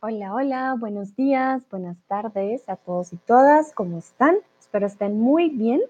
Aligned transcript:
Hola, 0.00 0.32
hola, 0.32 0.76
buenos 0.78 1.16
días, 1.16 1.60
buenas 1.72 1.96
tardes 2.06 2.68
a 2.68 2.76
todos 2.76 3.12
y 3.12 3.16
todas, 3.16 3.72
¿cómo 3.72 3.98
están? 3.98 4.36
Espero 4.60 4.86
estén 4.86 5.18
muy 5.18 5.48
bien. 5.48 5.80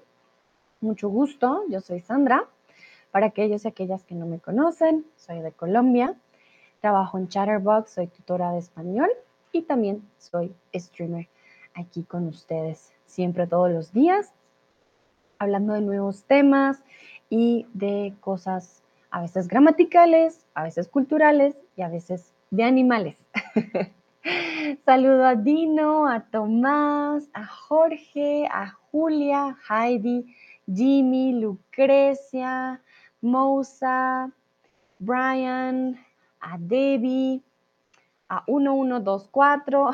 Mucho 0.80 1.10
gusto, 1.10 1.64
yo 1.68 1.82
soy 1.82 2.00
Sandra. 2.00 2.48
Para 3.10 3.26
aquellos 3.26 3.66
y 3.66 3.68
aquellas 3.68 4.04
que 4.04 4.14
no 4.14 4.24
me 4.24 4.38
conocen, 4.38 5.04
soy 5.16 5.42
de 5.42 5.52
Colombia, 5.52 6.16
trabajo 6.80 7.18
en 7.18 7.28
Chatterbox, 7.28 7.90
soy 7.90 8.06
tutora 8.06 8.52
de 8.52 8.60
español 8.60 9.10
y 9.52 9.60
también 9.60 10.02
soy 10.16 10.54
streamer 10.74 11.28
aquí 11.74 12.02
con 12.02 12.28
ustedes, 12.28 12.94
siempre 13.04 13.46
todos 13.46 13.70
los 13.70 13.92
días, 13.92 14.32
hablando 15.38 15.74
de 15.74 15.82
nuevos 15.82 16.24
temas 16.24 16.82
y 17.28 17.66
de 17.74 18.14
cosas 18.20 18.82
a 19.10 19.20
veces 19.20 19.48
gramaticales, 19.48 20.46
a 20.54 20.62
veces 20.62 20.88
culturales 20.88 21.58
y 21.76 21.82
a 21.82 21.90
veces 21.90 22.32
de 22.50 22.64
animales. 22.64 23.18
Saludo 24.84 25.24
a 25.24 25.34
Dino, 25.34 26.06
a 26.06 26.20
Tomás, 26.20 27.28
a 27.32 27.46
Jorge, 27.46 28.46
a 28.50 28.70
Julia, 28.90 29.56
Heidi, 29.68 30.34
Jimmy, 30.66 31.40
Lucrecia, 31.40 32.80
Mousa, 33.22 34.30
Brian, 34.98 35.98
a 36.40 36.58
Debbie, 36.58 37.42
a 38.28 38.44
1124, 38.46 39.90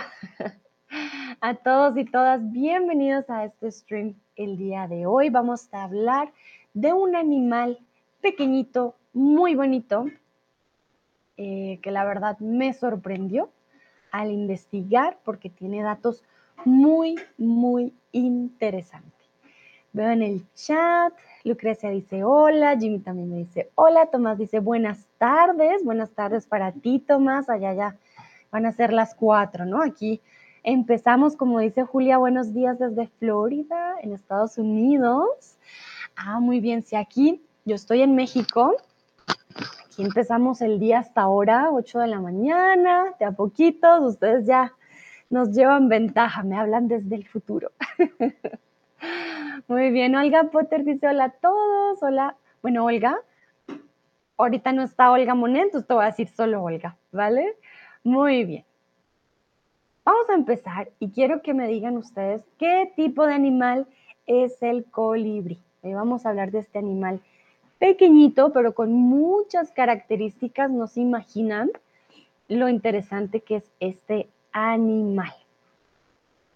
a 1.40 1.54
todos 1.54 1.96
y 1.96 2.04
todas, 2.04 2.40
bienvenidos 2.50 3.28
a 3.30 3.44
este 3.44 3.70
stream 3.70 4.14
el 4.36 4.56
día 4.56 4.88
de 4.88 5.06
hoy. 5.06 5.30
Vamos 5.30 5.72
a 5.72 5.84
hablar 5.84 6.32
de 6.72 6.92
un 6.92 7.14
animal 7.14 7.78
pequeñito, 8.20 8.96
muy 9.12 9.54
bonito, 9.54 10.06
eh, 11.36 11.78
que 11.82 11.90
la 11.92 12.04
verdad 12.04 12.38
me 12.40 12.72
sorprendió 12.72 13.50
al 14.14 14.30
investigar 14.30 15.18
porque 15.24 15.50
tiene 15.50 15.82
datos 15.82 16.22
muy, 16.64 17.16
muy 17.36 17.92
interesantes. 18.12 19.10
Veo 19.92 20.08
en 20.10 20.22
el 20.22 20.44
chat, 20.54 21.12
Lucrecia 21.42 21.90
dice 21.90 22.22
hola, 22.22 22.78
Jimmy 22.78 23.00
también 23.00 23.28
me 23.28 23.38
dice 23.38 23.72
hola, 23.74 24.06
Tomás 24.06 24.38
dice 24.38 24.60
buenas 24.60 25.08
tardes, 25.18 25.82
buenas 25.82 26.10
tardes 26.12 26.46
para 26.46 26.70
ti, 26.70 27.00
Tomás, 27.00 27.50
allá 27.50 27.74
ya 27.74 27.96
van 28.52 28.66
a 28.66 28.72
ser 28.72 28.92
las 28.92 29.16
cuatro, 29.16 29.64
¿no? 29.64 29.82
Aquí 29.82 30.20
empezamos, 30.62 31.34
como 31.34 31.58
dice 31.58 31.82
Julia, 31.82 32.16
buenos 32.16 32.54
días 32.54 32.78
desde 32.78 33.08
Florida, 33.18 33.96
en 34.00 34.12
Estados 34.12 34.58
Unidos. 34.58 35.58
Ah, 36.14 36.38
muy 36.38 36.60
bien, 36.60 36.84
si 36.84 36.94
aquí 36.94 37.42
yo 37.64 37.74
estoy 37.74 38.02
en 38.02 38.14
México, 38.14 38.76
Aquí 39.94 40.02
empezamos 40.02 40.60
el 40.60 40.80
día 40.80 40.98
hasta 40.98 41.20
ahora, 41.20 41.68
8 41.70 42.00
de 42.00 42.08
la 42.08 42.18
mañana, 42.18 43.14
de 43.16 43.26
a 43.26 43.30
poquitos, 43.30 44.02
ustedes 44.02 44.44
ya 44.44 44.72
nos 45.30 45.52
llevan 45.52 45.88
ventaja, 45.88 46.42
me 46.42 46.56
hablan 46.56 46.88
desde 46.88 47.14
el 47.14 47.24
futuro. 47.28 47.70
Muy 49.68 49.92
bien, 49.92 50.16
Olga 50.16 50.50
Potter 50.50 50.82
dice 50.82 51.06
hola 51.06 51.26
a 51.26 51.30
todos, 51.30 52.02
hola. 52.02 52.34
Bueno, 52.60 52.86
Olga, 52.86 53.16
ahorita 54.36 54.72
no 54.72 54.82
está 54.82 55.12
Olga 55.12 55.36
Monet, 55.36 55.66
entonces 55.66 55.86
te 55.86 55.94
voy 55.94 56.02
a 56.02 56.06
decir 56.06 56.26
solo 56.26 56.64
Olga, 56.64 56.96
¿vale? 57.12 57.56
Muy 58.02 58.42
bien. 58.42 58.64
Vamos 60.04 60.28
a 60.28 60.34
empezar 60.34 60.90
y 60.98 61.12
quiero 61.12 61.40
que 61.40 61.54
me 61.54 61.68
digan 61.68 61.96
ustedes 61.96 62.42
qué 62.58 62.92
tipo 62.96 63.28
de 63.28 63.34
animal 63.34 63.86
es 64.26 64.60
el 64.60 64.86
colibrí. 64.86 65.62
Hoy 65.82 65.94
vamos 65.94 66.26
a 66.26 66.30
hablar 66.30 66.50
de 66.50 66.58
este 66.58 66.80
animal 66.80 67.20
pequeñito, 67.78 68.52
pero 68.52 68.74
con 68.74 68.92
muchas 68.92 69.70
características, 69.72 70.70
no 70.70 70.86
se 70.86 71.00
imaginan 71.00 71.70
lo 72.48 72.68
interesante 72.68 73.40
que 73.40 73.56
es 73.56 73.70
este 73.80 74.28
animal. 74.52 75.34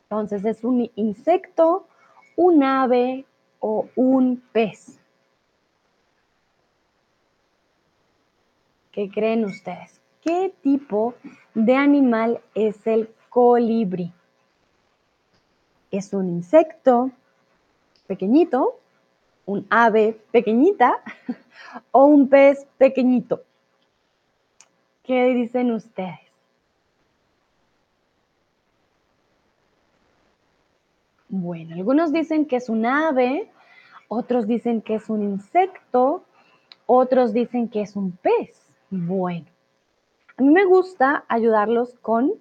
Entonces 0.04 0.44
es 0.44 0.65
un 0.65 0.91
insecto, 0.94 1.87
un 2.37 2.62
ave 2.62 3.26
o 3.60 3.88
un 3.97 4.42
pez. 4.53 4.98
¿Qué 8.92 9.10
creen 9.10 9.44
ustedes? 9.44 10.00
¿Qué 10.22 10.53
tipo 10.62 11.15
de 11.54 11.76
animal 11.76 12.41
es 12.54 12.87
el 12.87 13.10
colibrí? 13.28 14.12
Es 15.91 16.12
un 16.12 16.28
insecto 16.28 17.10
pequeñito, 18.06 18.78
un 19.48 19.66
ave 19.70 20.20
pequeñita 20.31 21.03
o 21.91 22.04
un 22.04 22.28
pez 22.28 22.66
pequeñito. 22.76 23.42
¿Qué 25.03 25.25
dicen 25.28 25.72
ustedes? 25.72 26.20
Bueno, 31.31 31.76
algunos 31.76 32.12
dicen 32.12 32.44
que 32.44 32.56
es 32.56 32.69
un 32.69 32.84
ave, 32.84 33.50
otros 34.09 34.47
dicen 34.47 34.82
que 34.82 34.97
es 34.97 35.09
un 35.09 35.22
insecto, 35.22 36.25
otros 36.84 37.32
dicen 37.32 37.69
que 37.70 37.80
es 37.80 37.97
un 37.97 38.12
pez. 38.12 38.70
Bueno, 38.91 39.47
a 40.36 40.42
mí 40.42 40.50
me 40.50 40.66
gusta 40.66 41.25
ayudarlos 41.26 41.94
con 42.03 42.32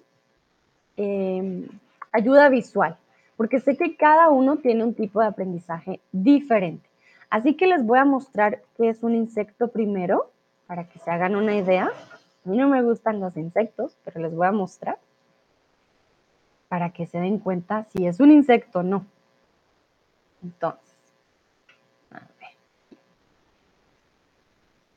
eh, 0.98 1.66
ayuda 2.12 2.50
visual, 2.50 2.98
porque 3.38 3.60
sé 3.60 3.78
que 3.78 3.96
cada 3.96 4.28
uno 4.28 4.58
tiene 4.58 4.84
un 4.84 4.92
tipo 4.92 5.20
de 5.20 5.26
aprendizaje 5.26 6.00
diferente. 6.12 6.87
Así 7.30 7.54
que 7.54 7.66
les 7.66 7.84
voy 7.84 7.98
a 7.98 8.04
mostrar 8.04 8.62
qué 8.76 8.88
es 8.88 9.02
un 9.02 9.14
insecto 9.14 9.68
primero, 9.68 10.30
para 10.66 10.88
que 10.88 10.98
se 10.98 11.10
hagan 11.10 11.34
una 11.34 11.56
idea. 11.56 11.86
A 11.86 12.48
mí 12.48 12.56
no 12.56 12.68
me 12.68 12.82
gustan 12.82 13.20
los 13.20 13.36
insectos, 13.36 13.96
pero 14.04 14.20
les 14.20 14.34
voy 14.34 14.46
a 14.46 14.52
mostrar 14.52 14.98
para 16.68 16.90
que 16.90 17.06
se 17.06 17.18
den 17.18 17.38
cuenta 17.38 17.84
si 17.84 18.06
es 18.06 18.20
un 18.20 18.30
insecto 18.30 18.80
o 18.80 18.82
no. 18.82 19.06
Entonces, 20.42 20.94
a 22.10 22.20
ver. 22.20 22.50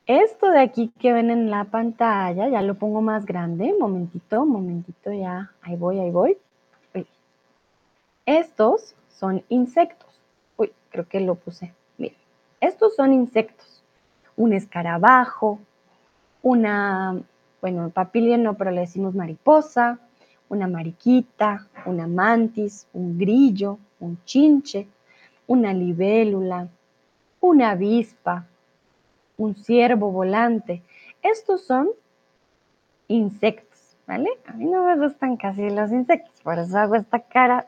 Esto 0.06 0.50
de 0.50 0.60
aquí 0.60 0.92
que 0.98 1.12
ven 1.12 1.30
en 1.30 1.50
la 1.50 1.64
pantalla, 1.64 2.48
ya 2.48 2.60
lo 2.60 2.74
pongo 2.74 3.00
más 3.00 3.24
grande, 3.24 3.74
momentito, 3.78 4.44
momentito, 4.44 5.10
ya, 5.10 5.50
ahí 5.62 5.76
voy, 5.76 5.98
ahí 5.98 6.10
voy. 6.10 6.36
Uy. 6.94 7.06
Estos 8.26 8.94
son 9.08 9.42
insectos. 9.48 10.20
Uy, 10.58 10.72
creo 10.90 11.08
que 11.08 11.20
lo 11.20 11.34
puse 11.36 11.74
estos 12.62 12.94
son 12.94 13.12
insectos. 13.12 13.82
Un 14.36 14.54
escarabajo, 14.54 15.58
una, 16.42 17.20
bueno, 17.60 17.90
papilia 17.90 18.38
no, 18.38 18.54
pero 18.54 18.70
le 18.70 18.82
decimos 18.82 19.14
mariposa, 19.14 19.98
una 20.48 20.68
mariquita, 20.68 21.66
una 21.84 22.06
mantis, 22.06 22.86
un 22.92 23.18
grillo, 23.18 23.78
un 24.00 24.18
chinche, 24.24 24.86
una 25.46 25.74
libélula, 25.74 26.68
una 27.40 27.70
avispa, 27.72 28.46
un 29.36 29.56
ciervo 29.56 30.10
volante. 30.10 30.82
Estos 31.20 31.64
son 31.64 31.88
insectos, 33.08 33.96
¿vale? 34.06 34.30
A 34.46 34.52
mí 34.52 34.66
no 34.66 34.84
me 34.84 34.96
gustan 34.96 35.36
casi 35.36 35.68
los 35.68 35.90
insectos, 35.90 36.40
por 36.42 36.58
eso 36.58 36.78
hago 36.78 36.94
esta 36.94 37.18
cara. 37.18 37.66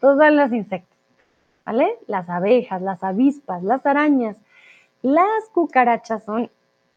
Todos 0.00 0.18
son 0.18 0.36
los 0.36 0.52
insectos. 0.52 0.93
¿Vale? 1.64 1.98
Las 2.06 2.28
abejas, 2.28 2.82
las 2.82 3.02
avispas, 3.02 3.62
las 3.62 3.84
arañas, 3.86 4.36
las 5.02 5.48
cucarachas 5.52 6.24
son 6.24 6.50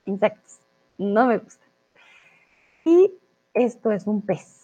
insectos, 0.05 0.59
no 0.97 1.27
me 1.27 1.37
gustan. 1.37 1.67
Y 2.85 3.11
esto 3.53 3.91
es 3.91 4.07
un 4.07 4.21
pez. 4.21 4.63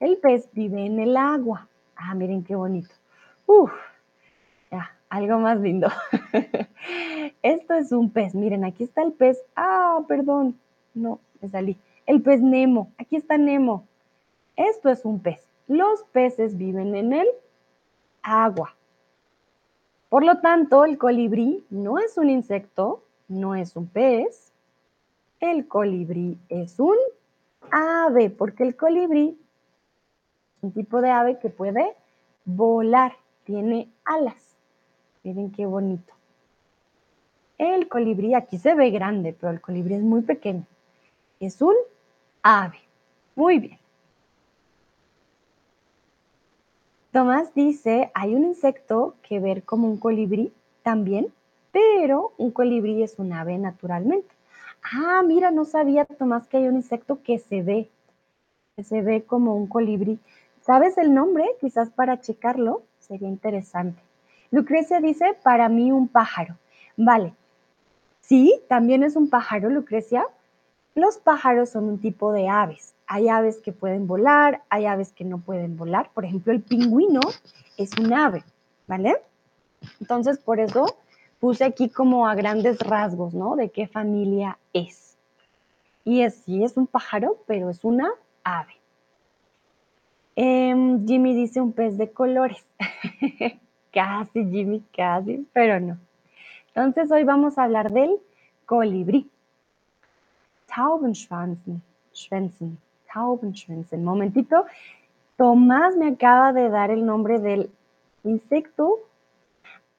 El 0.00 0.18
pez 0.18 0.48
vive 0.52 0.84
en 0.84 0.98
el 0.98 1.16
agua. 1.16 1.68
Ah, 1.96 2.14
miren 2.14 2.44
qué 2.44 2.54
bonito. 2.54 2.94
Uf, 3.46 3.72
ya, 4.70 4.90
algo 5.08 5.38
más 5.38 5.58
lindo. 5.60 5.88
esto 7.42 7.74
es 7.74 7.92
un 7.92 8.10
pez. 8.10 8.34
Miren, 8.34 8.64
aquí 8.64 8.84
está 8.84 9.02
el 9.02 9.12
pez. 9.12 9.42
Ah, 9.56 10.00
perdón. 10.06 10.58
No, 10.92 11.20
me 11.40 11.48
salí. 11.48 11.78
El 12.06 12.20
pez 12.20 12.42
Nemo. 12.42 12.92
Aquí 12.98 13.16
está 13.16 13.38
Nemo. 13.38 13.86
Esto 14.56 14.90
es 14.90 15.04
un 15.04 15.20
pez. 15.20 15.48
Los 15.66 16.02
peces 16.12 16.58
viven 16.58 16.94
en 16.94 17.12
el 17.14 17.28
agua. 18.22 18.74
Por 20.14 20.24
lo 20.24 20.38
tanto, 20.38 20.84
el 20.84 20.96
colibrí 20.96 21.66
no 21.70 21.98
es 21.98 22.16
un 22.18 22.30
insecto, 22.30 23.02
no 23.26 23.56
es 23.56 23.74
un 23.74 23.88
pez. 23.88 24.52
El 25.40 25.66
colibrí 25.66 26.38
es 26.48 26.78
un 26.78 26.94
ave, 27.72 28.30
porque 28.30 28.62
el 28.62 28.76
colibrí 28.76 29.36
es 30.56 30.62
un 30.62 30.70
tipo 30.70 31.00
de 31.00 31.10
ave 31.10 31.40
que 31.40 31.50
puede 31.50 31.96
volar, 32.44 33.14
tiene 33.42 33.90
alas. 34.04 34.56
Miren 35.24 35.50
qué 35.50 35.66
bonito. 35.66 36.14
El 37.58 37.88
colibrí, 37.88 38.34
aquí 38.34 38.58
se 38.58 38.76
ve 38.76 38.90
grande, 38.90 39.32
pero 39.32 39.52
el 39.52 39.60
colibrí 39.60 39.94
es 39.94 40.02
muy 40.02 40.22
pequeño. 40.22 40.64
Es 41.40 41.60
un 41.60 41.74
ave. 42.40 42.78
Muy 43.34 43.58
bien. 43.58 43.83
Tomás 47.14 47.54
dice, 47.54 48.10
hay 48.12 48.34
un 48.34 48.42
insecto 48.42 49.14
que 49.22 49.38
ver 49.38 49.62
como 49.62 49.86
un 49.86 49.98
colibrí 49.98 50.52
también, 50.82 51.32
pero 51.70 52.32
un 52.38 52.50
colibrí 52.50 53.04
es 53.04 53.20
un 53.20 53.32
ave 53.32 53.56
naturalmente. 53.56 54.34
Ah, 54.82 55.22
mira, 55.24 55.52
no 55.52 55.64
sabía 55.64 56.06
Tomás 56.06 56.48
que 56.48 56.56
hay 56.56 56.66
un 56.66 56.74
insecto 56.74 57.22
que 57.22 57.38
se 57.38 57.62
ve. 57.62 57.88
que 58.74 58.82
se 58.82 59.00
ve 59.00 59.22
como 59.22 59.54
un 59.54 59.68
colibrí. 59.68 60.18
¿Sabes 60.60 60.98
el 60.98 61.14
nombre? 61.14 61.46
Quizás 61.60 61.88
para 61.90 62.20
checarlo 62.20 62.82
sería 62.98 63.28
interesante. 63.28 64.02
Lucrecia 64.50 65.00
dice, 65.00 65.36
para 65.44 65.68
mí 65.68 65.92
un 65.92 66.08
pájaro. 66.08 66.56
Vale. 66.96 67.32
Sí, 68.22 68.60
también 68.66 69.04
es 69.04 69.14
un 69.14 69.30
pájaro, 69.30 69.70
Lucrecia. 69.70 70.26
Los 70.96 71.18
pájaros 71.18 71.70
son 71.70 71.84
un 71.84 72.00
tipo 72.00 72.32
de 72.32 72.48
aves. 72.48 72.93
Hay 73.06 73.28
aves 73.28 73.58
que 73.58 73.72
pueden 73.72 74.06
volar, 74.06 74.62
hay 74.70 74.86
aves 74.86 75.12
que 75.12 75.24
no 75.24 75.38
pueden 75.38 75.76
volar. 75.76 76.10
Por 76.14 76.24
ejemplo, 76.24 76.52
el 76.52 76.62
pingüino 76.62 77.20
es 77.76 77.90
un 77.98 78.12
ave, 78.12 78.42
¿vale? 78.86 79.16
Entonces, 80.00 80.38
por 80.38 80.60
eso 80.60 80.96
puse 81.40 81.64
aquí 81.64 81.88
como 81.88 82.26
a 82.26 82.34
grandes 82.34 82.78
rasgos, 82.80 83.34
¿no? 83.34 83.56
De 83.56 83.70
qué 83.70 83.86
familia 83.86 84.58
es. 84.72 85.16
Y 86.04 86.22
es, 86.22 86.34
sí, 86.36 86.64
es 86.64 86.76
un 86.76 86.86
pájaro, 86.86 87.38
pero 87.46 87.70
es 87.70 87.84
una 87.84 88.10
ave. 88.42 88.74
Em, 90.36 91.06
Jimmy 91.06 91.34
dice 91.34 91.60
un 91.60 91.72
pez 91.72 91.96
de 91.96 92.10
colores. 92.10 92.64
casi, 93.92 94.44
Jimmy, 94.50 94.82
casi, 94.94 95.46
pero 95.52 95.80
no. 95.80 95.98
Entonces, 96.68 97.10
hoy 97.12 97.24
vamos 97.24 97.56
a 97.56 97.64
hablar 97.64 97.92
del 97.92 98.18
colibrí. 98.66 99.30
Taubenschwanzen, 100.66 101.82
Schwänzen, 102.12 102.78
Taubenschwänzen. 103.14 104.04
Momentito, 104.04 104.66
Tomás 105.36 105.96
me 105.96 106.08
acaba 106.08 106.52
de 106.52 106.68
dar 106.68 106.90
el 106.90 107.06
nombre 107.06 107.38
del 107.38 107.70
insecto. 108.24 108.98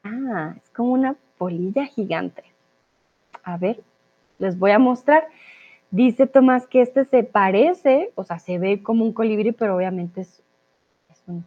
Ah, 0.04 0.54
es 0.58 0.70
como 0.70 0.92
una 0.92 1.16
polilla 1.38 1.86
gigante. 1.86 2.44
A 3.44 3.58
ver, 3.58 3.82
les 4.38 4.60
voy 4.60 4.72
a 4.72 4.80
mostrar. 4.80 5.28
Dice 5.92 6.28
Tomás 6.28 6.68
que 6.68 6.82
este 6.82 7.06
se 7.06 7.24
parece, 7.24 8.12
o 8.16 8.24
sea, 8.24 8.40
se 8.40 8.60
ve 8.60 8.84
como 8.84 9.06
un 9.06 9.14
colibrí, 9.14 9.52
pero 9.52 9.78
obviamente 9.78 10.22
es, 10.22 10.42
un... 11.28 11.46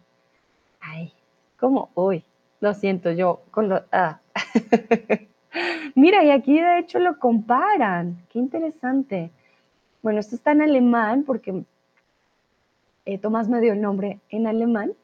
Ay, 0.80 1.12
como 1.58 1.90
hoy. 1.94 2.24
Lo 2.60 2.74
siento, 2.74 3.12
yo 3.12 3.42
con 3.50 3.68
lo... 3.68 3.82
Ah. 3.92 4.20
Mira, 5.94 6.24
y 6.24 6.30
aquí 6.30 6.58
de 6.58 6.78
hecho 6.78 6.98
lo 6.98 7.18
comparan. 7.18 8.24
Qué 8.30 8.38
interesante. 8.38 9.30
Bueno, 10.08 10.20
esto 10.20 10.36
está 10.36 10.52
en 10.52 10.62
alemán 10.62 11.24
porque 11.24 11.64
eh, 13.04 13.18
Tomás 13.18 13.46
me 13.50 13.60
dio 13.60 13.74
el 13.74 13.82
nombre 13.82 14.20
en 14.30 14.46
alemán. 14.46 14.94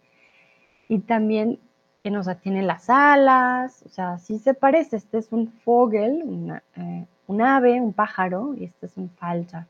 Y 0.88 1.00
también 1.00 1.58
que 2.02 2.10
nos 2.10 2.26
tiene 2.40 2.62
las 2.62 2.88
alas, 2.88 3.82
o 3.84 3.90
sea, 3.90 4.16
sí 4.16 4.38
se 4.38 4.54
parece. 4.54 4.96
Este 4.96 5.18
es 5.18 5.30
un 5.30 5.52
Vogel, 5.66 6.58
eh, 6.76 7.04
un 7.26 7.42
ave, 7.42 7.82
un 7.82 7.92
pájaro, 7.92 8.54
y 8.54 8.64
este 8.64 8.86
es 8.86 8.96
un 8.96 9.10
falsa. 9.10 9.66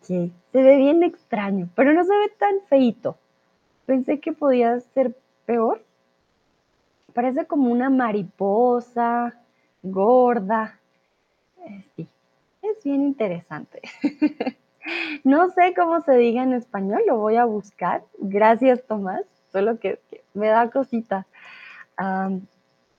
Se 0.00 0.30
ve 0.54 0.76
bien 0.78 1.02
extraño, 1.02 1.68
pero 1.74 1.92
no 1.92 2.02
se 2.02 2.16
ve 2.16 2.32
tan 2.38 2.62
feito. 2.70 3.18
Pensé 3.84 4.20
que 4.20 4.32
podía 4.32 4.80
ser 4.80 5.14
peor. 5.44 5.84
Parece 7.12 7.44
como 7.44 7.70
una 7.70 7.90
mariposa, 7.90 9.34
gorda. 9.82 10.78
Eh, 11.66 11.84
sí, 11.94 12.08
es 12.62 12.82
bien 12.84 13.02
interesante. 13.02 13.82
no 15.24 15.50
sé 15.50 15.74
cómo 15.74 16.00
se 16.00 16.16
diga 16.16 16.42
en 16.42 16.54
español, 16.54 17.02
lo 17.06 17.18
voy 17.18 17.36
a 17.36 17.44
buscar. 17.44 18.04
Gracias, 18.18 18.84
Tomás. 18.86 19.22
Solo 19.50 19.78
que, 19.78 20.00
me 20.34 20.48
da 20.48 20.70
cositas 20.70 21.26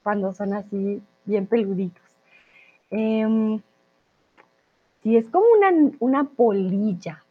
cuando 0.03 0.33
son 0.33 0.53
así 0.53 1.01
bien 1.25 1.47
peluditos. 1.47 2.03
Eh, 2.91 3.59
sí, 5.01 5.17
es 5.17 5.29
como 5.29 5.45
una, 5.57 5.91
una 5.99 6.23
polilla. 6.25 7.23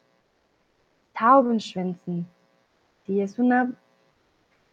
Taubenschwänzen. 1.12 2.26
Sí, 3.06 3.20
es 3.20 3.38
una 3.38 3.72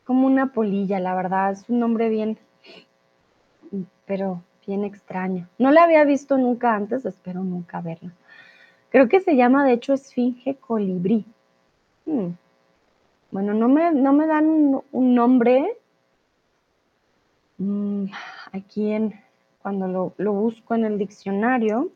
como 0.09 0.25
una 0.25 0.51
polilla, 0.53 0.99
la 0.99 1.13
verdad, 1.13 1.51
es 1.51 1.69
un 1.69 1.77
nombre 1.77 2.09
bien, 2.09 2.39
pero 4.07 4.41
bien 4.69 4.83
extraño. 4.83 5.47
No 5.57 5.71
la 5.71 5.83
había 5.83 6.03
visto 6.03 6.37
nunca 6.37 6.75
antes, 6.75 7.03
espero 7.03 7.43
nunca 7.43 7.81
verla. 7.81 8.11
Creo 8.91 9.09
que 9.09 9.19
se 9.19 9.35
llama, 9.35 9.65
de 9.65 9.73
hecho, 9.73 9.93
esfinge 9.93 10.55
colibrí. 10.55 11.25
Hmm. 12.05 12.33
Bueno, 13.31 13.55
no 13.55 13.67
me, 13.67 13.91
no 13.91 14.13
me 14.13 14.27
dan 14.27 14.79
un, 14.91 15.15
nombre 15.15 15.75
mm, 17.57 18.05
aquí 18.51 18.91
cuando 19.63 19.87
lo, 19.87 20.13
lo 20.17 20.33
busco 20.33 20.75
en 20.75 20.85
el 20.85 20.99
diccionario. 20.99 21.89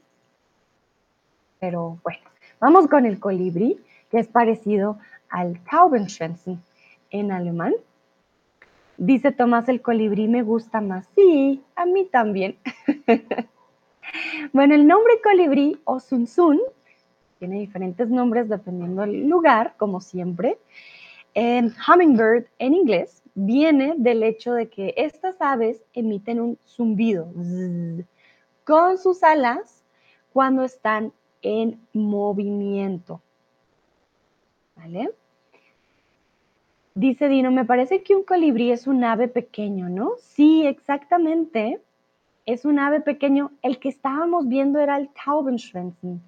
Pero 1.59 1.99
bueno, 2.03 2.23
vamos 2.59 2.87
con 2.87 3.05
el 3.05 3.19
colibrí, 3.19 3.79
que 4.09 4.17
es 4.17 4.27
parecido 4.27 4.97
al 5.29 5.59
Taubenschwänzen 5.59 6.59
en 7.11 7.31
alemán. 7.31 7.73
Dice 8.97 9.31
Tomás, 9.31 9.67
el 9.69 9.81
colibrí 9.81 10.27
me 10.27 10.43
gusta 10.43 10.81
más. 10.81 11.09
Sí, 11.15 11.63
a 11.75 11.85
mí 11.85 12.05
también. 12.05 12.57
bueno, 14.53 14.75
el 14.75 14.85
nombre 14.85 15.13
colibrí 15.23 15.79
o 15.83 15.99
zunzun 15.99 16.59
tiene 17.39 17.59
diferentes 17.59 18.09
nombres 18.09 18.47
dependiendo 18.47 19.01
del 19.01 19.27
lugar, 19.27 19.73
como 19.77 19.99
siempre. 19.99 20.57
En 21.33 21.73
hummingbird 21.87 22.45
en 22.59 22.73
inglés 22.73 23.23
viene 23.33 23.95
del 23.97 24.23
hecho 24.23 24.53
de 24.53 24.69
que 24.69 24.93
estas 24.95 25.41
aves 25.41 25.83
emiten 25.93 26.39
un 26.39 26.57
zumbido 26.65 27.27
con 28.63 28.97
sus 28.97 29.23
alas 29.23 29.83
cuando 30.31 30.63
están 30.63 31.11
en 31.41 31.81
movimiento. 31.91 33.21
¿Vale? 34.75 35.11
Dice 36.95 37.27
Dino, 37.27 37.49
me 37.49 37.65
parece 37.65 38.03
que 38.03 38.15
un 38.15 38.23
colibrí 38.23 38.71
es 38.71 38.85
un 38.85 39.03
ave 39.03 39.27
pequeño, 39.27 39.89
¿no? 39.89 40.11
Sí, 40.19 40.67
exactamente. 40.67 41.81
Es 42.45 42.65
un 42.65 42.77
ave 42.77 43.01
pequeño. 43.01 43.51
El 43.63 43.79
que 43.79 43.89
estábamos 43.89 44.47
viendo 44.47 44.79
era 44.79 44.97
el 44.97 45.09
Taubenschwänzen. 45.09 46.21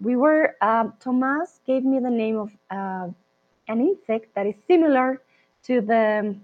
We 0.00 0.16
were, 0.16 0.56
uh, 0.62 0.90
Thomas 0.98 1.60
gave 1.64 1.82
me 1.82 2.00
the 2.00 2.10
name 2.10 2.36
of 2.36 2.50
uh, 2.70 3.12
an 3.68 3.80
insect 3.80 4.34
that 4.34 4.46
is 4.46 4.56
similar 4.66 5.22
to 5.66 5.80
the, 5.80 6.34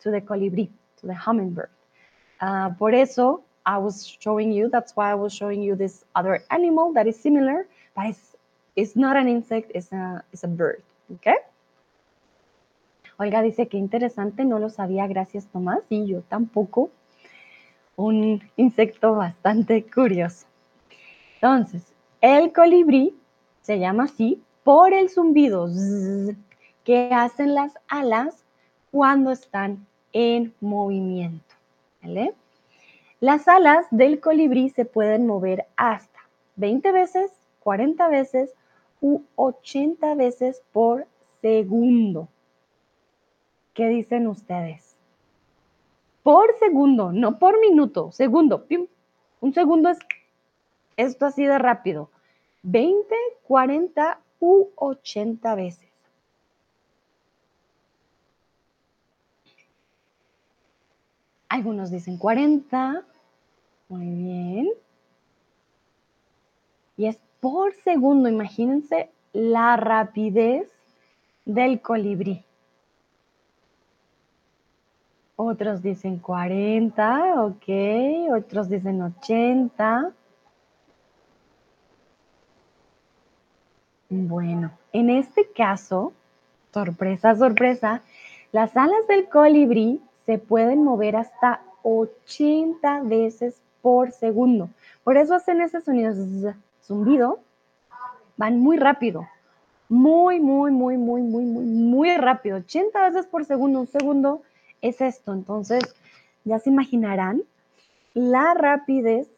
to 0.00 0.10
the 0.12 0.20
colibrí, 0.20 0.68
to 1.00 1.06
the 1.08 1.14
hummingbird. 1.14 1.70
Uh, 2.40 2.70
por 2.78 2.94
eso, 2.94 3.42
I 3.64 3.78
was 3.78 4.06
showing 4.20 4.52
you, 4.52 4.68
that's 4.70 4.94
why 4.94 5.10
I 5.10 5.14
was 5.14 5.32
showing 5.32 5.62
you 5.62 5.74
this 5.74 6.04
other 6.14 6.44
animal 6.50 6.92
that 6.92 7.08
is 7.08 7.18
similar, 7.18 7.66
but 7.96 8.06
it's, 8.06 8.36
it's 8.76 8.94
not 8.94 9.16
an 9.16 9.26
insect, 9.26 9.72
it's 9.74 9.90
a, 9.90 10.22
it's 10.32 10.44
a 10.44 10.48
bird, 10.48 10.82
okay? 11.14 11.36
Olga 13.18 13.42
dice 13.42 13.68
que 13.68 13.78
interesante, 13.78 14.44
no 14.44 14.58
lo 14.58 14.68
sabía, 14.68 15.06
gracias 15.06 15.46
Tomás, 15.46 15.80
y 15.88 16.06
yo 16.06 16.22
tampoco. 16.22 16.90
Un 17.96 18.42
insecto 18.56 19.14
bastante 19.14 19.82
curioso. 19.84 20.46
Entonces, 21.36 21.82
el 22.20 22.52
colibrí 22.52 23.14
se 23.62 23.78
llama 23.78 24.04
así 24.04 24.42
por 24.64 24.92
el 24.92 25.08
zumbido 25.08 25.68
que 26.84 27.10
hacen 27.12 27.54
las 27.54 27.72
alas 27.88 28.44
cuando 28.90 29.30
están 29.30 29.86
en 30.12 30.54
movimiento. 30.60 31.54
Las 33.20 33.48
alas 33.48 33.86
del 33.90 34.20
colibrí 34.20 34.68
se 34.70 34.84
pueden 34.84 35.26
mover 35.26 35.66
hasta 35.76 36.20
20 36.56 36.92
veces, 36.92 37.32
40 37.60 38.08
veces 38.08 38.52
u 39.00 39.22
80 39.36 40.14
veces 40.14 40.62
por 40.72 41.06
segundo. 41.40 42.28
¿Qué 43.76 43.90
dicen 43.90 44.26
ustedes? 44.26 44.96
Por 46.22 46.58
segundo, 46.58 47.12
no 47.12 47.38
por 47.38 47.60
minuto, 47.60 48.10
segundo. 48.10 48.66
Un 49.42 49.52
segundo 49.52 49.90
es 49.90 49.98
esto 50.96 51.26
así 51.26 51.44
de 51.44 51.58
rápido. 51.58 52.10
20, 52.62 53.14
40 53.46 54.18
u 54.40 54.70
80 54.76 55.54
veces. 55.56 55.90
Algunos 61.50 61.90
dicen 61.90 62.16
40. 62.16 63.04
Muy 63.90 64.06
bien. 64.06 64.70
Y 66.96 67.08
es 67.08 67.20
por 67.40 67.74
segundo. 67.74 68.30
Imagínense 68.30 69.10
la 69.34 69.76
rapidez 69.76 70.72
del 71.44 71.82
colibrí. 71.82 72.45
Otros 75.38 75.82
dicen 75.82 76.18
40, 76.18 77.42
ok. 77.42 78.34
Otros 78.34 78.70
dicen 78.70 79.02
80. 79.02 80.12
Bueno, 84.08 84.70
en 84.92 85.10
este 85.10 85.46
caso, 85.52 86.12
sorpresa, 86.72 87.34
sorpresa, 87.34 88.00
las 88.52 88.74
alas 88.76 89.06
del 89.08 89.28
colibrí 89.28 90.00
se 90.24 90.38
pueden 90.38 90.82
mover 90.82 91.16
hasta 91.16 91.60
80 91.82 93.02
veces 93.02 93.60
por 93.82 94.12
segundo. 94.12 94.70
Por 95.04 95.18
eso 95.18 95.34
hacen 95.34 95.60
ese 95.60 95.82
sonido 95.82 96.14
zumbido. 96.82 97.40
Van 98.38 98.58
muy 98.58 98.78
rápido. 98.78 99.26
muy, 99.88 100.40
muy, 100.40 100.72
muy, 100.72 100.96
muy, 100.96 101.22
muy, 101.22 101.44
muy, 101.44 101.64
muy 101.64 102.16
rápido. 102.16 102.56
80 102.56 103.10
veces 103.10 103.26
por 103.26 103.44
segundo, 103.44 103.80
un 103.80 103.86
segundo 103.86 104.42
es 104.82 105.00
esto. 105.00 105.32
Entonces, 105.32 105.82
ya 106.44 106.58
se 106.58 106.70
imaginarán 106.70 107.42
la 108.14 108.54
rapidez 108.54 109.28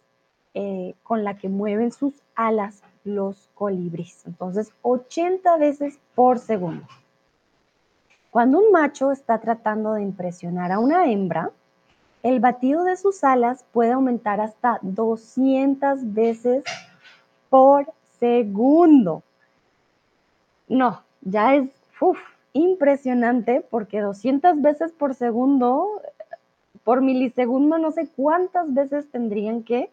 eh, 0.54 0.94
con 1.02 1.24
la 1.24 1.36
que 1.36 1.48
mueven 1.48 1.92
sus 1.92 2.14
alas 2.34 2.82
los 3.04 3.48
colibríes. 3.54 4.22
Entonces, 4.26 4.72
80 4.82 5.56
veces 5.56 5.98
por 6.14 6.38
segundo. 6.38 6.86
Cuando 8.30 8.58
un 8.58 8.70
macho 8.70 9.10
está 9.10 9.40
tratando 9.40 9.94
de 9.94 10.02
impresionar 10.02 10.70
a 10.70 10.78
una 10.78 11.10
hembra, 11.10 11.50
el 12.22 12.40
batido 12.40 12.84
de 12.84 12.96
sus 12.96 13.24
alas 13.24 13.64
puede 13.72 13.92
aumentar 13.92 14.40
hasta 14.40 14.78
200 14.82 16.12
veces 16.12 16.64
por 17.48 17.86
segundo. 18.18 19.22
No, 20.68 21.02
ya 21.22 21.54
es 21.54 21.70
impresionante 22.52 23.64
porque 23.68 24.00
200 24.00 24.60
veces 24.60 24.92
por 24.92 25.14
segundo, 25.14 26.02
por 26.84 27.02
milisegundo, 27.02 27.78
no 27.78 27.90
sé 27.92 28.08
cuántas 28.14 28.72
veces 28.72 29.10
tendrían 29.10 29.62
que 29.62 29.90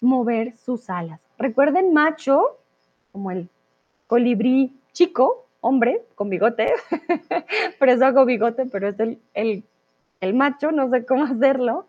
mover 0.00 0.56
sus 0.56 0.90
alas. 0.90 1.20
Recuerden, 1.38 1.92
macho, 1.92 2.58
como 3.12 3.30
el 3.30 3.48
colibrí 4.06 4.72
chico, 4.92 5.46
hombre, 5.60 6.04
con 6.14 6.30
bigote, 6.30 6.72
por 7.78 7.88
eso 7.88 8.06
hago 8.06 8.24
bigote, 8.24 8.66
pero 8.66 8.88
es 8.88 9.00
el, 9.00 9.18
el, 9.34 9.64
el 10.20 10.34
macho, 10.34 10.72
no 10.72 10.88
sé 10.90 11.04
cómo 11.04 11.24
hacerlo, 11.32 11.86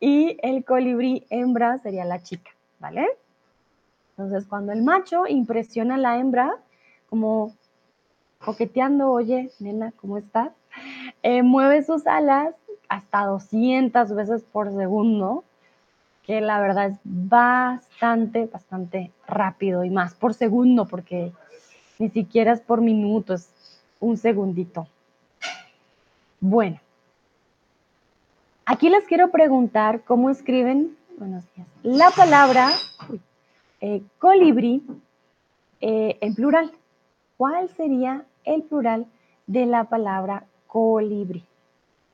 y 0.00 0.38
el 0.42 0.64
colibrí 0.64 1.26
hembra 1.30 1.78
sería 1.78 2.04
la 2.04 2.22
chica, 2.22 2.50
¿vale? 2.80 3.06
Entonces, 4.10 4.46
cuando 4.48 4.72
el 4.72 4.82
macho 4.82 5.26
impresiona 5.26 5.94
a 5.94 5.98
la 5.98 6.18
hembra, 6.18 6.54
como 7.08 7.54
coqueteando, 8.44 9.10
oye, 9.10 9.50
nena, 9.60 9.92
¿cómo 10.00 10.18
estás? 10.18 10.52
Eh, 11.22 11.42
mueve 11.42 11.82
sus 11.82 12.06
alas 12.06 12.54
hasta 12.88 13.24
200 13.24 14.14
veces 14.14 14.42
por 14.42 14.72
segundo, 14.72 15.44
que 16.24 16.40
la 16.40 16.60
verdad 16.60 16.90
es 16.90 16.98
bastante, 17.04 18.46
bastante 18.46 19.10
rápido 19.26 19.84
y 19.84 19.90
más 19.90 20.14
por 20.14 20.34
segundo, 20.34 20.86
porque 20.86 21.32
ni 21.98 22.10
siquiera 22.10 22.52
es 22.52 22.60
por 22.60 22.80
minuto, 22.80 23.34
es 23.34 23.48
un 24.00 24.16
segundito. 24.16 24.86
Bueno, 26.40 26.80
aquí 28.66 28.88
les 28.88 29.04
quiero 29.04 29.30
preguntar 29.30 30.02
cómo 30.02 30.30
escriben, 30.30 30.96
la 31.82 32.10
palabra 32.10 32.70
eh, 33.80 34.02
colibrí 34.18 34.82
eh, 35.80 36.18
en 36.20 36.34
plural. 36.34 36.72
¿Cuál 37.36 37.68
sería 37.70 38.24
el 38.44 38.62
plural 38.62 39.06
de 39.46 39.66
la 39.66 39.84
palabra 39.84 40.46
colibrí? 40.66 41.44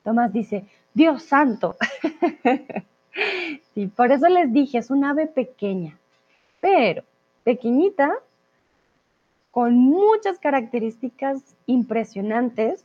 Tomás 0.03 0.33
dice, 0.33 0.65
Dios 0.95 1.23
santo. 1.23 1.77
sí, 3.75 3.87
por 3.89 4.11
eso 4.13 4.29
les 4.29 4.53
dije, 4.53 4.79
es 4.79 4.91
un 4.91 5.05
ave 5.05 5.27
pequeña, 5.27 5.99
pero 6.61 7.05
pequeñita, 7.45 8.13
con 9.51 9.77
muchas 9.77 10.39
características 10.39 11.57
impresionantes. 11.67 12.85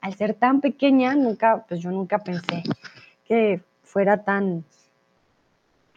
Al 0.00 0.14
ser 0.14 0.34
tan 0.34 0.60
pequeña, 0.60 1.14
nunca, 1.14 1.64
pues 1.68 1.80
yo 1.80 1.90
nunca 1.90 2.18
pensé 2.18 2.62
que 3.26 3.60
fuera 3.82 4.24
tan, 4.24 4.64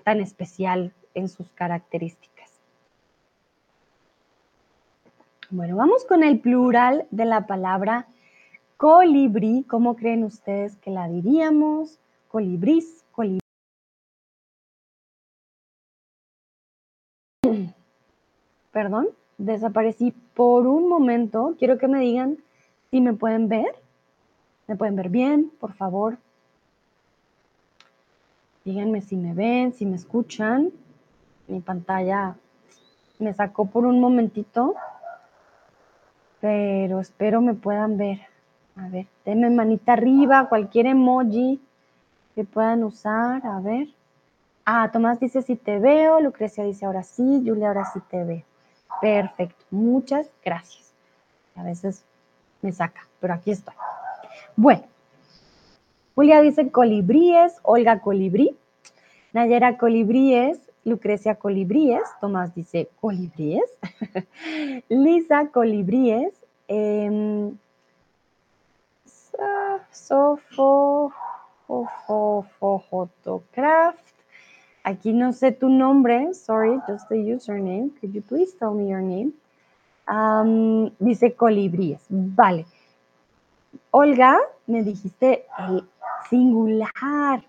tan 0.03 0.19
especial 0.19 0.91
en 1.13 1.29
sus 1.29 1.49
características. 1.51 2.32
Bueno, 5.55 5.75
vamos 5.75 6.03
con 6.05 6.23
el 6.23 6.39
plural 6.39 7.05
de 7.11 7.25
la 7.25 7.45
palabra 7.45 8.07
colibrí. 8.75 9.63
¿Cómo 9.69 9.95
creen 9.95 10.23
ustedes 10.23 10.77
que 10.77 10.89
la 10.89 11.07
diríamos? 11.07 11.99
Colibrís, 12.27 13.05
colibrí. 13.11 13.39
Perdón, 18.71 19.09
desaparecí 19.37 20.15
por 20.33 20.65
un 20.65 20.89
momento. 20.89 21.55
Quiero 21.59 21.77
que 21.77 21.87
me 21.87 21.99
digan 21.99 22.39
si 22.89 22.99
me 22.99 23.13
pueden 23.13 23.47
ver. 23.47 23.75
¿Me 24.65 24.75
pueden 24.75 24.95
ver 24.95 25.09
bien, 25.09 25.51
por 25.59 25.73
favor? 25.73 26.17
Díganme 28.65 29.01
si 29.01 29.17
me 29.17 29.35
ven, 29.35 29.71
si 29.71 29.85
me 29.85 29.97
escuchan. 29.97 30.71
Mi 31.47 31.59
pantalla 31.59 32.37
me 33.19 33.35
sacó 33.35 33.67
por 33.67 33.85
un 33.85 33.99
momentito, 33.99 34.73
pero 36.43 36.99
espero 36.99 37.39
me 37.39 37.53
puedan 37.53 37.95
ver. 37.95 38.19
A 38.75 38.89
ver, 38.89 39.05
denme 39.23 39.49
manita 39.49 39.93
arriba, 39.93 40.49
cualquier 40.49 40.87
emoji 40.87 41.61
que 42.35 42.43
puedan 42.43 42.83
usar. 42.83 43.45
A 43.45 43.61
ver. 43.61 43.87
Ah, 44.65 44.89
Tomás 44.91 45.21
dice 45.21 45.41
si 45.41 45.55
te 45.55 45.79
veo, 45.79 46.19
Lucrecia 46.19 46.65
dice 46.65 46.85
ahora 46.85 47.01
sí, 47.01 47.41
Julia 47.45 47.69
ahora 47.69 47.85
sí 47.93 48.01
te 48.09 48.25
veo. 48.25 48.43
Perfecto, 48.99 49.63
muchas 49.71 50.29
gracias. 50.43 50.91
A 51.55 51.63
veces 51.63 52.03
me 52.61 52.73
saca, 52.73 53.07
pero 53.21 53.35
aquí 53.35 53.51
estoy. 53.51 53.75
Bueno, 54.57 54.83
Julia 56.13 56.41
dice 56.41 56.71
colibríes, 56.71 57.57
Olga 57.61 58.01
colibrí, 58.01 58.57
Nayera 59.31 59.77
colibríes, 59.77 60.59
Lucrecia 60.85 61.35
colibríes, 61.35 62.03
Tomás 62.19 62.53
dice 62.53 62.89
colibríes, 62.99 63.69
Lisa 64.89 65.47
colibríes, 65.47 66.33
eh, 66.67 67.51
Sofo, 69.91 71.11
Fotocraft, 72.89 74.13
aquí 74.83 75.13
no 75.13 75.31
sé 75.31 75.51
tu 75.51 75.69
nombre, 75.69 76.33
sorry, 76.33 76.79
just 76.87 77.07
the 77.09 77.15
username, 77.15 77.91
could 77.99 78.13
you 78.13 78.21
please 78.21 78.53
tell 78.59 78.73
me 78.73 78.89
your 78.89 79.01
name? 79.01 79.33
Um, 80.07 80.91
dice 80.99 81.33
colibríes, 81.35 82.01
vale. 82.09 82.65
Olga, 83.91 84.37
me 84.67 84.83
dijiste 84.83 85.45
el 85.57 85.87
singular, 86.29 87.43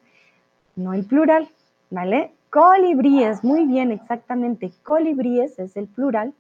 no 0.77 0.95
el 0.95 1.05
plural, 1.05 1.49
¿vale? 1.91 2.33
Colibríes, 2.55 3.43
muy 3.43 3.67
bien, 3.67 3.91
exactamente. 3.91 4.71
Colibríes 4.85 5.59
es 5.59 5.77
el 5.77 5.89
plural 5.89 6.33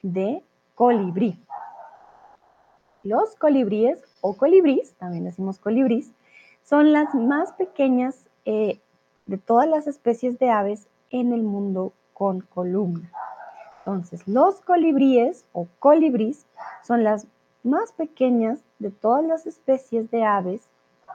de 0.00 0.44
colibrí. 0.76 1.42
Los 3.02 3.34
colibríes 3.34 4.00
o 4.20 4.36
colibrís, 4.36 4.94
también 4.94 5.24
decimos 5.24 5.58
colibrís, 5.58 6.12
son 6.62 6.92
las 6.92 7.12
más 7.16 7.50
pequeñas 7.54 8.26
eh, 8.44 8.78
de 9.26 9.38
todas 9.38 9.68
las 9.68 9.88
especies 9.88 10.38
de 10.38 10.50
aves 10.50 10.86
en 11.10 11.32
el 11.32 11.42
mundo 11.42 11.92
con 12.14 12.42
columna. 12.42 13.10
Entonces, 13.78 14.22
los 14.28 14.60
colibríes 14.60 15.44
o 15.52 15.66
colibrís 15.80 16.46
son 16.84 17.02
las 17.02 17.26
más 17.64 17.90
pequeñas 17.90 18.60
de 18.78 18.92
todas 18.92 19.24
las 19.24 19.48
especies 19.48 20.12
de 20.12 20.22
aves 20.22 20.60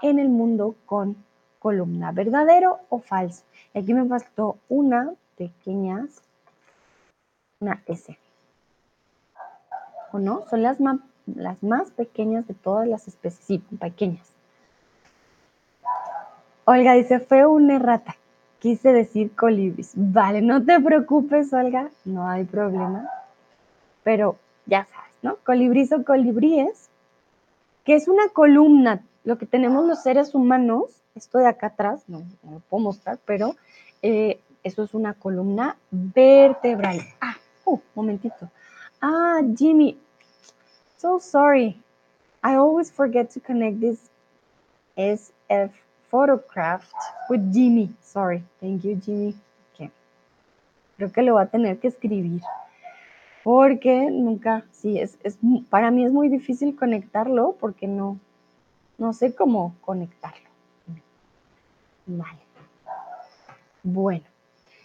en 0.02 0.20
el 0.20 0.28
mundo 0.28 0.76
con 0.86 1.16
columna. 1.62 2.12
¿Verdadero 2.12 2.80
o 2.90 3.00
falso? 3.00 3.44
Y 3.74 3.80
aquí 3.80 3.94
me 3.94 4.06
faltó 4.06 4.58
una 4.68 5.14
pequeña, 5.38 6.08
una 7.60 7.82
S. 7.86 8.18
¿O 10.12 10.20
no? 10.20 10.46
Son 10.50 10.64
las 10.64 10.80
más, 10.82 11.00
las 11.28 11.62
más 11.62 11.92
pequeñas 11.92 12.48
de 12.48 12.56
todas 12.56 12.88
las 12.88 13.08
especies. 13.08 13.46
Sí, 13.46 13.78
pequeñas. 13.78 14.28
Olga 16.66 16.94
dice, 16.94 17.20
fue 17.20 17.46
una 17.46 17.76
errata. 17.76 18.16
Quise 18.60 18.92
decir 18.92 19.36
colibris. 19.36 19.92
Vale, 19.96 20.42
no 20.42 20.64
te 20.64 20.80
preocupes, 20.80 21.54
Olga, 21.54 21.90
no 22.06 22.28
hay 22.28 22.44
problema. 22.46 23.08
Pero 24.04 24.38
ya 24.66 24.88
sabes, 24.92 25.14
¿no? 25.22 25.38
Colibris 25.46 25.92
o 25.94 26.04
colibríes, 26.04 26.90
que 27.84 27.96
es 27.96 28.08
una 28.08 28.30
columna, 28.30 29.04
lo 29.24 29.38
que 29.38 29.46
tenemos 29.46 29.86
los 29.86 30.02
seres 30.02 30.34
humanos, 30.34 31.01
esto 31.16 31.38
de 31.38 31.48
acá 31.48 31.68
atrás, 31.68 32.04
no, 32.08 32.24
lo 32.44 32.60
puedo 32.70 32.84
mostrar, 32.84 33.20
pero 33.26 33.56
eh, 34.02 34.40
eso 34.64 34.84
es 34.84 34.94
una 34.94 35.14
columna 35.14 35.78
vertebral. 35.90 37.02
Ah, 37.20 37.36
uh, 37.66 37.80
momentito. 37.96 38.50
Ah, 39.02 39.42
Jimmy, 39.56 39.98
so 40.98 41.20
sorry. 41.20 41.82
I 42.44 42.56
always 42.56 42.92
forget 42.92 43.30
to 43.32 43.40
connect 43.40 43.80
this 43.80 44.10
SF 44.98 45.72
photocraft 46.12 46.94
with 47.30 47.52
Jimmy. 47.54 47.90
Sorry. 48.02 48.44
Thank 48.60 48.84
you, 48.84 48.96
Jimmy. 48.96 49.36
Okay. 49.74 49.92
Creo 50.98 51.12
que 51.12 51.22
lo 51.22 51.36
va 51.36 51.44
a 51.44 51.48
tener 51.48 51.80
que 51.80 51.88
escribir. 51.88 52.42
Porque 53.44 54.10
nunca, 54.12 54.66
sí, 54.72 55.00
es, 55.00 55.18
es, 55.24 55.40
para 55.70 55.90
mí 55.90 56.06
es 56.06 56.12
muy 56.12 56.30
difícil 56.30 56.76
conectarlo 56.76 57.56
porque 57.60 57.88
no, 57.88 58.20
no 59.00 59.14
sé 59.14 59.34
cómo 59.34 59.74
conectarlo. 59.82 60.51
Bueno, 63.84 64.26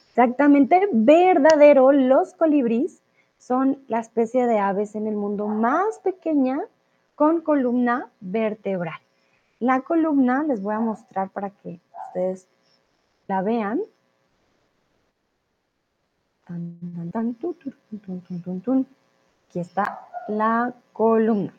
exactamente 0.09 0.89
verdadero, 0.93 1.93
los 1.93 2.35
colibríes 2.35 3.03
son 3.39 3.83
la 3.89 4.01
especie 4.01 4.47
de 4.47 4.59
aves 4.59 4.95
en 4.95 5.07
el 5.07 5.15
mundo 5.15 5.47
más 5.47 5.99
pequeña 6.01 6.61
con 7.15 7.41
columna 7.41 8.11
vertebral. 8.21 9.01
La 9.61 9.81
columna 9.81 10.43
les 10.43 10.63
voy 10.63 10.75
a 10.75 10.81
mostrar 10.81 11.31
para 11.31 11.51
que 11.51 11.81
ustedes 12.09 12.49
la 13.27 13.43
vean. 13.43 13.81
Aquí 19.49 19.61
está 19.61 20.07
la 20.29 20.75
columna. 20.93 21.53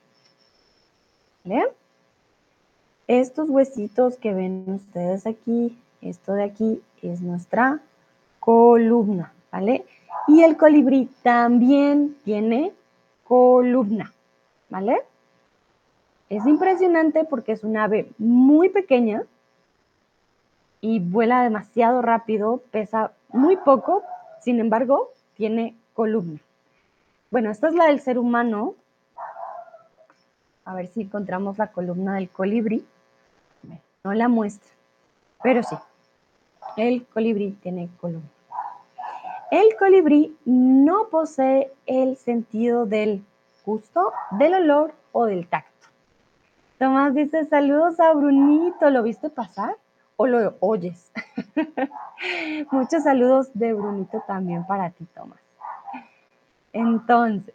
¿Vale? 1.44 1.74
Estos 3.08 3.50
huesitos 3.50 4.18
que 4.18 4.34
ven 4.34 4.66
ustedes 4.68 5.26
aquí, 5.26 5.78
esto 6.02 6.34
de 6.34 6.44
aquí 6.44 6.82
es 7.02 7.22
nuestra 7.22 7.80
columna, 8.40 9.32
¿vale? 9.52 9.86
Y 10.28 10.44
el 10.44 10.58
colibrí 10.58 11.10
también 11.24 12.18
tiene 12.26 12.74
columna, 13.24 14.14
¿vale? 14.70 15.02
Es 16.30 16.46
impresionante 16.46 17.24
porque 17.24 17.54
es 17.54 17.64
un 17.64 17.78
ave 17.78 18.12
muy 18.18 18.68
pequeña 18.68 19.24
y 20.82 21.00
vuela 21.00 21.44
demasiado 21.44 22.02
rápido, 22.02 22.62
pesa 22.72 23.14
muy 23.30 23.56
poco, 23.56 24.04
sin 24.42 24.60
embargo, 24.60 25.12
tiene 25.36 25.76
columna. 25.94 26.40
Bueno, 27.32 27.52
esta 27.52 27.70
es 27.70 27.74
la 27.74 27.86
del 27.86 28.02
ser 28.02 28.20
humano. 28.20 28.76
A 30.66 30.76
ver 30.76 30.88
si 30.88 31.02
encontramos 31.02 31.58
la 31.58 31.68
columna 31.68 32.16
del 32.16 32.30
colibrí. 32.30 32.86
No 34.08 34.14
la 34.14 34.30
muestra, 34.30 34.72
pero 35.44 35.64
sí, 35.64 35.76
el 36.78 37.06
colibrí 37.08 37.52
tiene 37.62 37.90
columna. 38.00 38.30
El 39.52 39.76
colibrí 39.78 40.34
no 40.46 41.10
posee 41.10 41.74
el 41.86 42.16
sentido 42.16 42.86
del 42.86 43.22
gusto, 43.66 44.14
del 44.32 44.54
olor 44.54 44.94
o 45.12 45.26
del 45.26 45.46
tacto. 45.50 45.90
Tomás 46.80 47.16
dice, 47.16 47.44
saludos 47.48 48.00
a 48.00 48.14
Brunito, 48.14 48.90
¿lo 48.92 49.04
viste 49.04 49.30
pasar 49.30 49.76
o 50.16 50.26
lo 50.26 50.56
oyes? 50.62 51.12
Muchos 52.72 53.04
saludos 53.04 53.50
de 53.56 53.74
Brunito 53.74 54.24
también 54.26 54.66
para 54.66 54.90
ti, 54.92 55.06
Tomás. 55.14 55.42
Entonces, 56.72 57.54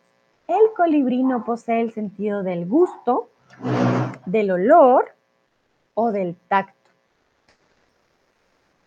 el 0.48 0.74
colibrí 0.76 1.22
no 1.22 1.46
posee 1.46 1.80
el 1.80 1.94
sentido 1.94 2.42
del 2.42 2.66
gusto, 2.66 3.30
del 4.26 4.50
olor 4.50 5.14
o 5.94 6.12
del 6.12 6.36
tacto. 6.48 6.90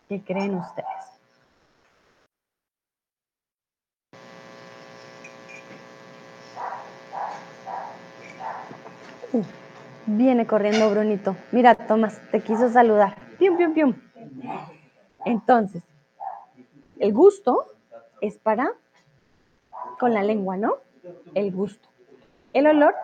¿Qué 0.08 0.22
creen 0.22 0.54
ustedes? 0.54 0.86
Uh, 9.32 9.42
viene 10.06 10.46
corriendo 10.46 10.90
Brunito. 10.90 11.36
Mira, 11.52 11.74
Tomás, 11.74 12.20
te 12.30 12.40
quiso 12.40 12.70
saludar. 12.70 13.16
Pium, 13.38 13.56
pium, 13.56 13.74
pium. 13.74 13.94
Entonces, 15.24 15.82
el 16.98 17.12
gusto 17.12 17.66
es 18.20 18.38
para 18.38 18.72
con 19.98 20.14
la 20.14 20.22
lengua, 20.22 20.56
¿no? 20.56 20.76
El 21.34 21.52
gusto. 21.52 21.88
El 22.52 22.66
olor 22.68 22.94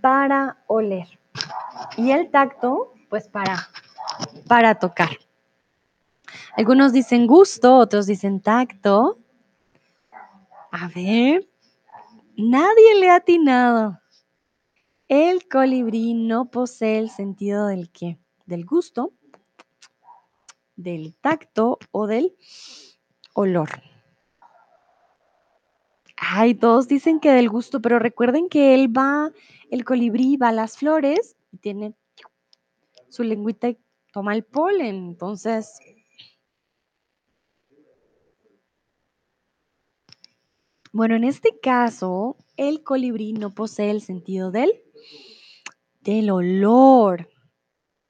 para 0.00 0.58
oler. 0.66 1.19
Y 2.00 2.12
el 2.12 2.30
tacto, 2.30 2.94
pues 3.10 3.28
para, 3.28 3.68
para 4.48 4.74
tocar. 4.76 5.10
Algunos 6.56 6.94
dicen 6.94 7.26
gusto, 7.26 7.76
otros 7.76 8.06
dicen 8.06 8.40
tacto. 8.40 9.18
A 10.70 10.88
ver, 10.88 11.46
nadie 12.38 12.94
le 12.98 13.10
ha 13.10 13.16
atinado. 13.16 14.00
El 15.08 15.46
colibrí 15.46 16.14
no 16.14 16.50
posee 16.50 16.98
el 16.98 17.10
sentido 17.10 17.66
del 17.66 17.90
qué? 17.90 18.18
Del 18.46 18.64
gusto, 18.64 19.12
del 20.76 21.14
tacto 21.20 21.78
o 21.90 22.06
del 22.06 22.34
olor. 23.34 23.68
Ay, 26.16 26.54
todos 26.54 26.88
dicen 26.88 27.20
que 27.20 27.30
del 27.30 27.50
gusto, 27.50 27.82
pero 27.82 27.98
recuerden 27.98 28.48
que 28.48 28.72
él 28.72 28.88
va, 28.88 29.32
el 29.70 29.84
colibrí 29.84 30.38
va 30.38 30.48
a 30.48 30.52
las 30.52 30.78
flores 30.78 31.36
y 31.52 31.58
tiene 31.58 31.94
su 33.08 33.24
lengüita 33.24 33.68
y 33.68 33.78
toma 34.12 34.34
el 34.34 34.44
polen. 34.44 34.96
Entonces, 34.96 35.78
bueno, 40.92 41.16
en 41.16 41.24
este 41.24 41.58
caso, 41.60 42.36
el 42.56 42.82
colibrí 42.82 43.32
no 43.32 43.50
posee 43.54 43.90
el 43.90 44.02
sentido 44.02 44.50
del, 44.50 44.82
del 46.00 46.30
olor. 46.30 47.28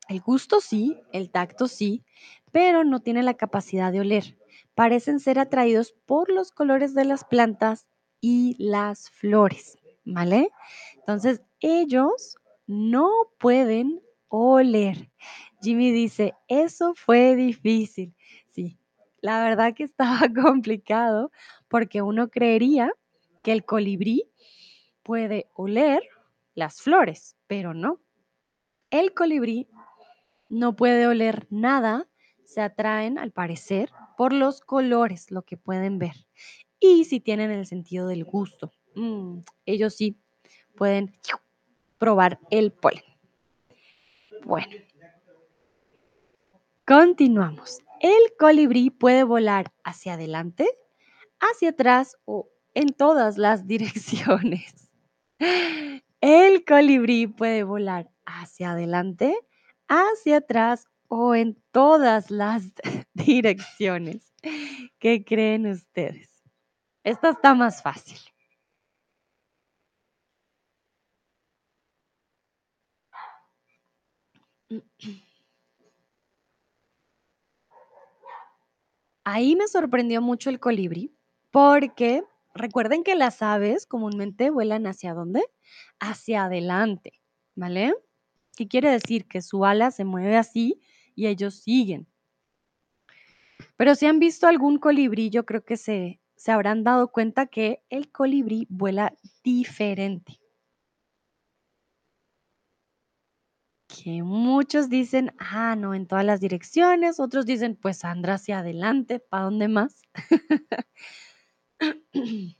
El 0.08 0.20
gusto 0.20 0.60
sí, 0.60 1.00
el 1.12 1.30
tacto 1.30 1.68
sí, 1.68 2.04
pero 2.50 2.84
no 2.84 3.00
tiene 3.00 3.22
la 3.22 3.34
capacidad 3.34 3.92
de 3.92 4.00
oler. 4.00 4.36
Parecen 4.74 5.20
ser 5.20 5.38
atraídos 5.38 5.92
por 6.06 6.30
los 6.30 6.50
colores 6.52 6.94
de 6.94 7.04
las 7.04 7.24
plantas 7.24 7.86
y 8.20 8.56
las 8.58 9.10
flores, 9.10 9.78
¿vale? 10.04 10.50
Entonces, 10.96 11.42
ellos 11.60 12.36
no 12.70 13.10
pueden 13.38 14.00
oler. 14.28 15.10
Jimmy 15.60 15.90
dice, 15.90 16.34
eso 16.46 16.94
fue 16.94 17.34
difícil. 17.34 18.14
Sí, 18.52 18.78
la 19.20 19.42
verdad 19.42 19.74
que 19.74 19.82
estaba 19.82 20.20
complicado 20.42 21.32
porque 21.66 22.00
uno 22.00 22.30
creería 22.30 22.92
que 23.42 23.50
el 23.50 23.64
colibrí 23.64 24.30
puede 25.02 25.48
oler 25.54 26.00
las 26.54 26.80
flores, 26.80 27.36
pero 27.48 27.74
no. 27.74 28.00
El 28.90 29.14
colibrí 29.14 29.66
no 30.48 30.76
puede 30.76 31.08
oler 31.08 31.48
nada, 31.50 32.06
se 32.44 32.60
atraen 32.60 33.18
al 33.18 33.32
parecer 33.32 33.90
por 34.16 34.32
los 34.32 34.60
colores, 34.60 35.32
lo 35.32 35.42
que 35.42 35.56
pueden 35.56 35.98
ver. 35.98 36.14
Y 36.78 37.04
si 37.06 37.18
tienen 37.18 37.50
el 37.50 37.66
sentido 37.66 38.06
del 38.06 38.24
gusto, 38.24 38.72
mm, 38.94 39.38
ellos 39.66 39.96
sí 39.96 40.16
pueden 40.76 41.12
probar 42.00 42.40
el 42.50 42.72
polen. 42.72 43.04
Bueno, 44.42 44.74
continuamos. 46.86 47.78
El 48.00 48.34
colibrí 48.38 48.88
puede 48.88 49.22
volar 49.22 49.70
hacia 49.84 50.14
adelante, 50.14 50.66
hacia 51.38 51.70
atrás 51.70 52.16
o 52.24 52.48
en 52.74 52.88
todas 52.88 53.36
las 53.36 53.66
direcciones. 53.68 54.90
El 56.22 56.64
colibrí 56.64 57.26
puede 57.26 57.62
volar 57.64 58.10
hacia 58.24 58.72
adelante, 58.72 59.36
hacia 59.86 60.38
atrás 60.38 60.88
o 61.08 61.34
en 61.34 61.62
todas 61.70 62.30
las 62.30 62.72
direcciones. 63.14 64.32
¿Qué 64.98 65.22
creen 65.24 65.66
ustedes? 65.66 66.30
Esta 67.04 67.30
está 67.30 67.54
más 67.54 67.82
fácil. 67.82 68.18
Ahí 79.32 79.54
me 79.54 79.68
sorprendió 79.68 80.20
mucho 80.20 80.50
el 80.50 80.58
colibrí 80.58 81.14
porque 81.52 82.24
recuerden 82.52 83.04
que 83.04 83.14
las 83.14 83.42
aves 83.42 83.86
comúnmente 83.86 84.50
vuelan 84.50 84.88
hacia 84.88 85.14
dónde? 85.14 85.44
Hacia 86.00 86.46
adelante, 86.46 87.20
¿vale? 87.54 87.94
¿Qué 88.56 88.66
quiere 88.66 88.90
decir? 88.90 89.28
Que 89.28 89.40
su 89.40 89.64
ala 89.64 89.92
se 89.92 90.04
mueve 90.04 90.36
así 90.36 90.80
y 91.14 91.28
ellos 91.28 91.60
siguen. 91.62 92.08
Pero 93.76 93.94
si 93.94 94.06
han 94.06 94.18
visto 94.18 94.48
algún 94.48 94.78
colibrí, 94.78 95.30
yo 95.30 95.46
creo 95.46 95.64
que 95.64 95.76
se, 95.76 96.20
se 96.34 96.50
habrán 96.50 96.82
dado 96.82 97.12
cuenta 97.12 97.46
que 97.46 97.84
el 97.88 98.10
colibrí 98.10 98.66
vuela 98.68 99.14
diferente. 99.44 100.39
Que 103.90 104.22
muchos 104.22 104.88
dicen, 104.88 105.32
ah, 105.38 105.74
no, 105.74 105.94
en 105.94 106.06
todas 106.06 106.24
las 106.24 106.40
direcciones, 106.40 107.18
otros 107.18 107.44
dicen, 107.44 107.76
pues 107.76 108.04
anda 108.04 108.34
hacia 108.34 108.60
adelante, 108.60 109.18
¿para 109.18 109.44
dónde 109.44 109.66
más? 109.68 110.02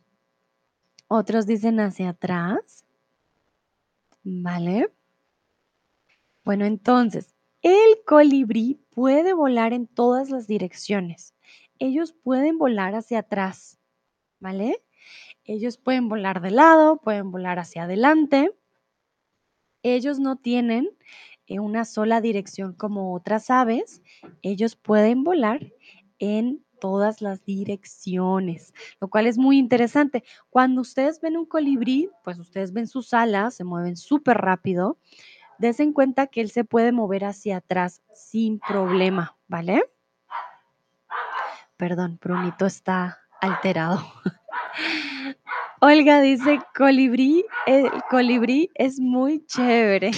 otros 1.09 1.47
dicen 1.47 1.79
hacia 1.79 2.11
atrás, 2.11 2.85
¿vale? 4.25 4.93
Bueno, 6.45 6.65
entonces, 6.65 7.35
el 7.63 8.03
colibrí 8.05 8.81
puede 8.91 9.33
volar 9.33 9.73
en 9.73 9.87
todas 9.87 10.31
las 10.31 10.49
direcciones. 10.49 11.35
Ellos 11.79 12.13
pueden 12.13 12.59
volar 12.59 12.95
hacia 12.97 13.21
atrás, 13.21 13.79
¿vale? 14.41 14.83
Ellos 15.45 15.79
pueden 15.79 16.09
volar 16.09 16.41
de 16.41 16.51
lado, 16.51 16.97
pueden 16.97 17.31
volar 17.31 17.59
hacia 17.61 17.85
adelante. 17.85 18.53
Ellos 19.83 20.19
no 20.19 20.37
tienen 20.37 20.91
en 21.47 21.61
una 21.61 21.85
sola 21.85 22.21
dirección 22.21 22.73
como 22.75 23.15
otras 23.15 23.51
aves. 23.51 24.03
Ellos 24.43 24.77
pueden 24.77 25.25
volar 25.25 25.73
en 26.19 26.65
todas 26.81 27.21
las 27.21 27.45
direcciones, 27.45 28.73
lo 29.01 29.09
cual 29.09 29.27
es 29.27 29.39
muy 29.39 29.59
interesante. 29.59 30.25
Cuando 30.49 30.81
ustedes 30.81 31.21
ven 31.21 31.37
un 31.37 31.47
colibrí, 31.47 32.11
pues 32.25 32.39
ustedes 32.39 32.73
ven 32.73 32.87
sus 32.87 33.13
alas, 33.15 33.55
se 33.55 33.65
mueven 33.65 33.97
súper 33.97 34.39
rápido. 34.39 34.99
Des 35.59 35.79
en 35.81 35.93
cuenta 35.93 36.27
que 36.27 36.41
él 36.41 36.51
se 36.51 36.65
puede 36.65 36.91
mover 36.91 37.25
hacia 37.25 37.59
atrás 37.59 38.03
sin 38.15 38.59
problema, 38.61 39.37
¿vale? 39.47 39.83
Perdón, 41.77 42.19
Brunito 42.21 42.67
está 42.67 43.19
alterado. 43.41 44.01
Olga 45.83 46.21
dice, 46.21 46.61
colibrí, 46.77 47.43
el 47.67 47.91
colibrí 48.11 48.69
es 48.75 49.01
muy 49.01 49.47
chévere. 49.47 50.11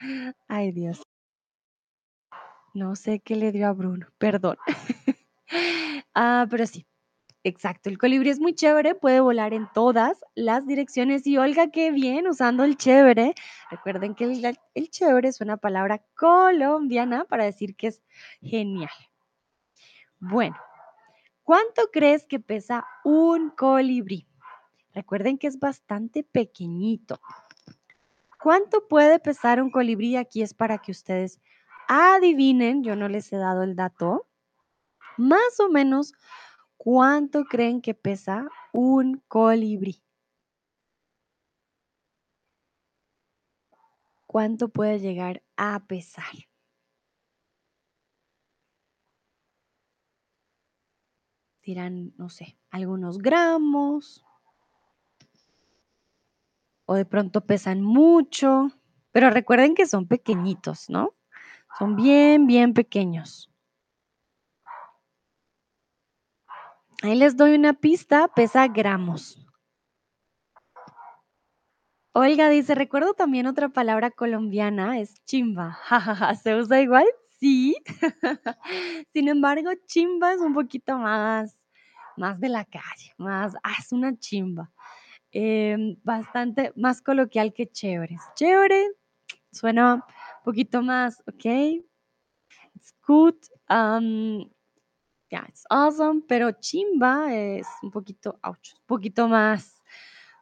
Ay, 0.48 0.72
Dios. 0.72 1.02
No 2.72 2.96
sé 2.96 3.20
qué 3.20 3.36
le 3.36 3.52
dio 3.52 3.68
a 3.68 3.72
Bruno, 3.72 4.06
perdón. 4.16 4.56
ah, 6.14 6.46
pero 6.48 6.66
sí, 6.66 6.86
exacto. 7.42 7.90
El 7.90 7.98
colibrí 7.98 8.30
es 8.30 8.40
muy 8.40 8.54
chévere, 8.54 8.94
puede 8.94 9.20
volar 9.20 9.52
en 9.52 9.68
todas 9.74 10.18
las 10.34 10.66
direcciones. 10.66 11.26
Y 11.26 11.36
Olga, 11.36 11.70
qué 11.70 11.90
bien 11.90 12.26
usando 12.26 12.64
el 12.64 12.78
chévere. 12.78 13.34
Recuerden 13.70 14.14
que 14.14 14.24
el, 14.24 14.58
el 14.72 14.88
chévere 14.88 15.28
es 15.28 15.42
una 15.42 15.58
palabra 15.58 16.02
colombiana 16.16 17.26
para 17.26 17.44
decir 17.44 17.76
que 17.76 17.88
es 17.88 18.02
genial. 18.40 18.88
Bueno, 20.18 20.56
¿cuánto 21.42 21.90
crees 21.92 22.24
que 22.24 22.40
pesa 22.40 22.86
un 23.04 23.50
colibrí? 23.50 24.26
Recuerden 24.94 25.38
que 25.38 25.48
es 25.48 25.58
bastante 25.58 26.22
pequeñito. 26.22 27.20
¿Cuánto 28.40 28.86
puede 28.86 29.18
pesar 29.18 29.60
un 29.60 29.70
colibrí? 29.70 30.16
Aquí 30.16 30.42
es 30.42 30.54
para 30.54 30.78
que 30.78 30.92
ustedes 30.92 31.40
adivinen, 31.88 32.84
yo 32.84 32.94
no 32.94 33.08
les 33.08 33.32
he 33.32 33.36
dado 33.36 33.62
el 33.62 33.74
dato, 33.74 34.26
más 35.16 35.60
o 35.60 35.68
menos 35.68 36.12
cuánto 36.76 37.44
creen 37.44 37.80
que 37.80 37.94
pesa 37.94 38.48
un 38.72 39.22
colibrí. 39.28 40.00
¿Cuánto 44.26 44.68
puede 44.68 44.98
llegar 44.98 45.42
a 45.56 45.86
pesar? 45.86 46.34
Dirán, 51.62 52.12
no 52.18 52.28
sé, 52.28 52.58
algunos 52.70 53.18
gramos, 53.18 54.22
o 56.86 56.94
de 56.94 57.04
pronto 57.04 57.40
pesan 57.42 57.82
mucho, 57.82 58.68
pero 59.12 59.30
recuerden 59.30 59.74
que 59.74 59.86
son 59.86 60.06
pequeñitos, 60.06 60.90
¿no? 60.90 61.14
Son 61.78 61.96
bien, 61.96 62.46
bien 62.46 62.74
pequeños. 62.74 63.50
Ahí 67.02 67.16
les 67.16 67.36
doy 67.36 67.54
una 67.54 67.74
pista, 67.74 68.28
pesa 68.28 68.66
gramos. 68.68 69.38
Olga 72.16 72.48
dice, 72.48 72.76
recuerdo 72.76 73.12
también 73.14 73.46
otra 73.48 73.68
palabra 73.68 74.10
colombiana, 74.10 75.00
es 75.00 75.22
chimba. 75.24 75.78
¿Se 76.42 76.54
usa 76.54 76.80
igual? 76.80 77.06
Sí. 77.40 77.76
Sin 79.12 79.28
embargo, 79.28 79.70
chimba 79.86 80.32
es 80.32 80.40
un 80.40 80.54
poquito 80.54 80.96
más, 80.96 81.58
más 82.16 82.38
de 82.38 82.48
la 82.48 82.64
calle, 82.64 83.12
más, 83.18 83.56
ah, 83.64 83.74
es 83.80 83.90
una 83.92 84.16
chimba. 84.16 84.70
Em, 85.36 85.96
bastante 86.04 86.72
más 86.76 87.02
coloquial 87.02 87.52
que 87.52 87.66
chévere. 87.66 88.18
Chévere 88.36 88.92
suena 89.50 89.94
un 89.94 90.02
poquito 90.44 90.80
más, 90.80 91.20
ok. 91.26 91.44
It's 92.76 92.94
good. 93.04 93.34
Um, 93.68 94.48
yeah, 95.30 95.44
it's 95.48 95.64
awesome. 95.70 96.22
Pero 96.28 96.52
chimba 96.52 97.34
es 97.34 97.66
un 97.82 97.90
poquito, 97.90 98.38
un 98.44 98.56
poquito 98.86 99.26
más, 99.26 99.82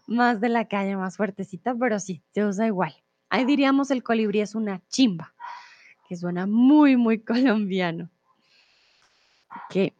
más 0.06 0.42
de 0.42 0.50
la 0.50 0.68
calle, 0.68 0.94
más 0.94 1.16
fuertecita, 1.16 1.74
pero 1.74 1.98
sí, 1.98 2.22
se 2.34 2.44
usa 2.44 2.66
igual. 2.66 2.94
Ahí 3.30 3.46
diríamos 3.46 3.90
el 3.90 4.02
colibrí 4.02 4.42
es 4.42 4.54
una 4.54 4.82
chimba, 4.88 5.34
que 6.06 6.16
suena 6.16 6.46
muy, 6.46 6.98
muy 6.98 7.18
colombiano. 7.24 8.10
Ok. 9.48 9.94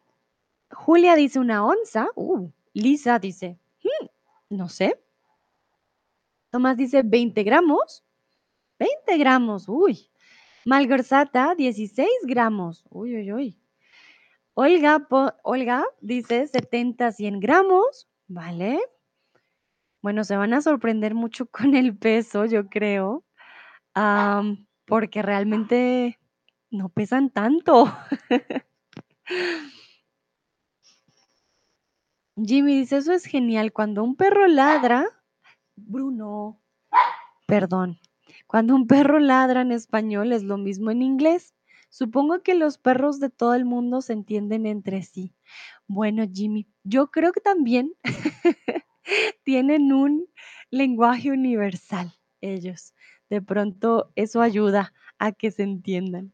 Julia 0.71 1.15
dice 1.15 1.39
una 1.39 1.65
onza. 1.65 2.09
Uh, 2.13 2.51
Lisa 2.73 3.17
dice, 3.17 3.57
no 4.53 4.69
sé. 4.69 4.99
Tomás 6.49 6.77
dice 6.77 7.01
20 7.03 7.43
gramos. 7.43 8.03
20 8.79 9.17
gramos, 9.17 9.67
uy. 9.67 10.09
Malgorzata, 10.65 11.55
16 11.55 12.07
gramos. 12.23 12.83
Uy, 12.89 13.15
uy, 13.17 13.33
uy. 13.33 13.59
Olga, 14.53 15.07
Olga 15.43 15.83
dice 15.99 16.47
70, 16.47 17.11
100 17.11 17.39
gramos. 17.39 18.07
Vale. 18.27 18.79
Bueno, 20.01 20.23
se 20.23 20.37
van 20.37 20.53
a 20.53 20.61
sorprender 20.61 21.15
mucho 21.15 21.45
con 21.47 21.75
el 21.75 21.97
peso, 21.97 22.45
yo 22.45 22.69
creo. 22.69 23.23
porque 24.85 25.21
realmente 25.21 26.19
no 26.69 26.89
pesan 26.89 27.29
tanto. 27.29 27.85
Jimmy 32.35 32.79
dice, 32.79 32.97
eso 32.97 33.13
es 33.13 33.25
genial. 33.25 33.71
Cuando 33.71 34.03
un 34.03 34.15
perro 34.15 34.47
ladra, 34.47 35.05
Bruno, 35.75 36.59
perdón, 37.45 37.99
cuando 38.47 38.75
un 38.75 38.87
perro 38.87 39.19
ladra 39.19 39.61
en 39.61 39.71
español 39.71 40.31
es 40.31 40.43
lo 40.43 40.57
mismo 40.57 40.91
en 40.91 41.01
inglés. 41.01 41.53
Supongo 41.89 42.41
que 42.41 42.55
los 42.55 42.79
perros 42.79 43.19
de 43.19 43.29
todo 43.29 43.53
el 43.53 43.65
mundo 43.65 44.01
se 44.01 44.13
entienden 44.13 44.65
entre 44.65 45.03
sí. 45.03 45.35
Bueno, 45.87 46.25
Jimmy, 46.31 46.67
yo 46.83 47.11
creo 47.11 47.31
que 47.31 47.41
también 47.41 47.93
tienen 49.43 49.93
un 49.93 50.27
lenguaje 50.71 51.31
universal 51.31 52.11
ellos. 52.41 52.95
De 53.29 53.41
pronto 53.41 54.11
eso 54.15 54.41
ayuda 54.41 54.93
a 55.19 55.31
que 55.33 55.51
se 55.51 55.63
entiendan. 55.63 56.33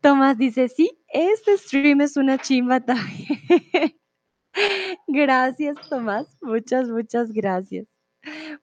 Tomás 0.00 0.36
dice, 0.36 0.68
sí, 0.68 0.90
este 1.08 1.56
stream 1.58 2.00
es 2.00 2.16
una 2.16 2.38
chimba 2.38 2.80
también. 2.80 3.38
Gracias, 5.06 5.76
Tomás. 5.88 6.36
Muchas, 6.40 6.88
muchas 6.88 7.32
gracias. 7.32 7.86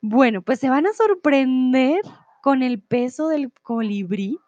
Bueno, 0.02 0.42
pues 0.42 0.60
se 0.60 0.70
van 0.70 0.88
a 0.88 0.94
sorprender 0.94 2.02
con 2.42 2.64
el 2.64 2.82
peso 2.82 3.28
del 3.28 3.52
colibrí 3.62 4.40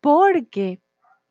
porque, 0.00 0.80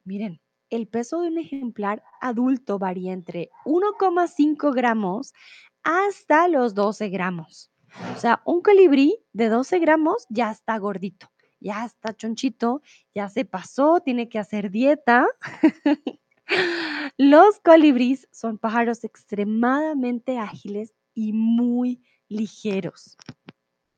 miren, 0.06 0.40
el 0.70 0.88
peso 0.88 1.22
de 1.22 1.30
un 1.30 1.38
ejemplar 1.38 2.04
adulto 2.22 2.80
varía 2.80 3.12
entre 3.12 3.50
1,5 3.66 4.74
gramos 4.74 5.34
hasta 5.84 6.48
los 6.48 6.76
12 6.76 7.10
gramos. 7.10 7.72
O 8.16 8.20
sea, 8.20 8.42
un 8.46 8.62
colibrí 8.62 9.18
de 9.34 9.50
12 9.50 9.80
gramos 9.80 10.26
ya 10.30 10.52
está 10.52 10.78
gordito, 10.78 11.32
ya 11.60 11.86
está 11.86 12.16
chonchito, 12.16 12.82
ya 13.16 13.30
se 13.30 13.46
pasó, 13.46 14.00
tiene 14.00 14.30
que 14.30 14.40
hacer 14.40 14.70
dieta. 14.70 15.26
Los 17.22 17.60
colibríes 17.60 18.30
son 18.32 18.58
pájaros 18.58 19.04
extremadamente 19.04 20.38
ágiles 20.38 20.94
y 21.14 21.34
muy 21.34 22.02
ligeros. 22.30 23.18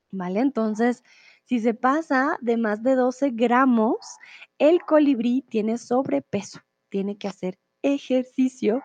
¿Vale? 0.09 0.39
Entonces, 0.39 1.03
si 1.43 1.59
se 1.59 1.75
pasa 1.75 2.39
de 2.41 2.57
más 2.57 2.81
de 2.81 2.95
12 2.95 3.29
gramos, 3.29 3.97
el 4.57 4.81
colibrí 4.81 5.43
tiene 5.43 5.77
sobrepeso, 5.77 6.61
tiene 6.89 7.19
que 7.19 7.27
hacer 7.27 7.59
ejercicio 7.83 8.81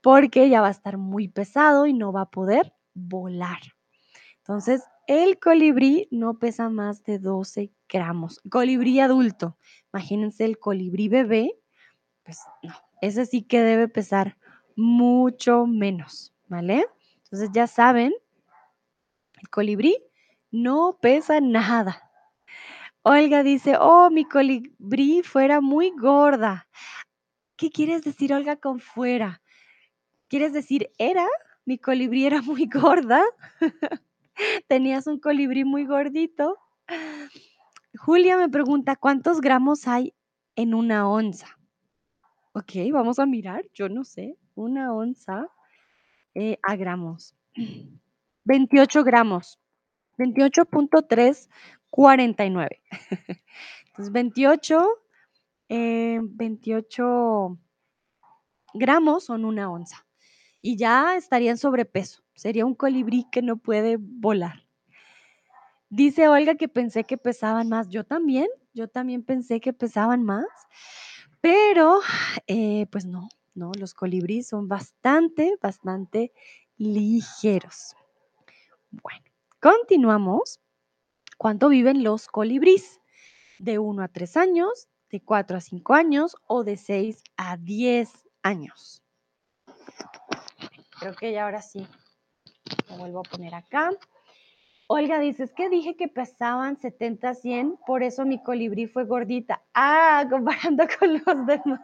porque 0.00 0.48
ya 0.48 0.60
va 0.60 0.66
a 0.66 0.72
estar 0.72 0.98
muy 0.98 1.28
pesado 1.28 1.86
y 1.86 1.92
no 1.92 2.12
va 2.12 2.22
a 2.22 2.30
poder 2.30 2.74
volar. 2.94 3.60
Entonces, 4.38 4.82
el 5.06 5.38
colibrí 5.38 6.08
no 6.10 6.40
pesa 6.40 6.68
más 6.68 7.04
de 7.04 7.20
12 7.20 7.70
gramos. 7.88 8.40
Colibrí 8.50 8.98
adulto, 8.98 9.56
imagínense 9.92 10.44
el 10.46 10.58
colibrí 10.58 11.08
bebé, 11.08 11.60
pues 12.24 12.40
no, 12.64 12.74
ese 13.00 13.26
sí 13.26 13.42
que 13.42 13.60
debe 13.60 13.88
pesar 13.88 14.36
mucho 14.76 15.66
menos, 15.66 16.32
¿vale? 16.46 16.86
Entonces 17.24 17.50
ya 17.52 17.66
saben, 17.66 18.12
el 19.40 19.48
colibrí 19.50 19.96
no 20.50 20.98
pesa 21.00 21.40
nada. 21.40 22.02
Olga 23.02 23.42
dice, 23.42 23.76
oh, 23.78 24.10
mi 24.10 24.24
colibrí 24.24 25.22
fuera 25.22 25.60
muy 25.60 25.90
gorda. 25.90 26.68
¿Qué 27.56 27.70
quieres 27.70 28.02
decir, 28.02 28.32
Olga, 28.32 28.56
con 28.56 28.80
fuera? 28.80 29.42
¿Quieres 30.28 30.52
decir 30.52 30.90
era? 30.98 31.26
Mi 31.64 31.78
colibrí 31.78 32.24
era 32.24 32.42
muy 32.42 32.66
gorda. 32.66 33.22
Tenías 34.68 35.06
un 35.06 35.18
colibrí 35.18 35.64
muy 35.64 35.86
gordito. 35.86 36.56
Julia 37.98 38.36
me 38.36 38.48
pregunta, 38.48 38.96
¿cuántos 38.96 39.40
gramos 39.40 39.88
hay 39.88 40.14
en 40.54 40.74
una 40.74 41.08
onza? 41.08 41.57
Ok, 42.58 42.72
vamos 42.92 43.18
a 43.20 43.26
mirar, 43.26 43.64
yo 43.72 43.88
no 43.88 44.02
sé, 44.02 44.36
una 44.56 44.92
onza 44.92 45.48
eh, 46.34 46.58
a 46.64 46.74
gramos. 46.74 47.36
28 48.44 49.04
gramos. 49.04 49.60
28.349. 50.18 52.80
Entonces, 53.86 54.12
28, 54.12 54.88
28 55.68 57.58
gramos 58.74 59.24
son 59.24 59.44
una 59.44 59.70
onza 59.70 60.04
y 60.60 60.76
ya 60.76 61.14
estaría 61.14 61.52
en 61.52 61.58
sobrepeso. 61.58 62.24
Sería 62.34 62.66
un 62.66 62.74
colibrí 62.74 63.24
que 63.30 63.40
no 63.40 63.58
puede 63.58 63.98
volar. 64.00 64.64
Dice 65.90 66.26
Olga 66.26 66.56
que 66.56 66.66
pensé 66.66 67.04
que 67.04 67.18
pesaban 67.18 67.68
más. 67.68 67.88
Yo 67.88 68.02
también, 68.02 68.48
yo 68.74 68.88
también 68.88 69.22
pensé 69.22 69.60
que 69.60 69.72
pesaban 69.72 70.24
más, 70.24 70.44
pero 71.40 72.00
eh, 72.46 72.86
pues 72.90 73.04
no, 73.04 73.28
no, 73.54 73.72
los 73.78 73.94
colibríes 73.94 74.48
son 74.48 74.68
bastante, 74.68 75.56
bastante 75.60 76.32
ligeros. 76.76 77.94
Bueno, 78.90 79.24
continuamos. 79.60 80.60
¿Cuánto 81.36 81.68
viven 81.68 82.02
los 82.02 82.26
colibríes? 82.26 83.00
De 83.58 83.78
1 83.78 84.02
a 84.02 84.08
3 84.08 84.36
años, 84.36 84.88
de 85.10 85.20
4 85.20 85.56
a 85.56 85.60
5 85.60 85.94
años 85.94 86.36
o 86.46 86.64
de 86.64 86.76
6 86.76 87.22
a 87.36 87.56
10 87.56 88.10
años. 88.42 89.02
Creo 90.98 91.14
que 91.14 91.32
ya 91.32 91.44
ahora 91.44 91.62
sí. 91.62 91.86
Lo 92.88 92.98
vuelvo 92.98 93.20
a 93.20 93.22
poner 93.22 93.54
acá. 93.54 93.90
Olga 94.90 95.20
dice, 95.20 95.44
es 95.44 95.52
que 95.52 95.68
dije 95.68 95.96
que 95.96 96.08
pesaban 96.08 96.80
70, 96.80 97.34
100, 97.34 97.76
por 97.86 98.02
eso 98.02 98.24
mi 98.24 98.42
colibrí 98.42 98.86
fue 98.86 99.04
gordita. 99.04 99.62
Ah, 99.74 100.26
comparando 100.30 100.84
con 100.98 101.12
los 101.12 101.46
demás. 101.46 101.80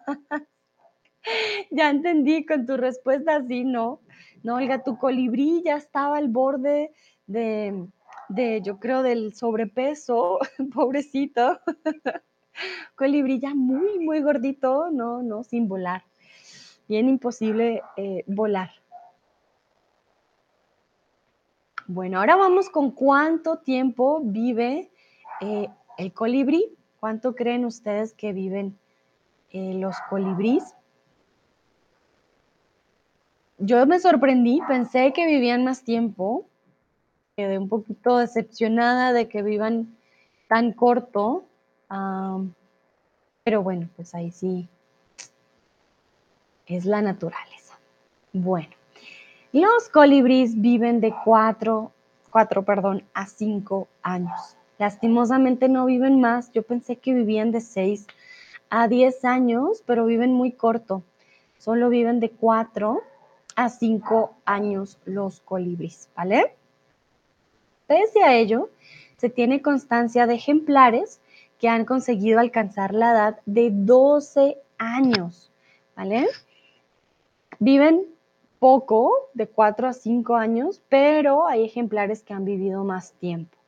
ya 1.71 1.91
entendí 1.91 2.47
con 2.47 2.65
tu 2.65 2.79
respuesta, 2.79 3.45
sí, 3.47 3.65
no. 3.65 4.01
No, 4.43 4.57
Olga, 4.57 4.83
tu 4.83 4.97
colibrí 4.97 5.63
ya 5.63 5.77
estaba 5.77 6.17
al 6.17 6.29
borde 6.29 6.93
de, 7.27 7.89
de 8.31 8.63
yo 8.63 8.79
creo, 8.79 9.03
del 9.03 9.35
sobrepeso, 9.35 10.39
pobrecito. 10.75 11.61
colibrí 12.97 13.39
ya 13.39 13.55
muy, 13.55 13.99
muy 13.99 14.23
gordito, 14.23 14.91
no, 14.91 15.23
no, 15.23 15.45
sin 15.45 15.69
volar. 15.69 16.05
Bien 16.89 17.07
imposible 17.11 17.83
eh, 17.99 18.25
volar. 18.27 18.71
Bueno, 21.87 22.19
ahora 22.19 22.37
vamos 22.37 22.71
con 22.71 22.91
cuánto 22.91 23.59
tiempo 23.59 24.21
vive 24.23 24.91
eh, 25.41 25.69
el 25.99 26.13
colibrí. 26.13 26.75
¿Cuánto 26.99 27.35
creen 27.35 27.67
ustedes 27.67 28.15
que 28.15 28.33
viven 28.33 28.79
eh, 29.51 29.75
los 29.75 29.95
colibríes? 30.09 30.75
Yo 33.59 33.85
me 33.87 33.99
sorprendí, 33.99 34.63
pensé 34.67 35.13
que 35.13 35.27
vivían 35.27 35.65
más 35.65 35.85
tiempo. 35.85 36.47
Quedé 37.37 37.59
un 37.59 37.69
poquito 37.69 38.17
decepcionada 38.17 39.13
de 39.13 39.29
que 39.29 39.43
vivan 39.43 39.95
tan 40.49 40.73
corto. 40.73 41.45
pero 43.45 43.63
bueno, 43.63 43.91
pues 43.95 44.15
ahí 44.15 44.31
sí 44.31 44.69
es 46.67 46.87
la 46.87 47.03
naturaleza. 47.03 47.79
Bueno. 48.33 48.84
Los 49.55 49.89
colibríes 49.89 50.61
viven 50.61 51.01
de 51.01 51.15
4, 51.23 51.93
4 52.33 52.65
perdón, 52.65 53.05
a 53.15 53.27
5 53.27 53.87
años. 54.03 54.57
Lastimosamente 54.81 55.69
no 55.69 55.87
viven 55.87 56.21
más. 56.21 56.51
Yo 56.51 56.65
pensé 56.65 56.97
que 56.97 57.15
vivían 57.15 57.53
de 57.53 57.61
6 57.61 58.09
a 58.69 58.89
10 58.89 59.25
años, 59.25 59.85
pero 59.87 60.07
viven 60.07 60.33
muy 60.33 60.51
corto. 60.51 61.05
Solo 61.57 61.89
viven 61.89 62.19
de 62.19 62.31
4 62.31 63.01
a 63.55 63.69
5 63.69 64.35
años 64.45 64.99
los 65.05 65.39
colibríes, 65.39 66.09
¿vale? 66.17 66.57
Pese 67.87 68.25
a 68.25 68.35
ello, 68.35 68.71
se 69.19 69.31
tiene 69.31 69.63
constancia 69.63 70.27
de 70.27 70.35
ejemplares 70.35 71.21
que 71.61 71.69
han 71.69 71.85
conseguido 71.85 72.41
alcanzar 72.41 72.93
la 72.93 73.13
edad 73.13 73.41
de 73.47 73.71
12 73.73 74.59
años, 74.79 75.53
¿vale? 75.95 76.27
Viven 77.61 78.14
poco, 78.65 79.29
de 79.35 79.47
4 79.47 79.89
a 79.89 79.93
5 79.93 80.37
años, 80.37 80.81
pero 80.89 81.47
hay 81.47 81.67
ejemplares 81.67 82.23
que 82.23 82.33
han 82.33 82.47
vivido 82.47 82.83
más 82.83 83.13
tiempo. 83.13 83.59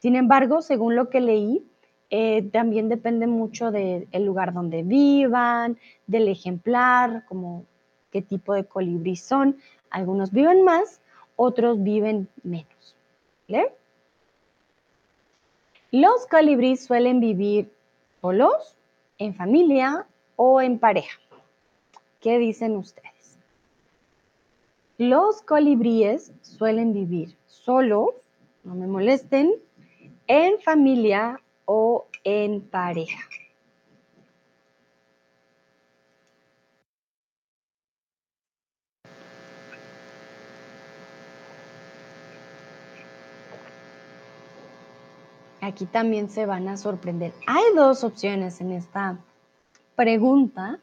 Sin 0.00 0.16
embargo, 0.16 0.60
según 0.60 0.96
lo 0.96 1.08
que 1.08 1.22
leí, 1.22 1.66
eh, 2.10 2.42
también 2.52 2.90
depende 2.90 3.26
mucho 3.26 3.70
del 3.70 4.06
lugar 4.12 4.52
donde 4.52 4.82
vivan, 4.82 5.78
del 6.06 6.28
ejemplar, 6.28 7.24
como 7.24 7.64
qué 8.12 8.20
tipo 8.20 8.52
de 8.52 8.66
colibrí 8.66 9.16
son. 9.16 9.56
Algunos 9.88 10.30
viven 10.30 10.62
más, 10.62 11.00
otros 11.36 11.82
viven 11.82 12.28
menos. 12.42 12.94
Los 15.90 16.26
colibríes 16.26 16.84
suelen 16.84 17.18
vivir 17.18 17.72
solos, 18.20 18.76
en 19.16 19.34
familia 19.34 20.06
o 20.36 20.60
en 20.60 20.78
pareja. 20.78 21.18
¿Qué 22.20 22.36
dicen 22.38 22.76
ustedes? 22.76 23.13
Los 24.98 25.42
colibríes 25.42 26.32
suelen 26.42 26.92
vivir 26.92 27.36
solos, 27.46 28.10
no 28.62 28.76
me 28.76 28.86
molesten, 28.86 29.52
en 30.28 30.60
familia 30.60 31.40
o 31.64 32.06
en 32.22 32.60
pareja. 32.60 33.18
Aquí 45.60 45.86
también 45.86 46.28
se 46.28 46.46
van 46.46 46.68
a 46.68 46.76
sorprender. 46.76 47.32
Hay 47.48 47.64
dos 47.74 48.04
opciones 48.04 48.60
en 48.60 48.70
esta 48.70 49.18
pregunta 49.96 50.78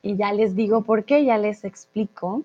y 0.00 0.16
ya 0.16 0.32
les 0.32 0.54
digo 0.54 0.82
por 0.82 1.04
qué, 1.04 1.24
ya 1.24 1.38
les 1.38 1.64
explico. 1.64 2.44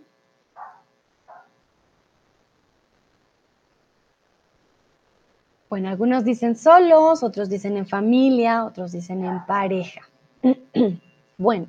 Bueno, 5.69 5.89
algunos 5.89 6.23
dicen 6.23 6.55
solos, 6.55 7.23
otros 7.23 7.49
dicen 7.49 7.75
en 7.75 7.87
familia, 7.87 8.65
otros 8.65 8.91
dicen 8.91 9.25
en 9.25 9.45
pareja. 9.45 10.01
bueno, 11.37 11.67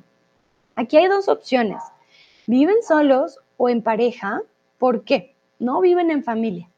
aquí 0.75 0.97
hay 0.97 1.07
dos 1.07 1.27
opciones. 1.27 1.81
¿Viven 2.45 2.83
solos 2.83 3.39
o 3.57 3.69
en 3.69 3.81
pareja? 3.81 4.41
¿Por 4.77 5.03
qué? 5.03 5.35
No 5.59 5.81
viven 5.81 6.11
en 6.11 6.23
familia. 6.23 6.69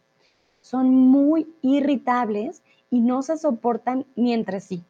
Son 0.62 0.89
muy 0.89 1.53
irritables 1.62 2.62
y 2.89 3.01
no 3.01 3.21
se 3.21 3.38
soportan 3.38 4.05
ni 4.15 4.34
entre 4.34 4.62
sí, 4.62 4.84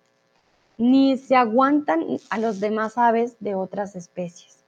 ni 0.78 1.18
se 1.18 1.36
aguantan 1.36 2.20
a 2.30 2.38
los 2.38 2.60
demás 2.60 2.98
aves 2.98 3.36
de 3.40 3.56
otras 3.56 3.96
especies. 3.96 4.64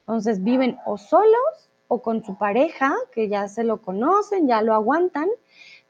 Entonces 0.00 0.42
viven 0.42 0.78
o 0.84 0.98
solos 0.98 1.68
o 1.88 2.02
con 2.02 2.24
su 2.24 2.36
pareja, 2.36 2.94
que 3.12 3.28
ya 3.28 3.48
se 3.48 3.64
lo 3.64 3.82
conocen, 3.82 4.48
ya 4.48 4.62
lo 4.62 4.74
aguantan, 4.74 5.28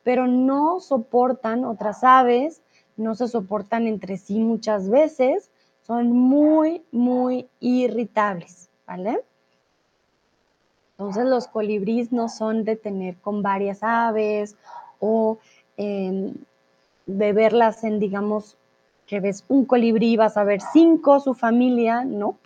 pero 0.04 0.26
no 0.26 0.80
soportan 0.80 1.64
otras 1.64 2.04
aves, 2.04 2.62
no 2.96 3.14
se 3.14 3.28
soportan 3.28 3.86
entre 3.86 4.16
sí 4.16 4.38
muchas 4.40 4.88
veces, 4.88 5.50
son 5.82 6.12
muy, 6.12 6.82
muy 6.92 7.48
irritables, 7.60 8.70
¿vale? 8.86 9.20
Entonces 10.92 11.24
los 11.24 11.48
colibríes 11.48 12.12
no 12.12 12.28
son 12.28 12.64
de 12.64 12.76
tener 12.76 13.16
con 13.16 13.42
varias 13.42 13.82
aves 13.82 14.56
o 15.00 15.38
em, 15.76 16.34
de 17.06 17.32
verlas 17.32 17.82
en, 17.82 17.98
digamos, 17.98 18.56
que 19.06 19.20
ves 19.20 19.44
un 19.48 19.64
colibrí, 19.64 20.16
vas 20.16 20.36
a 20.36 20.44
ver 20.44 20.60
cinco, 20.60 21.18
su 21.20 21.34
familia, 21.34 22.04
no. 22.04 22.36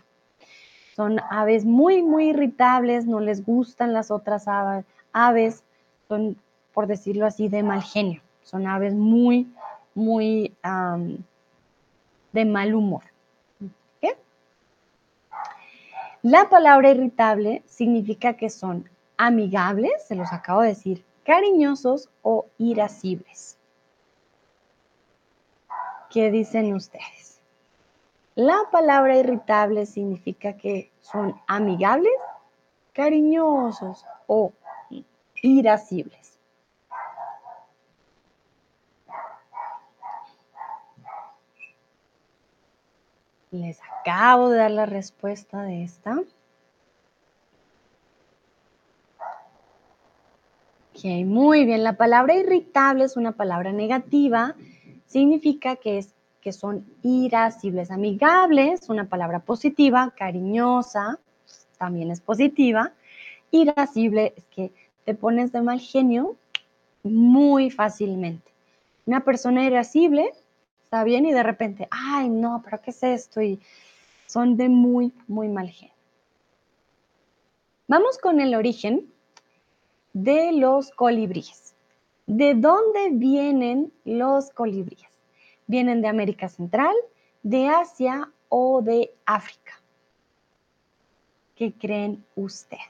Son 0.94 1.20
aves 1.30 1.66
muy, 1.66 2.02
muy 2.02 2.30
irritables, 2.30 3.04
no 3.04 3.20
les 3.20 3.44
gustan 3.44 3.92
las 3.92 4.10
otras 4.10 4.46
aves, 5.12 5.62
son 6.08 6.36
por 6.76 6.86
decirlo 6.86 7.24
así, 7.24 7.48
de 7.48 7.62
mal 7.62 7.82
genio. 7.82 8.20
Son 8.42 8.66
aves 8.66 8.92
muy, 8.92 9.50
muy 9.94 10.54
de 12.32 12.44
mal 12.44 12.74
humor. 12.74 13.02
La 16.20 16.50
palabra 16.50 16.90
irritable 16.90 17.62
significa 17.64 18.34
que 18.34 18.50
son 18.50 18.90
amigables, 19.16 20.06
se 20.06 20.16
los 20.16 20.30
acabo 20.34 20.60
de 20.60 20.68
decir, 20.68 21.02
cariñosos 21.24 22.10
o 22.20 22.44
irascibles. 22.58 23.56
¿Qué 26.10 26.30
dicen 26.30 26.74
ustedes? 26.74 27.40
La 28.34 28.58
palabra 28.70 29.16
irritable 29.16 29.86
significa 29.86 30.58
que 30.58 30.90
son 31.00 31.40
amigables, 31.46 32.12
cariñosos 32.92 34.04
o 34.26 34.52
irascibles. 35.40 36.25
Les 43.60 43.78
acabo 44.00 44.50
de 44.50 44.58
dar 44.58 44.70
la 44.70 44.84
respuesta 44.84 45.62
de 45.62 45.84
esta. 45.84 46.20
Ok, 50.92 51.04
muy 51.24 51.64
bien. 51.64 51.82
La 51.82 51.94
palabra 51.96 52.34
irritable 52.34 53.04
es 53.04 53.16
una 53.16 53.32
palabra 53.32 53.72
negativa. 53.72 54.54
Significa 55.06 55.76
que, 55.76 55.98
es, 55.98 56.12
que 56.42 56.52
son 56.52 56.84
irascibles. 57.02 57.90
Amigables, 57.90 58.90
una 58.90 59.08
palabra 59.08 59.40
positiva, 59.40 60.12
cariñosa. 60.16 61.18
también 61.78 62.10
es 62.10 62.20
positiva. 62.20 62.92
Irascible 63.50 64.34
es 64.36 64.44
que 64.46 64.70
te 65.06 65.14
pones 65.14 65.52
de 65.52 65.62
mal 65.62 65.80
genio 65.80 66.36
muy 67.02 67.70
fácilmente. 67.70 68.50
Una 69.06 69.24
persona 69.24 69.64
irascible 69.64 70.32
bien 71.04 71.26
y 71.26 71.32
de 71.32 71.42
repente, 71.42 71.88
ay, 71.90 72.28
no, 72.28 72.62
pero 72.64 72.80
¿qué 72.80 72.90
es 72.90 73.02
esto? 73.02 73.40
Y 73.40 73.60
son 74.26 74.56
de 74.56 74.68
muy, 74.68 75.12
muy 75.26 75.48
mal 75.48 75.68
genio. 75.68 75.94
Vamos 77.88 78.18
con 78.18 78.40
el 78.40 78.54
origen 78.54 79.12
de 80.12 80.52
los 80.52 80.90
colibríes. 80.90 81.74
¿De 82.26 82.54
dónde 82.54 83.10
vienen 83.12 83.92
los 84.04 84.50
colibríes? 84.50 85.08
¿Vienen 85.68 86.02
de 86.02 86.08
América 86.08 86.48
Central, 86.48 86.94
de 87.42 87.68
Asia 87.68 88.30
o 88.48 88.82
de 88.82 89.14
África? 89.24 89.80
¿Qué 91.54 91.72
creen 91.72 92.24
ustedes? 92.34 92.82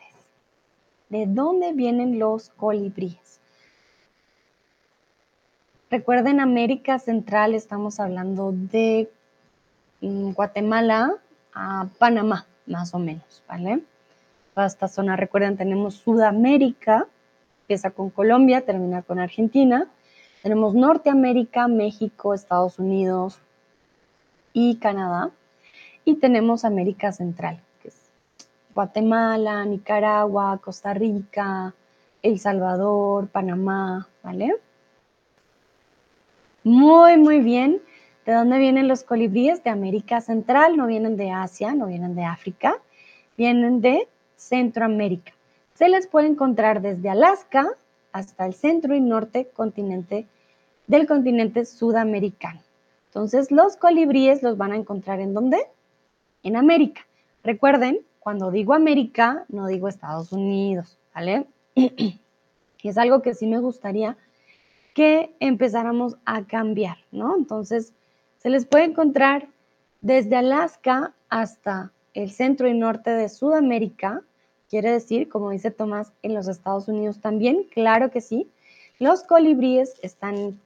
¿De 1.11 1.27
dónde 1.27 1.73
vienen 1.73 2.19
los 2.19 2.49
colibríes? 2.51 3.41
Recuerden, 5.89 6.41
América 6.41 6.99
Central 6.99 7.55
estamos 7.55 8.01
hablando 8.01 8.51
de 8.53 9.09
mm, 10.01 10.33
Guatemala 10.33 11.15
a 11.55 11.87
Panamá, 11.99 12.45
más 12.67 12.93
o 12.93 12.99
menos, 12.99 13.45
¿vale? 13.47 13.85
Toda 14.53 14.67
esta 14.67 14.89
zona, 14.89 15.15
recuerden, 15.15 15.57
tenemos 15.57 15.95
Sudamérica, 15.95 17.07
empieza 17.63 17.93
con 17.93 18.11
Colombia, 18.11 18.63
termina 18.63 19.03
con 19.03 19.21
Argentina. 19.21 19.87
Tenemos 20.43 20.75
Norteamérica, 20.75 21.69
México, 21.69 22.35
Estados 22.35 22.81
Unidos 22.81 23.39
y 24.53 24.77
Canadá. 24.79 25.31
Y 26.05 26.17
tenemos 26.17 26.65
América 26.65 27.13
Central, 27.13 27.61
que 27.81 27.89
es 27.89 28.11
Guatemala, 28.75 29.65
Nicaragua, 29.65 30.59
Costa 30.59 30.95
Rica, 30.95 31.75
El 32.23 32.41
Salvador, 32.41 33.29
Panamá, 33.29 34.09
¿vale? 34.25 34.57
Muy, 36.67 37.17
muy 37.17 37.39
bien. 37.39 37.81
¿De 38.25 38.33
dónde 38.33 38.59
vienen 38.59 38.89
los 38.89 39.05
colibríes? 39.05 39.63
De 39.63 39.71
América 39.71 40.21
Central, 40.21 40.77
no 40.77 40.89
vienen 40.89 41.17
de 41.17 41.31
Asia, 41.31 41.77
no 41.77 41.87
vienen 41.87 42.17
de 42.17 42.25
África, 42.25 42.83
vienen 43.37 43.81
de 43.81 44.09
Centroamérica. 44.35 45.33
Se 45.75 45.89
les 45.89 46.09
puede 46.09 46.27
encontrar 46.27 46.83
desde 46.83 47.09
Alaska 47.09 47.69
hasta 48.11 48.47
el 48.47 48.55
centro 48.55 48.97
y 48.97 49.01
norte 49.01 49.47
continente 49.55 50.27
del 50.89 51.07
continente 51.07 51.65
sudamericano. 51.67 52.59
Entonces, 53.11 53.53
los 53.53 53.77
colibríes 53.77 54.43
los 54.43 54.57
van 54.57 54.73
a 54.73 54.77
encontrar 54.77 55.21
en 55.21 55.35
dónde? 55.35 55.69
En 56.43 56.57
América. 56.57 57.03
Recuerden, 57.45 58.01
cuando 58.19 58.51
digo 58.51 58.75
América, 58.75 59.45
no 59.51 59.69
digo 59.69 59.87
Estados 59.87 60.33
Unidos, 60.33 60.99
¿vale? 61.15 61.47
es 62.89 62.99
algo 62.99 63.23
que 63.23 63.35
sí 63.35 63.47
me 63.47 63.59
gustaría 63.59 64.17
que 64.97 65.37
empezáramos 65.41 66.17
a 66.25 66.47
cambiar, 66.47 66.97
¿no? 67.13 67.37
Entonces, 67.37 67.93
se 68.39 68.49
les 68.49 68.65
puede 68.65 68.85
encontrar 68.85 69.47
desde 70.01 70.37
Alaska 70.37 71.13
hasta 71.29 71.93
el 72.15 72.31
centro 72.31 72.67
y 72.67 72.73
norte 72.73 73.11
de 73.11 73.29
Sudamérica, 73.29 74.23
Quiere 74.69 74.91
decir, 74.91 75.29
como 75.29 75.51
dice 75.51 75.71
Tomás, 75.71 76.13
en 76.23 76.35
los 76.35 76.49
Estados 76.49 76.89
Unidos 76.89 77.21
también, 77.21 77.69
claro 77.73 78.11
que 78.11 78.21
sí. 78.21 78.51
Los 78.99 79.23
colibríes 79.23 79.95
están 80.03 80.59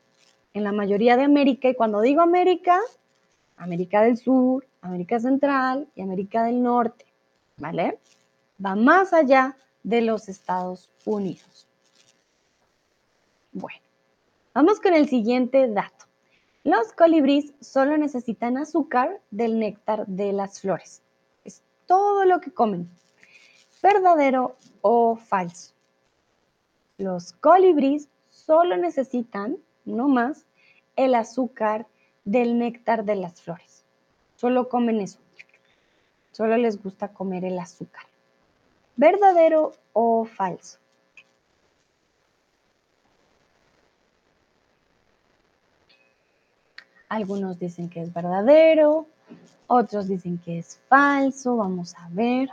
en 0.54 0.64
la 0.64 0.72
mayoría 0.72 1.18
de 1.18 1.24
América 1.24 1.68
y 1.68 1.74
cuando 1.74 2.00
digo 2.00 2.22
América, 2.22 2.78
América 3.58 4.00
del 4.00 4.16
Sur, 4.16 4.66
América 4.80 5.20
Central 5.20 5.86
y 5.94 6.00
América 6.00 6.44
del 6.44 6.62
Norte, 6.62 7.04
¿vale? 7.58 7.98
Va 8.64 8.74
más 8.74 9.12
allá 9.12 9.54
de 9.82 10.00
los 10.00 10.30
Estados 10.30 10.88
Unidos. 11.04 11.66
Bueno, 13.52 13.89
vamos 14.54 14.80
con 14.80 14.94
el 14.94 15.08
siguiente 15.08 15.68
dato. 15.68 16.06
Los 16.64 16.92
colibríes 16.92 17.54
solo 17.60 17.96
necesitan 17.96 18.58
azúcar 18.58 19.20
del 19.30 19.58
néctar 19.58 20.06
de 20.06 20.32
las 20.32 20.60
flores. 20.60 21.02
Es 21.44 21.62
todo 21.86 22.24
lo 22.24 22.40
que 22.40 22.52
comen 22.52 22.90
verdadero 23.82 24.56
o 24.82 25.16
falso. 25.16 25.72
Los 26.98 27.32
colibríes 27.32 28.08
solo 28.28 28.76
necesitan, 28.76 29.56
no 29.84 30.08
más, 30.08 30.46
el 30.96 31.14
azúcar 31.14 31.86
del 32.24 32.58
néctar 32.58 33.04
de 33.04 33.16
las 33.16 33.40
flores. 33.40 33.84
Solo 34.36 34.68
comen 34.68 35.00
eso. 35.00 35.18
Solo 36.32 36.56
les 36.56 36.82
gusta 36.82 37.08
comer 37.08 37.44
el 37.44 37.58
azúcar. 37.58 38.04
¿Verdadero 38.96 39.72
o 39.92 40.24
falso? 40.24 40.79
Algunos 47.10 47.58
dicen 47.58 47.90
que 47.90 48.00
es 48.00 48.14
verdadero, 48.14 49.04
otros 49.66 50.06
dicen 50.06 50.38
que 50.38 50.60
es 50.60 50.80
falso. 50.88 51.56
Vamos 51.56 51.96
a 51.96 52.08
ver. 52.10 52.48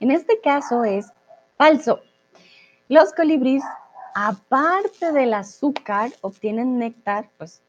En 0.00 0.10
este 0.10 0.40
caso 0.40 0.84
es 0.84 1.12
falso. 1.58 2.00
Los 2.88 3.12
colibríes, 3.12 3.62
aparte 4.14 5.12
del 5.12 5.34
azúcar, 5.34 6.12
obtienen 6.22 6.78
néctar, 6.78 7.28
pues 7.36 7.60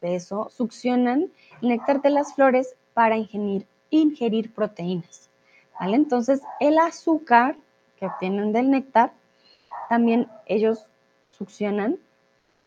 de 0.00 0.14
eso 0.14 0.48
succionan 0.50 1.32
néctar 1.60 2.02
de 2.02 2.10
las 2.10 2.34
flores 2.34 2.76
para 2.94 3.16
ingerir, 3.16 3.66
ingerir 3.92 4.52
proteínas. 4.52 5.30
¿vale? 5.78 5.96
Entonces, 5.96 6.40
el 6.58 6.78
azúcar 6.78 7.56
que 7.98 8.06
obtienen 8.06 8.52
del 8.52 8.70
néctar, 8.70 9.12
también 9.88 10.26
ellos 10.46 10.86
succionan 11.30 11.98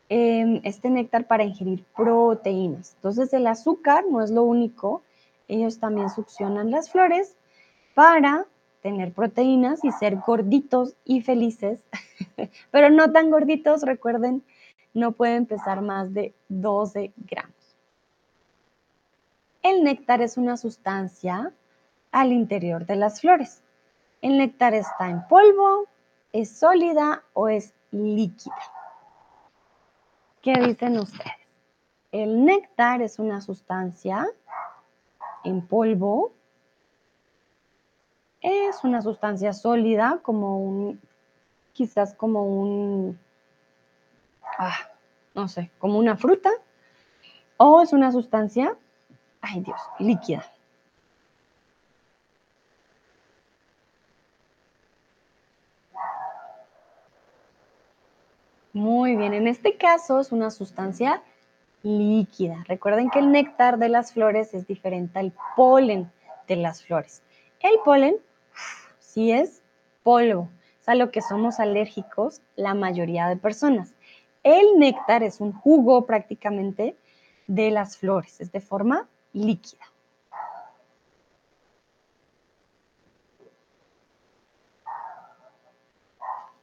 em, 0.08 0.62
este 0.64 0.90
néctar 0.90 1.28
para 1.28 1.44
ingerir 1.44 1.84
proteínas. 1.96 2.94
Entonces, 2.96 3.34
el 3.34 3.48
azúcar 3.48 4.06
no 4.10 4.22
es 4.24 4.32
lo 4.32 4.44
único, 4.44 5.02
ellos 5.48 5.80
también 5.80 6.10
succionan 6.10 6.72
las 6.72 6.90
flores 6.90 7.36
para 7.96 8.46
tener 8.82 9.12
proteínas 9.14 9.84
y 9.84 9.92
ser 9.92 10.18
gorditos 10.18 10.96
y 11.06 11.22
felices, 11.22 11.84
pero 12.72 12.92
no 12.92 13.12
tan 13.12 13.32
gorditos, 13.32 13.82
recuerden, 13.82 14.44
no 14.94 15.12
pueden 15.14 15.48
pesar 15.48 15.82
más 15.82 16.14
de 16.14 16.34
12 16.50 17.12
gramos. 17.18 17.55
El 19.65 19.84
néctar 19.84 20.21
es 20.21 20.38
una 20.38 20.58
sustancia 20.58 21.51
al 22.12 22.32
interior 22.32 22.86
de 22.86 22.97
las 22.97 23.21
flores. 23.21 23.63
El 24.21 24.38
néctar 24.38 24.75
está 24.75 25.10
en 25.10 25.28
polvo, 25.28 25.88
es 26.32 26.56
sólida 26.60 27.23
o 27.34 27.47
es 27.47 27.73
líquida. 27.89 28.54
¿Qué 30.43 30.54
dicen 30.54 30.99
ustedes? 30.99 31.34
El 32.12 32.45
néctar 32.45 33.01
es 33.01 33.17
una 33.17 33.41
sustancia 33.41 34.28
en 35.43 35.65
polvo, 35.65 36.32
es 38.41 38.84
una 38.84 39.01
sustancia 39.01 39.51
sólida, 39.51 40.19
como 40.21 40.60
un, 40.60 41.01
quizás 41.73 42.13
como 42.13 42.45
un, 42.45 43.19
ah, 44.60 44.78
no 45.34 45.47
sé, 45.47 45.71
como 45.80 45.97
una 45.97 46.17
fruta, 46.17 46.51
o 47.58 47.82
es 47.82 47.93
una 47.93 48.12
sustancia, 48.12 48.78
ay 49.45 49.62
Dios, 49.62 49.79
líquida. 49.99 50.45
Muy 58.73 59.15
bien, 59.15 59.33
en 59.33 59.48
este 59.48 59.77
caso 59.77 60.19
es 60.19 60.33
una 60.33 60.52
sustancia 60.52 61.23
líquida. 61.83 62.65
Recuerden 62.67 63.10
que 63.10 63.19
el 63.19 63.31
néctar 63.31 63.77
de 63.77 63.87
las 63.87 64.12
flores 64.12 64.54
es 64.54 64.67
diferente 64.67 65.19
al 65.19 65.31
polen 65.56 66.12
de 66.48 66.58
las 66.58 66.83
flores. 66.83 67.21
El 67.62 67.79
polen 67.85 68.17
si 69.15 69.31
es 69.31 69.62
polvo, 70.04 70.50
es 70.81 70.89
a 70.89 70.96
lo 70.96 71.10
que 71.10 71.21
somos 71.21 71.62
alérgicos 71.62 72.41
la 72.58 72.73
mayoría 72.73 73.29
de 73.29 73.37
personas. 73.37 73.93
El 74.43 74.77
néctar 74.77 75.23
es 75.23 75.39
un 75.39 75.54
jugo 75.54 76.06
prácticamente 76.06 76.98
de 77.48 77.71
las 77.71 77.96
flores, 77.96 78.41
es 78.41 78.52
de 78.52 78.60
forma 78.60 79.08
líquida. 79.36 79.86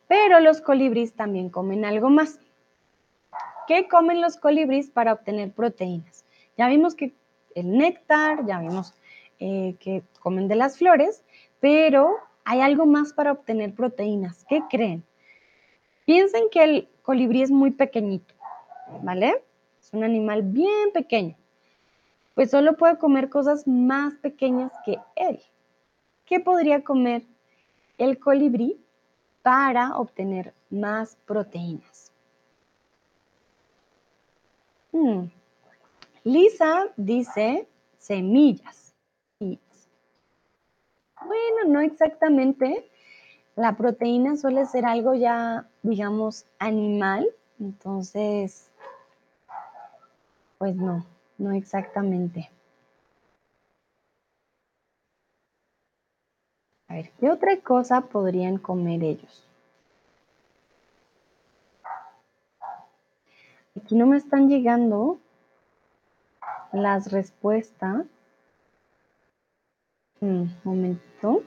Pero 0.08 0.40
los 0.40 0.60
colibríes 0.60 1.14
también 1.14 1.48
comen 1.48 1.84
algo 1.84 2.10
más. 2.10 2.38
¿Qué 3.66 3.88
comen 3.88 4.20
los 4.20 4.36
colibríes 4.36 4.90
para 4.90 5.12
obtener 5.12 5.52
proteínas? 5.52 6.24
Ya 6.58 6.68
vimos 6.68 6.94
que 6.94 7.14
el 7.54 7.78
néctar, 7.78 8.44
ya 8.46 8.58
vimos 8.58 8.94
eh, 9.38 9.76
que 9.78 10.02
comen 10.20 10.48
de 10.48 10.56
las 10.56 10.78
flores, 10.78 11.24
pero 11.60 12.16
hay 12.44 12.60
algo 12.60 12.86
más 12.86 13.12
para 13.12 13.32
obtener 13.32 13.74
proteínas. 13.74 14.44
¿Qué 14.48 14.62
creen? 14.68 15.04
Piensen 16.04 16.44
que 16.50 16.64
el 16.64 16.88
colibrí 17.02 17.42
es 17.42 17.50
muy 17.50 17.70
pequeñito, 17.70 18.34
¿vale? 19.02 19.42
Es 19.80 19.92
un 19.92 20.04
animal 20.04 20.42
bien 20.42 20.92
pequeño. 20.92 21.36
Pues 22.34 22.50
solo 22.50 22.76
puede 22.76 22.98
comer 22.98 23.28
cosas 23.28 23.66
más 23.66 24.14
pequeñas 24.14 24.72
que 24.84 24.98
él. 25.16 25.40
¿Qué 26.24 26.40
podría 26.40 26.82
comer 26.82 27.22
el 27.98 28.18
colibrí 28.18 28.80
para 29.42 29.96
obtener 29.96 30.54
más 30.70 31.16
proteínas? 31.26 32.10
Hmm. 34.92 35.26
Lisa 36.24 36.86
dice 36.96 37.68
semillas. 37.98 38.94
Bueno, 39.38 41.68
no 41.68 41.80
exactamente. 41.80 42.88
La 43.56 43.76
proteína 43.76 44.36
suele 44.36 44.64
ser 44.66 44.86
algo 44.86 45.14
ya, 45.14 45.68
digamos, 45.82 46.46
animal. 46.58 47.28
Entonces, 47.60 48.70
pues 50.58 50.74
no, 50.74 51.04
no 51.42 51.52
exactamente. 51.52 52.50
A 56.88 56.94
ver, 56.94 57.10
¿qué 57.18 57.30
otra 57.30 57.56
cosa 57.60 58.02
podrían 58.02 58.58
comer 58.58 59.02
ellos? 59.02 59.48
Aquí 63.76 63.94
no 63.96 64.06
me 64.06 64.18
están 64.18 64.48
llegando 64.48 65.18
las 66.72 67.10
respuestas. 67.10 68.06
Un 70.20 70.44
mm, 70.44 70.50
momento. 70.62 71.42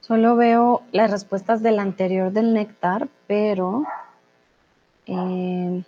Solo 0.00 0.36
veo 0.36 0.82
las 0.92 1.10
respuestas 1.10 1.62
del 1.62 1.78
anterior 1.78 2.32
del 2.32 2.54
néctar, 2.54 3.08
pero 3.26 3.84
eh, 5.06 5.82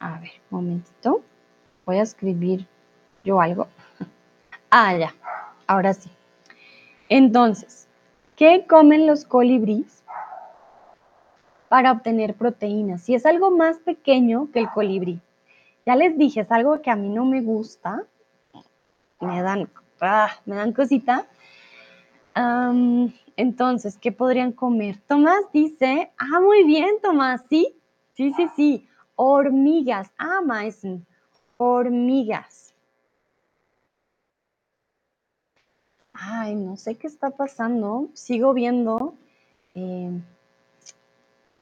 a 0.00 0.18
ver, 0.20 0.30
momentito. 0.50 1.22
Voy 1.84 1.96
a 1.96 2.02
escribir 2.02 2.66
yo 3.24 3.40
algo. 3.40 3.68
Ah, 4.70 4.94
ya. 4.94 5.14
Ahora 5.66 5.94
sí. 5.94 6.10
Entonces, 7.08 7.88
¿qué 8.36 8.66
comen 8.68 9.06
los 9.06 9.24
colibríes 9.24 10.02
para 11.70 11.90
obtener 11.90 12.34
proteínas? 12.34 13.00
Si 13.00 13.14
es 13.14 13.24
algo 13.24 13.50
más 13.50 13.78
pequeño 13.78 14.50
que 14.52 14.58
el 14.58 14.68
colibrí. 14.68 15.22
Ya 15.86 15.96
les 15.96 16.18
dije, 16.18 16.40
es 16.40 16.52
algo 16.52 16.82
que 16.82 16.90
a 16.90 16.96
mí 16.96 17.08
no 17.08 17.24
me 17.24 17.40
gusta. 17.40 18.02
Me 19.20 19.40
dan, 19.40 19.70
ah, 20.02 20.32
me 20.44 20.56
dan 20.56 20.74
cosita. 20.74 21.26
entonces, 23.36 23.96
¿qué 23.96 24.12
podrían 24.12 24.52
comer? 24.52 24.98
Tomás 25.06 25.50
dice, 25.50 26.12
ah, 26.18 26.40
muy 26.40 26.64
bien, 26.64 26.96
Tomás, 27.00 27.42
sí, 27.48 27.74
sí, 28.12 28.34
sí, 28.36 28.48
sí. 28.54 28.87
Hormigas, 29.20 30.12
ah, 30.16 30.40
Maisen, 30.44 31.04
hormigas. 31.56 32.72
Ay, 36.12 36.54
no 36.54 36.76
sé 36.76 36.94
qué 36.94 37.08
está 37.08 37.30
pasando. 37.30 38.10
Sigo 38.12 38.54
viendo 38.54 39.14
eh, 39.74 40.12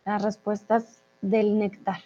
las 0.04 0.22
respuestas 0.22 1.02
del 1.22 1.58
néctar. 1.58 2.00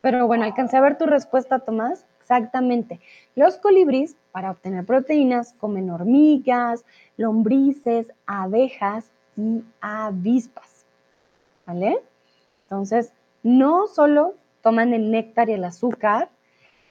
Pero 0.00 0.26
bueno, 0.26 0.44
alcancé 0.44 0.78
a 0.78 0.80
ver 0.80 0.96
tu 0.96 1.04
respuesta, 1.04 1.58
Tomás. 1.58 2.06
Exactamente. 2.22 2.98
Los 3.34 3.58
colibríes, 3.58 4.16
para 4.32 4.50
obtener 4.50 4.86
proteínas, 4.86 5.52
comen 5.58 5.90
hormigas, 5.90 6.86
lombrices, 7.18 8.06
abejas 8.24 9.10
y 9.36 9.62
avispas. 9.82 10.86
¿Vale? 11.66 12.02
Entonces, 12.62 13.12
no 13.42 13.88
solo 13.88 14.36
toman 14.66 14.94
el 14.94 15.12
néctar 15.12 15.48
y 15.48 15.52
el 15.52 15.62
azúcar, 15.62 16.28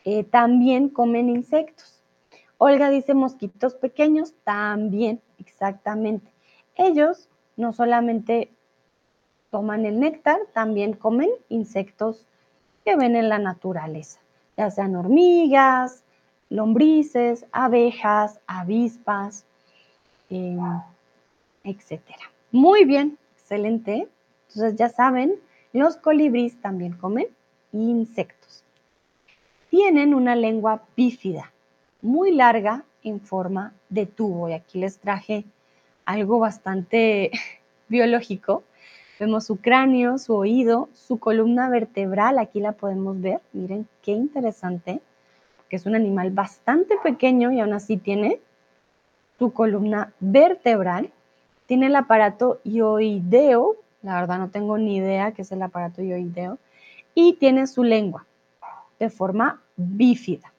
eh, 0.05 0.23
también 0.23 0.87
comen 0.87 1.27
insectos. 1.27 2.01
Olga 2.57 2.89
dice 2.89 3.13
mosquitos 3.13 3.75
pequeños, 3.75 4.33
también, 4.45 5.19
exactamente. 5.39 6.31
Ellos 6.75 7.27
no 7.57 7.73
solamente 7.73 8.49
toman 9.51 9.85
el 9.85 9.99
néctar, 9.99 10.39
también 10.53 10.93
comen 10.93 11.29
insectos 11.49 12.25
que 12.85 12.95
ven 12.95 13.17
en 13.17 13.27
la 13.27 13.39
naturaleza, 13.39 14.21
ya 14.55 14.71
sean 14.71 14.95
hormigas, 14.95 16.05
lombrices, 16.49 17.45
abejas, 17.51 18.39
avispas, 18.47 19.43
eh, 20.29 20.57
etc. 21.65 21.99
Muy 22.53 22.85
bien, 22.85 23.17
excelente. 23.33 24.07
Entonces 24.47 24.77
ya 24.77 24.87
saben, 24.87 25.35
los 25.73 25.97
colibríes 25.97 26.55
también 26.61 26.93
comen 26.93 27.27
insectos. 27.83 28.63
Tienen 29.69 30.13
una 30.13 30.35
lengua 30.35 30.83
bífida, 30.95 31.51
muy 32.01 32.31
larga 32.31 32.83
en 33.03 33.19
forma 33.19 33.73
de 33.89 34.05
tubo. 34.05 34.49
Y 34.49 34.53
aquí 34.53 34.79
les 34.79 34.97
traje 34.97 35.45
algo 36.05 36.39
bastante 36.39 37.31
biológico. 37.87 38.63
Vemos 39.19 39.45
su 39.45 39.57
cráneo, 39.57 40.17
su 40.17 40.35
oído, 40.35 40.89
su 40.93 41.19
columna 41.19 41.69
vertebral, 41.69 42.37
aquí 42.37 42.59
la 42.59 42.73
podemos 42.73 43.21
ver. 43.21 43.39
Miren 43.53 43.87
qué 44.01 44.11
interesante, 44.11 44.99
que 45.69 45.77
es 45.77 45.85
un 45.85 45.95
animal 45.95 46.31
bastante 46.31 46.95
pequeño 47.01 47.51
y 47.51 47.61
aún 47.61 47.73
así 47.73 47.95
tiene 47.97 48.39
su 49.39 49.53
columna 49.53 50.13
vertebral. 50.19 51.11
Tiene 51.65 51.87
el 51.87 51.95
aparato 51.95 52.59
ioideo, 52.63 53.77
la 54.03 54.19
verdad 54.19 54.37
no 54.37 54.49
tengo 54.49 54.77
ni 54.77 54.97
idea 54.97 55.31
qué 55.31 55.41
es 55.41 55.51
el 55.51 55.61
aparato 55.61 56.01
ioideo, 56.01 56.59
y 57.15 57.33
tiene 57.33 57.65
su 57.65 57.83
lengua 57.83 58.27
de 58.99 59.09
forma 59.09 59.63
bífida. 59.75 60.53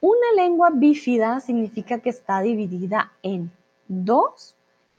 Una 0.00 0.32
lengua 0.36 0.70
bífida 0.70 1.40
significa 1.40 2.00
que 2.00 2.10
está 2.10 2.40
dividida 2.40 3.12
en 3.22 3.52
dos, 3.88 4.56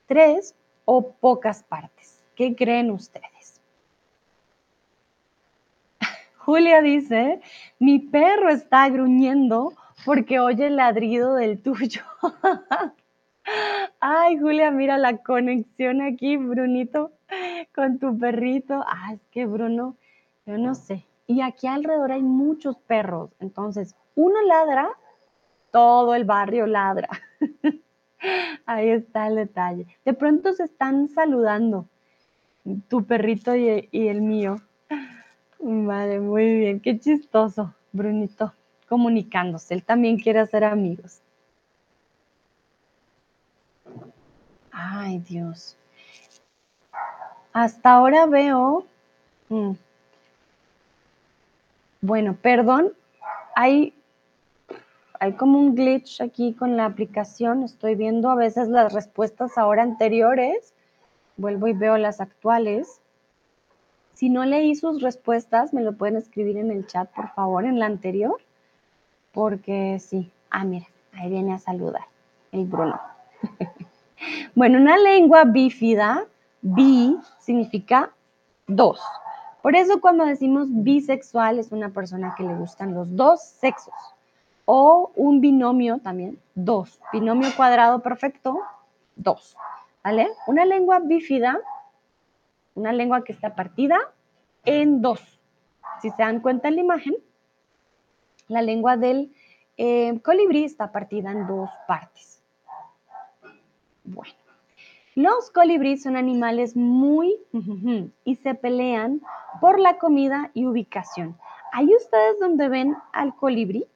tres 0.08 0.56
o 0.86 1.12
pocas 1.12 1.64
partes. 1.64 2.24
¿Qué 2.36 2.56
creen 2.56 2.92
ustedes? 2.92 3.62
Julia 6.38 6.82
dice, 6.82 7.42
mi 7.80 8.00
perro 8.00 8.50
está 8.50 8.90
gruñendo 8.90 9.74
porque 10.06 10.40
oye 10.40 10.68
el 10.68 10.78
ladrido 10.78 11.36
del 11.36 11.62
tuyo. 11.62 12.02
Ay, 14.00 14.38
Julia, 14.40 14.72
mira 14.72 14.98
la 14.98 15.18
conexión 15.18 16.02
aquí, 16.02 16.38
Brunito, 16.38 17.12
con 17.76 18.00
tu 18.00 18.18
perrito. 18.18 18.84
Ay, 18.88 19.16
es 19.16 19.22
que 19.32 19.46
Bruno, 19.46 19.98
yo 20.46 20.58
no 20.58 20.74
sé. 20.74 21.06
Y 21.28 21.42
aquí 21.42 21.68
alrededor 21.68 22.12
hay 22.12 22.24
muchos 22.24 22.78
perros. 22.78 23.32
Entonces, 23.40 23.96
uno 24.16 24.42
ladra, 24.44 24.90
todo 25.72 26.16
el 26.16 26.24
barrio 26.24 26.66
ladra. 26.66 27.10
Ahí 28.66 28.90
está 28.90 29.28
el 29.28 29.36
detalle. 29.36 29.88
De 30.06 30.14
pronto 30.14 30.54
se 30.54 30.64
están 30.64 31.10
saludando, 31.10 31.88
tu 32.88 33.06
perrito 33.06 33.56
y, 33.56 33.90
y 33.92 34.08
el 34.08 34.22
mío. 34.22 34.62
Vale, 35.60 36.20
muy 36.20 36.60
bien. 36.60 36.80
Qué 36.80 37.00
chistoso, 37.00 37.74
Brunito, 37.92 38.54
comunicándose. 38.88 39.74
Él 39.74 39.84
también 39.84 40.18
quiere 40.18 40.40
hacer 40.40 40.64
amigos. 40.64 41.22
Ay, 44.72 45.20
Dios. 45.20 45.78
Hasta 47.56 47.94
ahora 47.94 48.26
veo... 48.26 48.86
Mm. 49.48 49.72
Bueno, 52.02 52.36
perdón, 52.42 52.92
hay, 53.56 53.94
hay 55.22 55.34
como 55.34 55.60
un 55.60 55.74
glitch 55.74 56.20
aquí 56.20 56.54
con 56.54 56.76
la 56.76 56.84
aplicación. 56.84 57.64
Estoy 57.64 57.96
viendo 57.96 58.30
a 58.30 58.36
veces 58.36 58.68
las 58.68 58.92
respuestas 58.92 59.58
ahora 59.58 59.84
anteriores. 59.84 60.74
Vuelvo 61.38 61.68
y 61.68 61.74
veo 61.74 61.98
las 61.98 62.20
actuales. 62.20 63.00
Si 64.16 64.28
no 64.28 64.44
leí 64.44 64.76
sus 64.76 65.02
respuestas, 65.02 65.74
me 65.74 65.82
lo 65.82 65.94
pueden 65.94 66.18
escribir 66.18 66.58
en 66.58 66.72
el 66.72 66.86
chat, 66.86 67.10
por 67.12 67.30
favor, 67.36 67.64
en 67.64 67.80
la 67.80 67.86
anterior. 67.86 68.42
Porque 69.32 69.98
sí. 70.02 70.30
Ah, 70.50 70.66
mira, 70.66 70.88
ahí 71.14 71.30
viene 71.30 71.54
a 71.54 71.60
saludar 71.60 72.04
el 72.52 72.66
Bruno. 72.66 73.00
bueno, 74.56 74.78
una 74.78 74.98
lengua 74.98 75.46
bífida, 75.46 76.26
bi, 76.66 77.16
significa 77.38 78.12
dos. 78.66 79.00
Por 79.62 79.76
eso 79.76 80.02
cuando 80.02 80.26
decimos 80.26 80.68
bisexual 80.70 81.60
es 81.60 81.72
una 81.72 81.90
persona 81.90 82.34
que 82.36 82.44
le 82.44 82.56
gustan 82.56 82.94
los 82.94 83.16
dos 83.16 83.42
sexos. 83.42 83.94
O 84.66 85.12
un 85.16 85.42
binomio 85.42 86.00
también, 86.00 86.40
dos. 86.56 87.00
Binomio 87.14 87.50
cuadrado 87.56 88.02
perfecto, 88.02 88.60
dos. 89.16 89.56
¿Vale? 90.04 90.30
Una 90.48 90.66
lengua 90.66 91.00
bífida, 91.00 91.60
una 92.74 92.94
lengua 92.94 93.24
que 93.24 93.34
está 93.34 93.54
partida 93.54 93.98
en 94.66 95.02
dos. 95.02 95.22
Si 96.02 96.10
se 96.10 96.24
dan 96.24 96.40
cuenta 96.40 96.68
en 96.68 96.76
la 96.76 96.82
imagen, 96.82 97.16
la 98.48 98.64
lengua 98.64 98.98
del 98.98 99.32
eh, 99.78 100.20
colibrí 100.24 100.64
está 100.64 100.92
partida 100.92 101.32
en 101.32 101.46
dos 101.46 101.70
partes. 101.88 102.42
Bueno, 104.04 104.34
los 105.16 105.50
colibríes 105.50 106.04
son 106.04 106.18
animales 106.18 106.76
muy 106.76 107.38
y 108.26 108.36
se 108.36 108.54
pelean 108.54 109.22
por 109.62 109.80
la 109.80 109.98
comida 109.98 110.52
y 110.54 110.66
ubicación. 110.66 111.38
¿Hay 111.72 111.94
ustedes 111.96 112.40
donde 112.40 112.68
ven 112.68 112.96
al 113.14 113.34
colibrí? 113.36 113.88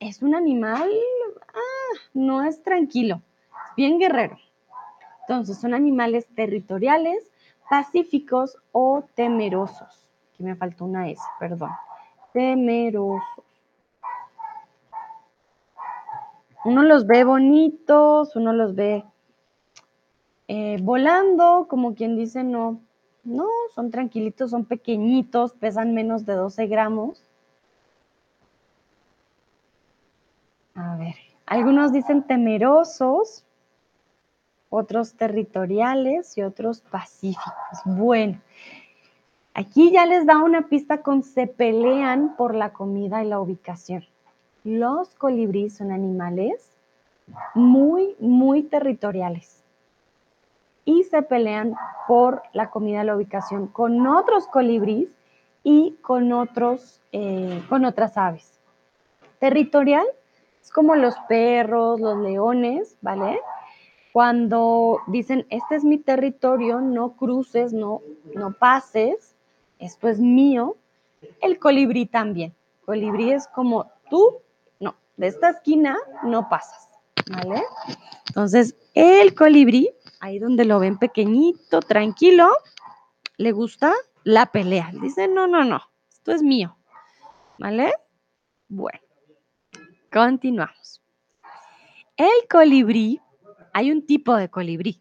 Es 0.00 0.22
un 0.22 0.34
animal, 0.34 0.90
ah, 1.54 1.98
no 2.14 2.42
es 2.42 2.62
tranquilo, 2.62 3.22
es 3.68 3.76
bien 3.76 3.98
guerrero. 3.98 4.38
Entonces, 5.22 5.58
son 5.58 5.74
animales 5.74 6.26
territoriales, 6.34 7.30
pacíficos 7.68 8.58
o 8.72 9.04
temerosos. 9.14 10.08
Aquí 10.32 10.44
me 10.44 10.54
faltó 10.54 10.84
una 10.84 11.08
S, 11.08 11.20
perdón. 11.38 11.70
Temerosos. 12.32 13.22
Uno 16.64 16.82
los 16.82 17.06
ve 17.06 17.24
bonitos, 17.24 18.36
uno 18.36 18.52
los 18.52 18.74
ve 18.74 19.04
eh, 20.48 20.78
volando, 20.80 21.66
como 21.68 21.94
quien 21.94 22.16
dice, 22.16 22.44
no, 22.44 22.80
no, 23.24 23.48
son 23.74 23.90
tranquilitos, 23.90 24.50
son 24.50 24.64
pequeñitos, 24.64 25.52
pesan 25.54 25.94
menos 25.94 26.24
de 26.24 26.34
12 26.34 26.66
gramos. 26.68 27.20
A 30.76 30.96
ver, 30.96 31.14
algunos 31.46 31.92
dicen 31.92 32.22
temerosos, 32.22 33.44
otros 34.70 35.14
territoriales 35.14 36.38
y 36.38 36.42
otros 36.42 36.80
pacíficos. 36.80 37.80
Bueno, 37.84 38.40
aquí 39.54 39.90
ya 39.90 40.06
les 40.06 40.26
da 40.26 40.38
una 40.38 40.68
pista 40.68 41.02
con 41.02 41.24
se 41.24 41.48
pelean 41.48 42.36
por 42.36 42.54
la 42.54 42.72
comida 42.72 43.24
y 43.24 43.28
la 43.28 43.40
ubicación. 43.40 44.04
Los 44.62 45.14
colibríes 45.14 45.76
son 45.76 45.90
animales 45.90 46.70
muy, 47.54 48.14
muy 48.20 48.62
territoriales 48.62 49.65
y 50.86 51.02
se 51.02 51.20
pelean 51.20 51.74
por 52.06 52.42
la 52.54 52.70
comida 52.70 53.04
la 53.04 53.16
ubicación 53.16 53.66
con 53.66 54.06
otros 54.06 54.46
colibríes 54.46 55.10
y 55.62 55.96
con, 56.00 56.32
otros, 56.32 57.02
eh, 57.12 57.60
con 57.68 57.84
otras 57.84 58.16
aves. 58.16 58.60
Territorial 59.40 60.06
es 60.62 60.70
como 60.70 60.94
los 60.94 61.16
perros, 61.28 62.00
los 62.00 62.18
leones, 62.18 62.96
¿vale? 63.02 63.40
Cuando 64.12 65.00
dicen, 65.08 65.44
este 65.50 65.74
es 65.74 65.84
mi 65.84 65.98
territorio, 65.98 66.80
no 66.80 67.16
cruces, 67.16 67.72
no, 67.72 68.00
no 68.34 68.52
pases, 68.52 69.34
esto 69.80 70.08
es 70.08 70.20
mío. 70.20 70.76
El 71.42 71.58
colibrí 71.58 72.06
también. 72.06 72.54
Colibrí 72.84 73.32
es 73.32 73.48
como 73.48 73.90
tú, 74.08 74.38
no, 74.78 74.94
de 75.16 75.26
esta 75.26 75.50
esquina 75.50 75.98
no 76.22 76.48
pasas, 76.48 76.88
¿vale? 77.28 77.62
Entonces, 78.28 78.76
el 78.94 79.34
colibrí 79.34 79.90
ahí 80.20 80.38
donde 80.38 80.64
lo 80.64 80.78
ven 80.78 80.98
pequeñito, 80.98 81.80
tranquilo, 81.80 82.50
le 83.36 83.52
gusta 83.52 83.92
la 84.24 84.46
pelea. 84.46 84.90
Dice, 85.00 85.28
no, 85.28 85.46
no, 85.46 85.64
no, 85.64 85.80
esto 86.10 86.32
es 86.32 86.42
mío. 86.42 86.76
¿Vale? 87.58 87.92
Bueno, 88.68 89.00
continuamos. 90.12 91.02
El 92.16 92.48
colibrí, 92.50 93.20
hay 93.72 93.90
un 93.90 94.04
tipo 94.06 94.34
de 94.36 94.48
colibrí. 94.48 95.00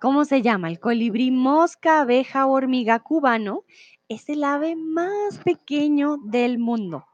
¿Cómo 0.00 0.24
se 0.24 0.42
llama? 0.42 0.68
El 0.68 0.78
colibrí 0.78 1.30
mosca, 1.30 2.00
abeja, 2.00 2.46
hormiga 2.46 2.98
cubano. 3.00 3.64
Es 4.08 4.28
el 4.28 4.44
ave 4.44 4.76
más 4.76 5.38
pequeño 5.44 6.18
del 6.18 6.58
mundo. 6.58 7.06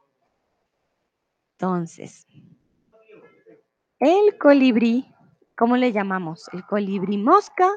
Entonces, 1.52 2.26
el 3.98 4.36
colibrí 4.36 5.06
¿Cómo 5.56 5.76
le 5.76 5.92
llamamos? 5.92 6.48
¿El 6.52 6.64
colibrí 6.66 7.18
mosca, 7.18 7.70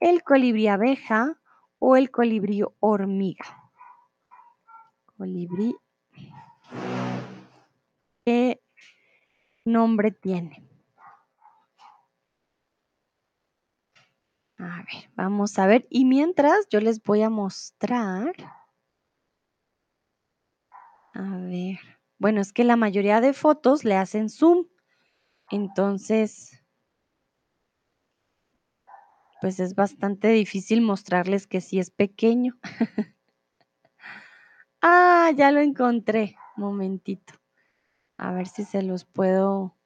el 0.00 0.22
colibrí 0.22 0.68
abeja 0.68 1.38
o 1.78 1.96
el 1.96 2.10
colibrí 2.10 2.62
hormiga? 2.80 3.44
Colibrí. 5.16 5.76
¿Qué 8.24 8.62
nombre 9.64 10.12
tiene? 10.12 10.62
A 14.58 14.78
ver, 14.78 15.10
vamos 15.14 15.58
a 15.58 15.66
ver. 15.66 15.86
Y 15.90 16.04
mientras 16.04 16.68
yo 16.70 16.80
les 16.80 17.02
voy 17.02 17.22
a 17.22 17.30
mostrar. 17.30 18.34
A 21.12 21.36
ver. 21.38 21.78
Bueno, 22.18 22.40
es 22.40 22.52
que 22.52 22.64
la 22.64 22.76
mayoría 22.76 23.20
de 23.20 23.32
fotos 23.32 23.84
le 23.84 23.96
hacen 23.96 24.30
zoom. 24.30 24.66
Entonces, 25.50 26.55
pues 29.40 29.60
es 29.60 29.74
bastante 29.74 30.28
difícil 30.28 30.80
mostrarles 30.80 31.46
que 31.46 31.60
sí 31.60 31.78
es 31.78 31.90
pequeño. 31.90 32.58
ah, 34.82 35.30
ya 35.36 35.50
lo 35.50 35.60
encontré. 35.60 36.36
Momentito. 36.56 37.34
A 38.16 38.32
ver 38.32 38.46
si 38.48 38.64
se 38.64 38.82
los 38.82 39.04
puedo... 39.04 39.76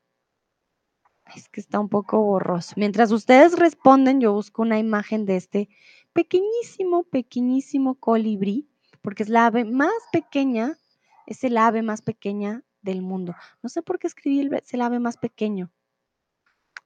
Es 1.34 1.48
que 1.48 1.60
está 1.60 1.78
un 1.78 1.88
poco 1.88 2.20
borroso. 2.20 2.74
Mientras 2.76 3.12
ustedes 3.12 3.56
responden, 3.56 4.20
yo 4.20 4.32
busco 4.32 4.62
una 4.62 4.78
imagen 4.78 5.26
de 5.26 5.36
este 5.36 5.68
pequeñísimo, 6.12 7.04
pequeñísimo 7.04 7.94
colibrí, 7.94 8.68
porque 9.00 9.22
es 9.22 9.28
la 9.28 9.46
ave 9.46 9.64
más 9.64 9.92
pequeña, 10.12 10.76
es 11.26 11.44
el 11.44 11.56
ave 11.56 11.82
más 11.82 12.02
pequeña 12.02 12.64
del 12.82 13.02
mundo. 13.02 13.36
No 13.62 13.68
sé 13.68 13.82
por 13.82 13.98
qué 13.98 14.08
escribí 14.08 14.40
el, 14.40 14.54
es 14.54 14.74
el 14.74 14.82
ave 14.82 14.98
más 14.98 15.18
pequeño. 15.18 15.70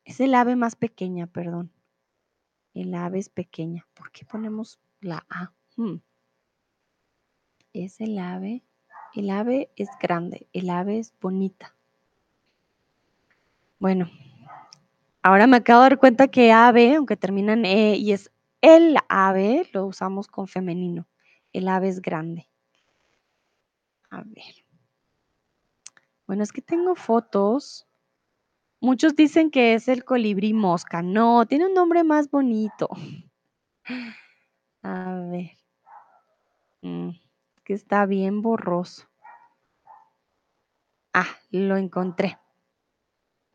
Es 0.04 0.20
el 0.20 0.34
ave 0.34 0.56
más 0.56 0.76
pequeña, 0.76 1.26
perdón. 1.26 1.72
El 2.74 2.92
ave 2.94 3.20
es 3.20 3.28
pequeña. 3.28 3.86
¿Por 3.94 4.10
qué 4.10 4.24
ponemos 4.24 4.80
la 5.00 5.24
A? 5.30 5.52
Hmm. 5.76 5.96
Es 7.72 8.00
el 8.00 8.18
ave. 8.18 8.62
El 9.14 9.30
ave 9.30 9.70
es 9.76 9.88
grande. 10.00 10.48
El 10.52 10.68
ave 10.70 10.98
es 10.98 11.14
bonita. 11.20 11.74
Bueno, 13.78 14.10
ahora 15.22 15.46
me 15.46 15.58
acabo 15.58 15.82
de 15.82 15.90
dar 15.90 15.98
cuenta 15.98 16.28
que 16.28 16.52
ave, 16.52 16.96
aunque 16.96 17.16
termina 17.16 17.52
en 17.52 17.64
E 17.64 17.96
y 17.96 18.12
es 18.12 18.30
el 18.60 18.96
ave, 19.08 19.68
lo 19.72 19.86
usamos 19.86 20.26
con 20.26 20.48
femenino. 20.48 21.06
El 21.52 21.68
ave 21.68 21.88
es 21.88 22.00
grande. 22.00 22.48
A 24.10 24.22
ver. 24.24 24.64
Bueno, 26.26 26.42
es 26.42 26.52
que 26.52 26.62
tengo 26.62 26.94
fotos 26.94 27.86
Muchos 28.84 29.16
dicen 29.16 29.50
que 29.50 29.72
es 29.72 29.88
el 29.88 30.04
colibrí 30.04 30.52
mosca. 30.52 31.00
No, 31.00 31.46
tiene 31.46 31.64
un 31.64 31.72
nombre 31.72 32.04
más 32.04 32.30
bonito. 32.30 32.90
A 34.82 35.22
ver. 35.30 35.52
Mm, 36.82 37.12
que 37.64 37.72
está 37.72 38.04
bien 38.04 38.42
borroso. 38.42 39.08
Ah, 41.14 41.28
lo 41.50 41.78
encontré. 41.78 42.38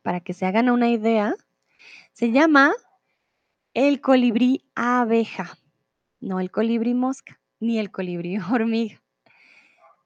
Para 0.02 0.20
que 0.20 0.34
se 0.34 0.48
hagan 0.48 0.68
una 0.68 0.90
idea, 0.90 1.36
se 2.12 2.32
llama 2.32 2.74
el 3.76 4.02
colibrí 4.02 4.66
abeja. 4.74 5.60
No 6.20 6.40
el 6.40 6.50
colibrí 6.50 6.96
mosca, 6.96 7.40
ni 7.60 7.78
el 7.78 7.92
colibrí 7.92 8.38
hormiga. 8.52 9.00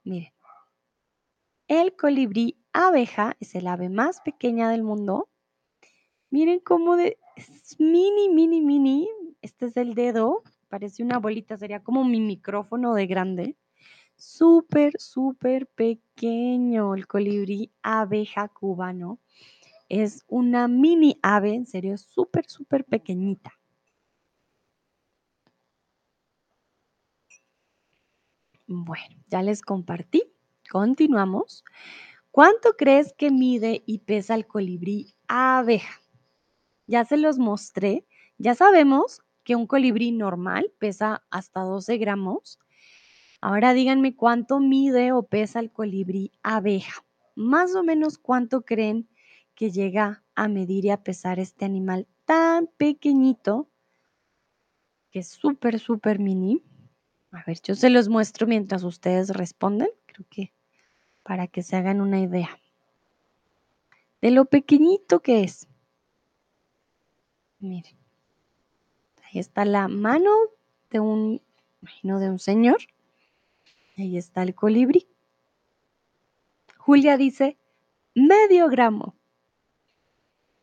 Miren. 0.03 0.32
El 1.75 1.95
colibrí 1.95 2.55
abeja 2.71 3.35
es 3.39 3.55
el 3.55 3.65
ave 3.65 3.89
más 3.89 4.21
pequeña 4.21 4.69
del 4.69 4.83
mundo. 4.83 5.27
Miren 6.29 6.59
cómo 6.59 6.95
de, 6.95 7.17
es 7.35 7.79
mini, 7.79 8.29
mini, 8.29 8.61
mini. 8.61 9.09
Este 9.41 9.65
es 9.65 9.77
el 9.77 9.95
dedo. 9.95 10.43
Parece 10.69 11.01
una 11.01 11.17
bolita, 11.17 11.57
sería 11.57 11.81
como 11.81 12.03
mi 12.03 12.21
micrófono 12.21 12.93
de 12.93 13.07
grande. 13.07 13.57
Súper, 14.15 14.93
súper 14.99 15.65
pequeño 15.65 16.93
el 16.93 17.07
colibrí 17.07 17.71
abeja 17.81 18.49
cubano. 18.49 19.19
Es 19.89 20.25
una 20.27 20.67
mini 20.67 21.17
ave, 21.23 21.55
en 21.55 21.65
serio, 21.65 21.97
súper, 21.97 22.47
súper 22.47 22.85
pequeñita. 22.85 23.51
Bueno, 28.67 29.15
ya 29.27 29.41
les 29.41 29.63
compartí. 29.63 30.32
Continuamos. 30.73 31.63
¿Cuánto 32.31 32.75
crees 32.75 33.13
que 33.13 33.29
mide 33.29 33.83
y 33.85 33.99
pesa 33.99 34.33
el 34.33 34.47
colibrí 34.47 35.13
abeja? 35.27 36.01
Ya 36.87 37.05
se 37.05 37.15
los 37.17 37.37
mostré. 37.37 38.07
Ya 38.39 38.55
sabemos 38.55 39.21
que 39.43 39.55
un 39.55 39.67
colibrí 39.67 40.11
normal 40.11 40.73
pesa 40.79 41.23
hasta 41.29 41.61
12 41.61 41.99
gramos. 41.99 42.57
Ahora 43.39 43.75
díganme 43.75 44.15
cuánto 44.15 44.59
mide 44.59 45.11
o 45.11 45.21
pesa 45.21 45.59
el 45.59 45.71
colibrí 45.71 46.31
abeja. 46.41 47.05
Más 47.35 47.75
o 47.75 47.83
menos 47.83 48.17
cuánto 48.17 48.65
creen 48.65 49.07
que 49.53 49.69
llega 49.69 50.23
a 50.33 50.47
medir 50.47 50.85
y 50.85 50.89
a 50.89 51.03
pesar 51.03 51.37
este 51.37 51.65
animal 51.65 52.07
tan 52.25 52.65
pequeñito, 52.77 53.69
que 55.11 55.19
es 55.19 55.27
súper, 55.27 55.77
súper 55.77 56.17
mini. 56.17 56.63
A 57.29 57.43
ver, 57.45 57.61
yo 57.61 57.75
se 57.75 57.91
los 57.91 58.09
muestro 58.09 58.47
mientras 58.47 58.83
ustedes 58.83 59.29
responden. 59.29 59.89
Creo 60.07 60.25
que 60.31 60.51
para 61.23 61.47
que 61.47 61.63
se 61.63 61.75
hagan 61.75 62.01
una 62.01 62.19
idea 62.19 62.59
de 64.21 64.31
lo 64.31 64.45
pequeñito 64.45 65.19
que 65.21 65.43
es. 65.43 65.67
Miren. 67.59 67.97
Ahí 69.25 69.39
está 69.39 69.65
la 69.65 69.89
mano 69.89 70.31
de 70.91 71.01
un, 71.01 71.41
imagino, 71.81 72.19
de 72.19 72.29
un 72.29 72.39
señor. 72.39 72.77
Ahí 73.97 74.17
está 74.17 74.43
el 74.43 74.55
colibrí. 74.55 75.07
Julia 76.77 77.17
dice 77.17 77.57
medio 78.15 78.69
gramo. 78.69 79.15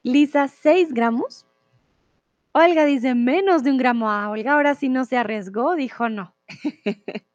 Lisa, 0.02 0.48
6 0.48 0.94
gramos. 0.94 1.46
Olga 2.52 2.84
dice 2.84 3.14
menos 3.14 3.62
de 3.62 3.72
un 3.72 3.76
gramo. 3.76 4.10
Ah, 4.10 4.30
Olga 4.30 4.54
ahora 4.54 4.74
sí 4.74 4.88
no 4.88 5.04
se 5.04 5.18
arriesgó, 5.18 5.74
dijo 5.74 6.08
no. 6.08 6.34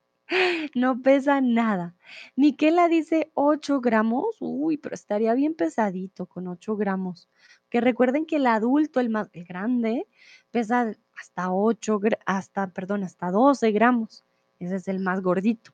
no 0.76 1.02
pesa 1.02 1.42
nada. 1.42 1.96
Miquela 2.36 2.88
dice 2.88 3.32
8 3.34 3.82
gramos. 3.82 4.38
Uy, 4.40 4.78
pero 4.78 4.96
estaría 4.96 5.34
bien 5.34 5.54
pesadito 5.54 6.26
con 6.26 6.48
8 6.48 6.76
gramos. 6.76 7.30
Que 7.70 7.82
recuerden 7.82 8.26
que 8.26 8.38
el 8.38 8.48
adulto, 8.48 9.00
el 9.00 9.10
más 9.10 9.30
grande, 9.34 10.08
pesa 10.52 10.94
hasta 11.18 11.52
8, 11.52 12.00
hasta, 12.26 12.68
perdón, 12.68 13.04
hasta 13.04 13.32
12 13.32 13.72
gramos. 13.72 14.24
Ese 14.60 14.76
es 14.76 14.88
el 14.88 15.00
más 15.00 15.22
gordito. 15.22 15.72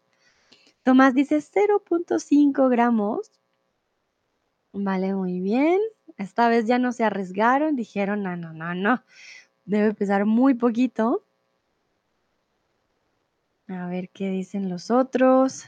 Tomás 0.83 1.13
dice 1.13 1.37
0.5 1.37 2.69
gramos. 2.69 3.31
Vale, 4.73 5.13
muy 5.13 5.39
bien. 5.39 5.79
Esta 6.17 6.49
vez 6.49 6.65
ya 6.65 6.79
no 6.79 6.91
se 6.91 7.03
arriesgaron, 7.03 7.75
dijeron, 7.75 8.23
no, 8.23 8.35
no, 8.35 8.53
no, 8.53 8.73
no. 8.73 9.03
Debe 9.65 9.93
pesar 9.93 10.25
muy 10.25 10.53
poquito. 10.55 11.23
A 13.71 13.87
ver 13.87 14.09
qué 14.09 14.29
dicen 14.29 14.69
los 14.69 14.91
otros. 14.91 15.63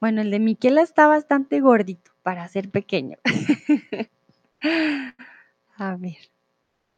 Bueno, 0.00 0.22
el 0.22 0.30
de 0.32 0.40
Miquela 0.40 0.82
está 0.82 1.06
bastante 1.06 1.60
gordito 1.60 2.10
para 2.22 2.48
ser 2.48 2.68
pequeño. 2.68 3.16
A 5.76 5.96
ver. 5.96 6.16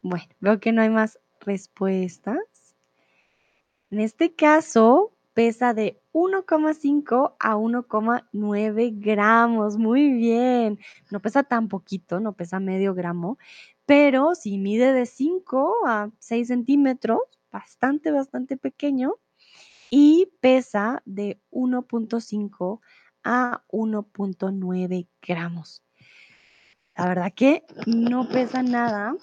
Bueno, 0.01 0.27
veo 0.41 0.61
que 0.61 0.73
no 0.73 0.81
hay 0.81 0.89
más 0.89 1.19
respuestas. 1.41 2.39
En 3.91 4.01
este 4.01 4.35
caso, 4.35 5.13
pesa 5.35 5.75
de 5.75 6.01
1,5 6.13 7.37
a 7.39 7.57
1,9 7.57 8.93
gramos. 8.99 9.77
Muy 9.77 10.11
bien. 10.11 10.79
No 11.11 11.21
pesa 11.21 11.43
tan 11.43 11.69
poquito, 11.69 12.19
no 12.19 12.33
pesa 12.33 12.61
medio 12.61 12.95
gramo, 12.95 13.37
pero 13.85 14.35
si 14.35 14.57
mide 14.57 14.95
de 14.95 15.05
5 15.05 15.87
a 15.87 16.11
6 16.19 16.49
centímetros, 16.49 17.21
bastante, 17.51 18.11
bastante 18.11 18.57
pequeño, 18.57 19.17
y 19.95 20.33
pesa 20.41 21.03
de 21.05 21.39
1.5 21.51 22.81
a 23.25 23.63
1.9 23.69 25.07
gramos. 25.21 25.83
La 26.97 27.09
verdad 27.09 27.33
que 27.37 27.63
no 27.87 28.27
pesa 28.27 28.63
nada. 28.63 29.15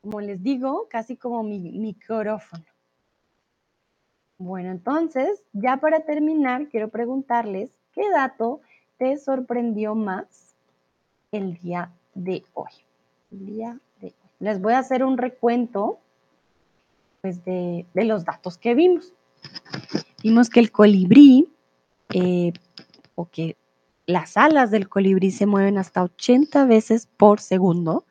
Como 0.00 0.20
les 0.20 0.40
digo, 0.40 0.86
casi 0.88 1.16
como 1.16 1.42
mi 1.42 1.58
micrófono. 1.58 2.64
Bueno, 4.38 4.70
entonces, 4.70 5.42
ya 5.52 5.78
para 5.78 6.04
terminar, 6.04 6.68
quiero 6.68 6.88
preguntarles, 6.88 7.76
¿qué 7.92 8.08
dato 8.10 8.60
te 8.96 9.16
sorprendió 9.18 9.96
más 9.96 10.54
el 11.32 11.54
día 11.58 11.90
de 12.14 12.44
hoy? 12.54 12.70
El 13.32 13.46
día 13.46 13.80
de 14.00 14.06
hoy. 14.06 14.30
Les 14.38 14.60
voy 14.60 14.74
a 14.74 14.78
hacer 14.78 15.02
un 15.02 15.18
recuento 15.18 15.98
pues, 17.22 17.44
de, 17.44 17.86
los 17.92 18.24
datos 18.24 18.56
que 18.56 18.74
vimos. 18.74 19.12
Vimos 20.22 20.50
que 20.50 20.60
el 20.60 20.70
colibrí, 20.70 21.48
eh, 22.14 22.52
o 23.14 23.28
que 23.28 23.56
las 24.06 24.36
alas 24.36 24.70
del 24.70 24.88
colibrí 24.88 25.30
se 25.30 25.46
mueven 25.46 25.78
hasta 25.78 26.02
80 26.02 26.64
veces 26.66 27.08
por 27.16 27.40
segundo. 27.40 28.06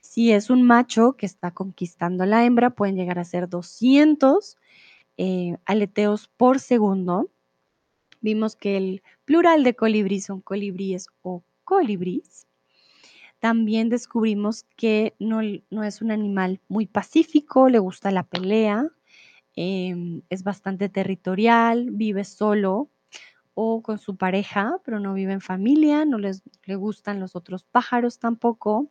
Si 0.00 0.32
es 0.32 0.50
un 0.50 0.62
macho 0.62 1.12
que 1.12 1.26
está 1.26 1.50
conquistando 1.52 2.24
a 2.24 2.26
la 2.26 2.44
hembra, 2.44 2.70
pueden 2.70 2.96
llegar 2.96 3.18
a 3.18 3.24
ser 3.24 3.48
200 3.48 4.56
eh, 5.16 5.56
aleteos 5.64 6.28
por 6.36 6.60
segundo. 6.60 7.28
Vimos 8.20 8.56
que 8.56 8.76
el 8.76 9.02
plural 9.24 9.64
de 9.64 9.74
colibrí 9.74 10.20
son 10.20 10.40
colibríes 10.40 11.08
o 11.22 11.42
colibrís. 11.64 12.46
También 13.40 13.88
descubrimos 13.88 14.64
que 14.76 15.14
no, 15.20 15.40
es 15.40 16.02
un 16.02 16.10
animal 16.10 16.60
muy 16.68 16.86
pacífico, 16.86 17.68
le 17.68 17.78
gusta 17.78 18.10
la 18.10 18.24
pelea, 18.24 18.88
em, 19.58 20.22
es 20.30 20.44
bastante 20.44 20.88
territorial, 20.88 21.90
vive 21.90 22.24
solo 22.24 22.90
o 23.54 23.82
con 23.82 23.98
su 23.98 24.16
pareja, 24.16 24.78
pero 24.84 25.00
no 25.00 25.14
vive 25.14 25.32
en 25.32 25.40
familia, 25.40 26.04
no 26.04 26.18
les 26.18 26.42
le 26.64 26.76
gustan 26.76 27.20
los 27.20 27.34
otros 27.34 27.64
pájaros 27.64 28.18
tampoco. 28.18 28.90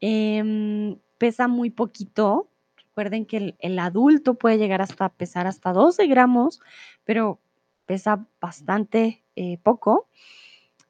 Em, 0.00 0.98
pesa 1.18 1.48
muy 1.48 1.70
poquito, 1.70 2.50
Recuerden 3.00 3.24
que 3.24 3.56
el, 3.60 3.78
adulto 3.78 4.34
puede 4.34 4.58
llegar 4.58 4.82
hasta 4.82 5.08
pesar 5.10 5.46
hasta 5.46 5.72
12 5.72 6.08
gramos, 6.08 6.60
pero 7.04 7.40
pesa 7.86 8.26
bastante 8.40 9.22
eh, 9.36 9.58
poco. 9.62 10.08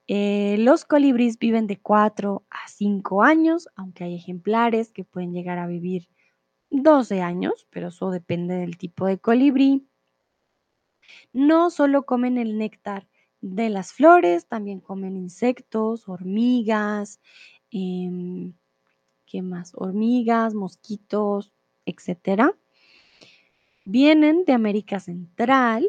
Eh, 0.09 0.57
los 0.59 0.87
colibríes 0.87 1.39
viven 1.39 1.67
de 1.67 1.79
4 1.79 2.43
a 2.49 2.69
5 2.69 3.23
años, 3.23 3.69
aunque 3.77 4.05
hay 4.05 4.17
ejemplares 4.17 4.93
que 4.93 5.05
pueden 5.05 5.33
llegar 5.33 5.59
a 5.59 5.67
vivir 5.67 6.09
12 6.71 7.21
años, 7.21 7.67
pero 7.71 7.89
eso 7.89 8.11
depende 8.11 8.57
del 8.57 8.79
tipo 8.79 9.07
de 9.07 9.19
colibrí. 9.19 9.87
No 11.33 11.71
solo 11.71 12.05
comen 12.05 12.39
el 12.39 12.59
néctar 12.59 13.09
de 13.41 13.71
las 13.71 13.93
flores, 13.93 14.47
también 14.47 14.81
comen 14.81 15.17
insectos, 15.17 16.09
hormigas, 16.09 17.21
em, 17.71 18.55
¿qué 19.27 19.43
más? 19.43 19.73
Hormigas, 19.75 20.55
mosquitos, 20.55 21.53
etcétera, 21.87 22.55
vienen 23.85 24.45
de 24.45 24.53
América 24.53 25.01
Central, 25.01 25.89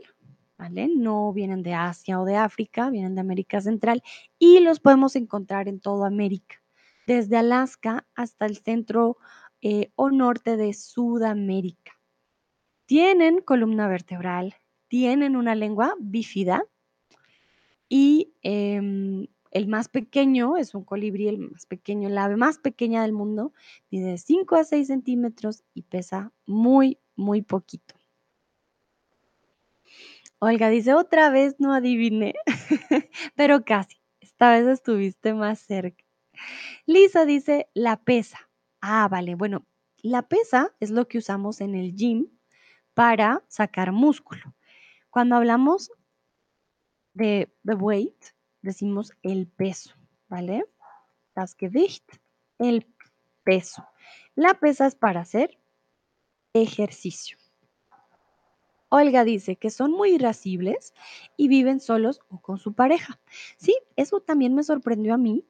¿vale? 0.57 0.89
No 0.95 1.33
vienen 1.33 1.63
de 1.63 1.73
Asia 1.73 2.19
o 2.21 2.25
de 2.25 2.35
África, 2.35 2.89
vienen 2.89 3.15
de 3.15 3.21
América 3.21 3.61
Central 3.61 4.03
y 4.39 4.59
los 4.59 4.79
podemos 4.79 5.15
encontrar 5.15 5.67
en 5.67 5.79
toda 5.79 6.07
América, 6.07 6.61
desde 7.07 7.37
Alaska 7.37 8.07
hasta 8.15 8.45
el 8.45 8.57
centro 8.57 9.17
eh, 9.61 9.91
o 9.95 10.09
norte 10.09 10.57
de 10.57 10.73
Sudamérica. 10.73 11.99
Tienen 12.85 13.41
columna 13.41 13.87
vertebral, 13.87 14.55
tienen 14.87 15.35
una 15.35 15.55
lengua 15.55 15.95
bífida 15.99 16.65
y 17.87 18.33
em, 18.41 19.27
el 19.51 19.67
más 19.67 19.89
pequeño 19.89 20.57
es 20.57 20.73
un 20.73 20.83
colibrí, 20.83 21.27
el 21.27 21.39
más 21.39 21.65
pequeño, 21.65 22.09
la 22.09 22.25
ave 22.25 22.37
más 22.37 22.57
pequeña 22.57 23.01
del 23.01 23.13
mundo, 23.13 23.53
mide 23.89 24.17
5 24.17 24.55
a 24.55 24.63
6 24.63 24.87
centímetros 24.87 25.63
y 25.73 25.83
pesa 25.83 26.31
muy, 26.45 26.97
muy 27.15 27.41
poquito. 27.41 27.95
Olga 30.39 30.69
dice, 30.69 30.93
otra 30.93 31.29
vez 31.29 31.55
no 31.59 31.73
adiviné, 31.73 32.33
pero 33.35 33.63
casi, 33.63 34.01
esta 34.21 34.51
vez 34.51 34.65
estuviste 34.67 35.33
más 35.33 35.59
cerca. 35.59 36.03
Lisa 36.85 37.25
dice, 37.25 37.69
la 37.73 37.97
pesa. 37.97 38.50
Ah, 38.81 39.07
vale, 39.07 39.35
bueno, 39.35 39.65
la 39.97 40.23
pesa 40.27 40.73
es 40.79 40.89
lo 40.89 41.07
que 41.07 41.19
usamos 41.19 41.61
en 41.61 41.75
el 41.75 41.95
gym 41.95 42.27
para 42.93 43.43
sacar 43.47 43.91
músculo. 43.91 44.55
Cuando 45.09 45.35
hablamos 45.35 45.91
de 47.13 47.51
weight, 47.63 48.23
decimos 48.61 49.13
el 49.21 49.47
peso, 49.47 49.93
¿vale? 50.27 50.65
Das 51.35 51.55
Gewicht, 51.55 52.03
el 52.57 52.87
peso. 53.43 53.85
La 54.35 54.55
pesa 54.55 54.87
es 54.87 54.95
para 54.95 55.21
hacer 55.21 55.59
ejercicio. 56.53 57.37
Olga 58.89 59.23
dice 59.23 59.55
que 59.55 59.69
son 59.69 59.91
muy 59.91 60.15
irascibles 60.15 60.93
y 61.37 61.47
viven 61.47 61.79
solos 61.79 62.19
o 62.29 62.41
con 62.41 62.57
su 62.57 62.73
pareja. 62.73 63.21
Sí, 63.57 63.77
eso 63.95 64.19
también 64.19 64.53
me 64.53 64.63
sorprendió 64.63 65.13
a 65.13 65.17
mí, 65.17 65.45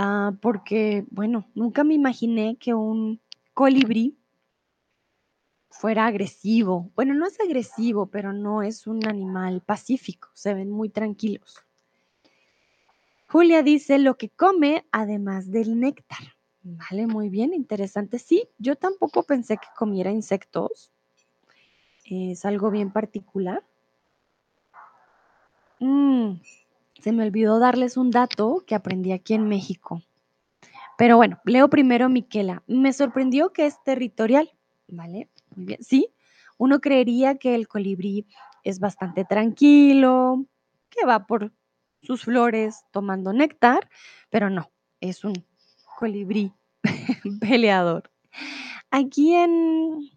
ah, 0.00 0.32
porque, 0.40 1.04
bueno, 1.10 1.50
nunca 1.54 1.82
me 1.82 1.94
imaginé 1.94 2.56
que 2.56 2.72
un 2.72 3.20
colibrí 3.52 4.16
fuera 5.70 6.06
agresivo. 6.06 6.92
Bueno, 6.94 7.14
no 7.14 7.26
es 7.26 7.40
agresivo, 7.40 8.06
pero 8.06 8.32
no 8.32 8.62
es 8.62 8.86
un 8.86 9.04
animal 9.08 9.60
pacífico, 9.60 10.28
se 10.34 10.54
ven 10.54 10.70
muy 10.70 10.88
tranquilos. 10.88 11.56
Julia 13.26 13.62
dice 13.64 13.98
lo 13.98 14.16
que 14.16 14.30
come 14.30 14.86
además 14.92 15.50
del 15.50 15.78
néctar. 15.80 16.36
Vale, 16.62 17.06
muy 17.08 17.28
bien, 17.28 17.52
interesante. 17.52 18.20
Sí, 18.20 18.48
yo 18.58 18.76
tampoco 18.76 19.24
pensé 19.24 19.56
que 19.56 19.68
comiera 19.76 20.12
insectos. 20.12 20.92
Es 22.04 22.44
algo 22.44 22.70
bien 22.70 22.92
particular. 22.92 23.64
Mm, 25.80 26.40
se 27.00 27.12
me 27.12 27.24
olvidó 27.24 27.58
darles 27.58 27.96
un 27.96 28.10
dato 28.10 28.64
que 28.66 28.74
aprendí 28.74 29.12
aquí 29.12 29.34
en 29.34 29.48
México. 29.48 30.02
Pero 30.96 31.16
bueno, 31.16 31.38
leo 31.44 31.68
primero 31.68 32.08
Miquela. 32.08 32.62
Me 32.66 32.92
sorprendió 32.92 33.52
que 33.52 33.66
es 33.66 33.82
territorial. 33.84 34.50
Vale, 34.88 35.28
muy 35.54 35.66
bien. 35.66 35.82
Sí, 35.82 36.08
uno 36.56 36.80
creería 36.80 37.36
que 37.36 37.54
el 37.54 37.68
colibrí 37.68 38.26
es 38.64 38.80
bastante 38.80 39.24
tranquilo, 39.24 40.44
que 40.90 41.06
va 41.06 41.26
por 41.26 41.52
sus 42.02 42.24
flores 42.24 42.84
tomando 42.90 43.32
néctar, 43.32 43.88
pero 44.30 44.50
no, 44.50 44.70
es 45.00 45.24
un 45.24 45.34
colibrí 45.98 46.52
peleador. 47.40 48.10
Aquí 48.90 49.34
en, 49.34 50.10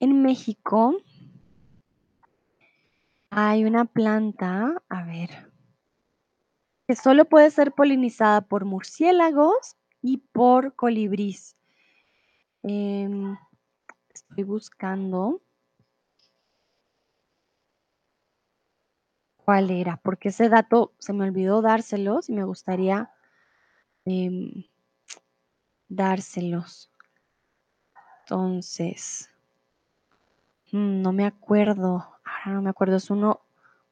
en 0.00 0.22
México 0.22 0.96
hay 3.46 3.64
una 3.64 3.84
planta, 3.84 4.82
a 4.88 5.04
ver, 5.04 5.30
que 6.88 6.96
solo 6.96 7.24
puede 7.24 7.52
ser 7.52 7.70
polinizada 7.70 8.40
por 8.40 8.64
murciélagos 8.64 9.76
y 10.02 10.16
por 10.32 10.74
colibrís. 10.74 11.56
Em, 12.62 13.36
estoy 14.14 14.44
buscando. 14.44 15.42
¿Cuál 19.38 19.70
era? 19.70 19.96
Porque 19.96 20.28
ese 20.28 20.48
dato 20.50 20.92
se 20.98 21.12
me 21.14 21.24
olvidó 21.24 21.62
dárselos 21.62 22.28
y 22.28 22.34
me 22.34 22.44
gustaría 22.44 23.10
em, 24.06 24.64
dárselos. 25.90 26.88
Entonces, 28.22 29.28
mm, 30.72 31.02
no 31.02 31.12
me 31.12 31.26
acuerdo. 31.26 32.17
Ahora 32.44 32.56
no 32.56 32.62
me 32.62 32.70
acuerdo. 32.70 32.96
Es 32.96 33.10
uno 33.10 33.40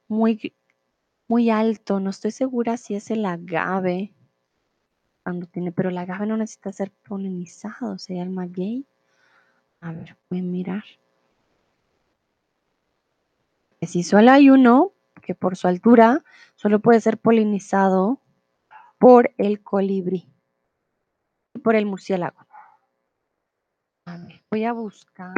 muy, 0.08 0.54
muy 1.28 1.50
alto. 1.50 2.00
No 2.00 2.10
estoy 2.10 2.30
segura 2.30 2.76
si 2.76 2.94
es 2.94 3.10
el 3.10 3.24
agave. 3.24 4.12
Cuando 5.22 5.46
tiene, 5.46 5.72
pero 5.72 5.88
el 5.88 5.98
agave 5.98 6.26
no 6.26 6.36
necesita 6.36 6.72
ser 6.72 6.90
polinizado. 6.90 7.98
Sería 7.98 8.22
el 8.22 8.30
maguey. 8.30 8.86
A 9.80 9.92
ver, 9.92 10.16
voy 10.30 10.40
a 10.40 10.42
mirar. 10.42 10.84
Si 13.82 14.02
solo 14.02 14.30
hay 14.30 14.50
uno, 14.50 14.92
que 15.22 15.34
por 15.34 15.56
su 15.56 15.68
altura 15.68 16.24
solo 16.54 16.80
puede 16.80 17.00
ser 17.00 17.18
polinizado 17.18 18.20
por 18.98 19.32
el 19.38 19.62
colibrí 19.62 20.28
y 21.54 21.58
por 21.58 21.74
el 21.74 21.86
murciélago. 21.86 22.46
voy 24.50 24.64
a 24.64 24.72
buscar. 24.72 25.34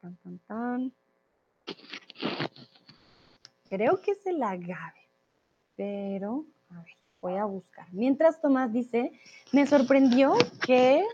Tan, 0.00 0.16
tan, 0.16 0.38
tan. 0.40 0.92
Creo 3.68 4.00
que 4.00 4.12
es 4.12 4.26
el 4.26 4.42
agave, 4.42 5.08
pero 5.76 6.44
voy 7.20 7.36
a 7.36 7.44
buscar. 7.44 7.86
Mientras 7.92 8.40
Tomás 8.40 8.72
dice, 8.72 9.12
me 9.52 9.66
sorprendió 9.66 10.34
que, 10.66 11.04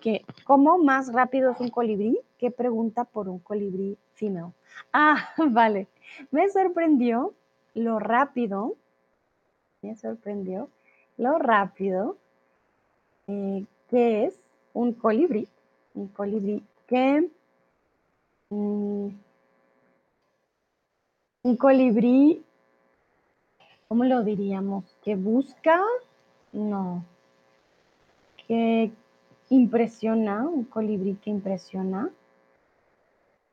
que 0.00 0.24
¿cómo 0.44 0.78
más 0.78 1.12
rápido 1.12 1.50
es 1.50 1.60
un 1.60 1.70
colibrí? 1.70 2.20
¿Qué 2.38 2.50
pregunta 2.50 3.04
por 3.04 3.28
un 3.28 3.38
colibrí 3.38 3.98
female? 4.14 4.52
Ah, 4.92 5.30
vale. 5.50 5.88
Me 6.30 6.48
sorprendió 6.50 7.34
lo 7.74 7.98
rápido, 7.98 8.76
me 9.82 9.96
sorprendió 9.96 10.70
lo 11.16 11.38
rápido 11.38 12.16
eh, 13.26 13.64
que 13.88 14.24
es 14.24 14.38
un 14.72 14.92
colibrí, 14.92 15.48
un 15.94 16.08
colibrí 16.08 16.62
que 16.86 17.28
mm, 18.50 19.08
un 21.46 21.56
colibrí, 21.56 22.44
¿cómo 23.86 24.02
lo 24.02 24.24
diríamos? 24.24 24.84
Que 25.04 25.14
busca, 25.14 25.80
no, 26.52 27.04
que 28.48 28.90
impresiona, 29.50 30.42
un 30.42 30.64
colibrí 30.64 31.14
que 31.14 31.30
impresiona, 31.30 32.10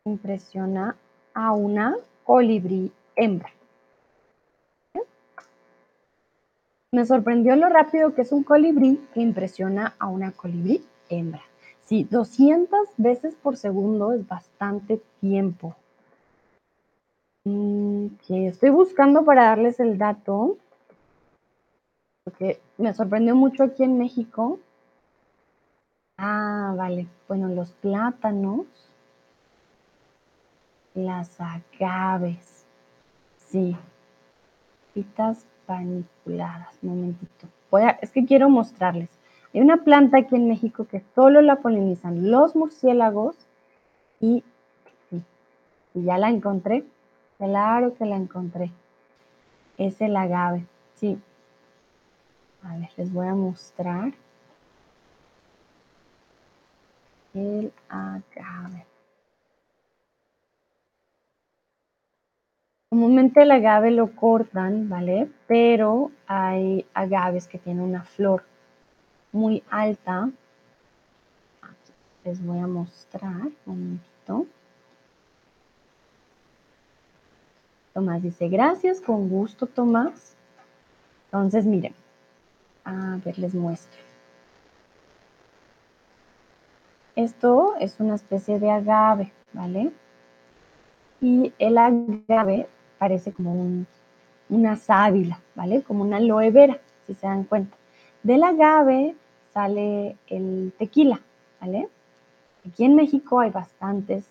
impresiona 0.06 0.98
a 1.36 1.54
una 1.54 1.96
colibrí 2.24 2.92
hembra. 3.16 3.52
Me 6.92 7.06
sorprendió 7.06 7.56
lo 7.56 7.70
rápido 7.70 8.16
que 8.16 8.24
es 8.24 8.32
un 8.32 8.44
colibrí 8.44 9.08
que 9.14 9.22
impresiona 9.22 9.94
a 10.00 10.08
una 10.08 10.32
colibrí 10.32 10.84
hembra. 11.10 11.44
Sí, 11.86 12.08
200 12.10 12.80
veces 12.98 13.36
por 13.36 13.56
segundo 13.56 14.14
es 14.14 14.28
bastante 14.28 15.00
tiempo. 15.22 15.76
Mm, 17.46 18.08
estoy 18.30 18.70
buscando 18.70 19.26
para 19.26 19.44
darles 19.50 19.80
el 19.80 19.98
dato, 19.98 20.58
porque 22.24 22.62
me 22.78 22.94
sorprendió 22.94 23.36
mucho 23.36 23.64
aquí 23.64 23.84
en 23.84 23.98
México. 23.98 24.60
Ah, 26.18 26.74
vale. 26.78 27.08
Bueno, 27.28 27.50
los 27.50 27.72
plátanos 27.74 28.66
las 30.94 31.40
agaves. 31.42 32.66
Sí. 33.38 33.76
Pitas 34.94 35.46
paniculadas. 35.66 36.78
Momentito. 36.82 37.48
Voy 37.72 37.84
es 38.02 38.12
que 38.12 38.26
quiero 38.26 38.50
mostrarles. 38.50 39.10
Hay 39.54 39.62
una 39.62 39.84
planta 39.84 40.20
aquí 40.20 40.36
en 40.36 40.48
México 40.48 40.86
que 40.86 41.04
solo 41.14 41.42
la 41.42 41.58
polinizan 41.58 42.32
los 42.32 42.56
murciélagos 42.56 43.36
y, 44.20 44.44
y 45.94 46.04
ya 46.04 46.18
la 46.18 46.30
encontré. 46.30 46.86
Claro 47.38 47.96
que 47.96 48.06
la 48.06 48.16
encontré. 48.16 48.72
Es 49.78 50.00
el 50.02 50.16
agave. 50.16 50.66
Sí. 50.96 51.20
A 52.64 52.78
ver, 52.78 52.90
les 52.98 53.12
voy 53.12 53.28
a 53.28 53.36
mostrar. 53.36 54.14
El 57.34 57.74
agave. 57.90 58.86
Comúnmente 62.90 63.42
el 63.42 63.50
agave 63.50 63.90
lo 63.90 64.16
cortan, 64.16 64.88
¿vale? 64.88 65.28
Pero 65.48 66.12
hay 66.28 66.86
agaves 66.94 67.48
que 67.48 67.58
tienen 67.58 67.84
una 67.84 68.04
flor 68.04 68.44
muy 69.32 69.64
alta. 69.72 70.30
les 72.24 72.46
voy 72.46 72.60
a 72.60 72.68
mostrar 72.68 73.48
un 73.66 74.00
momentito. 74.28 74.46
Tomás 77.94 78.24
dice, 78.24 78.50
gracias, 78.50 79.00
con 79.00 79.30
gusto, 79.30 79.68
Tomás. 79.68 80.36
Entonces, 81.26 81.66
miren, 81.66 81.94
a 82.86 83.20
ver, 83.24 83.38
les 83.38 83.54
muestro. 83.54 84.02
Esto 87.16 87.76
es 87.80 88.00
una 88.00 88.16
especie 88.16 88.60
de 88.60 88.72
agave, 88.72 89.32
¿vale? 89.54 89.92
Y 91.22 91.54
el 91.60 91.78
agave 91.78 92.68
parece 92.98 93.32
como 93.32 93.54
un, 93.54 93.86
una 94.50 94.76
sábila, 94.76 95.40
¿vale? 95.54 95.84
Como 95.84 96.04
una 96.04 96.18
aloe 96.18 96.50
vera, 96.50 96.80
si 97.06 97.14
se 97.14 97.28
dan 97.28 97.44
cuenta. 97.44 97.78
Del 98.24 98.44
agave 98.44 99.16
sale 99.54 100.18
el 100.28 100.74
tequila, 100.80 101.22
¿vale? 101.62 101.90
Aquí 102.68 102.86
en 102.86 102.96
México 102.96 103.40
hay 103.40 103.52
bastantes 103.52 104.26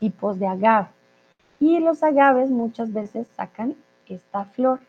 tipos 0.00 0.40
de 0.40 0.48
agave 0.48 0.88
y 1.60 1.78
los 1.78 2.02
agaves 2.02 2.50
muchas 2.50 2.92
veces 2.92 3.28
sacan 3.36 3.76
esta 4.08 4.46
flor. 4.46 4.80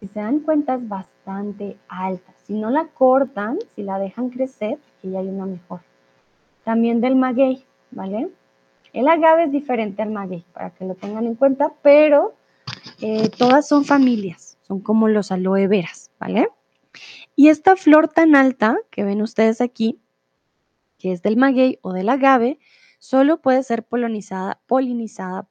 Si 0.00 0.06
se 0.06 0.20
dan 0.20 0.40
cuenta 0.40 0.76
es 0.76 0.88
bastante 0.88 1.76
alta. 1.88 2.32
Si 2.46 2.54
no 2.54 2.70
la 2.70 2.86
cortan, 2.86 3.58
si 3.74 3.82
la 3.82 3.98
dejan 3.98 4.30
crecer, 4.30 4.78
aquí 4.98 5.10
ya 5.10 5.18
hay 5.18 5.28
una 5.28 5.46
mejor. 5.46 5.80
También 6.64 7.00
del 7.00 7.16
maguey, 7.16 7.64
¿vale? 7.90 8.30
El 8.92 9.08
agave 9.08 9.44
es 9.44 9.52
diferente 9.52 10.02
al 10.02 10.10
maguey, 10.10 10.44
para 10.52 10.70
que 10.70 10.84
lo 10.84 10.94
tengan 10.94 11.26
en 11.26 11.34
cuenta, 11.34 11.72
pero 11.82 12.34
eh, 13.00 13.28
todas 13.30 13.66
son 13.66 13.84
familias, 13.84 14.58
son 14.62 14.80
como 14.80 15.08
los 15.08 15.32
aloe 15.32 15.66
veras, 15.66 16.10
¿vale? 16.20 16.48
Y 17.34 17.48
esta 17.48 17.74
flor 17.74 18.08
tan 18.08 18.36
alta 18.36 18.76
que 18.90 19.02
ven 19.02 19.22
ustedes 19.22 19.60
aquí, 19.60 19.98
que 20.98 21.12
es 21.12 21.22
del 21.22 21.36
maguey 21.36 21.78
o 21.82 21.92
del 21.92 22.10
agave, 22.10 22.58
solo 23.02 23.42
puede 23.42 23.64
ser 23.64 23.84
polinizada, 23.84 24.60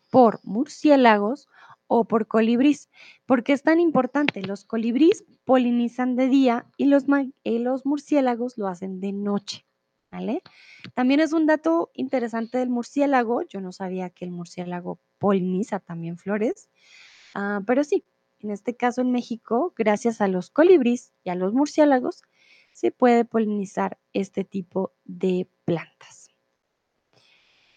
por 0.09 0.39
murciélagos 0.43 1.49
o 1.87 2.05
por 2.05 2.25
colibrís. 2.25 2.89
¿Por 3.25 3.43
qué 3.43 3.51
es 3.51 3.61
tan 3.61 3.81
importante? 3.81 4.41
Los 4.41 4.63
colibrís 4.63 5.25
polinizan 5.43 6.15
de 6.15 6.29
día 6.29 6.65
y 6.77 6.85
los, 6.85 7.03
y 7.43 7.59
los 7.59 7.85
murciélagos 7.85 8.57
lo 8.57 8.69
hacen 8.69 9.01
de 9.01 9.11
noche. 9.11 9.65
¿vale? 10.09 10.43
También 10.93 11.19
es 11.19 11.33
un 11.33 11.45
dato 11.45 11.91
interesante 11.93 12.57
del 12.57 12.69
murciélago. 12.69 13.41
Yo 13.41 13.59
no 13.59 13.73
sabía 13.73 14.09
que 14.09 14.23
el 14.23 14.31
murciélago 14.31 15.01
poliniza 15.17 15.81
también 15.81 16.17
flores, 16.17 16.69
ah, 17.35 17.61
pero 17.67 17.83
sí, 17.83 18.05
en 18.39 18.51
este 18.51 18.77
caso 18.77 19.01
en 19.01 19.11
México, 19.11 19.73
gracias 19.77 20.21
a 20.21 20.29
los 20.29 20.51
colibríes 20.51 21.11
y 21.25 21.31
a 21.31 21.35
los 21.35 21.53
murciélagos, 21.53 22.23
se 22.71 22.91
puede 22.91 23.25
polinizar 23.25 23.99
este 24.13 24.45
tipo 24.45 24.93
de 25.03 25.49
plantas. 25.65 26.20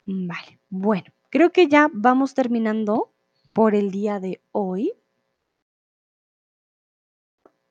Vale, 0.06 0.60
bueno, 0.70 1.12
creo 1.30 1.50
que 1.50 1.68
ya 1.68 1.90
vamos 1.92 2.34
terminando 2.34 3.12
por 3.52 3.74
el 3.74 3.90
día 3.90 4.20
de 4.20 4.40
hoy. 4.52 4.92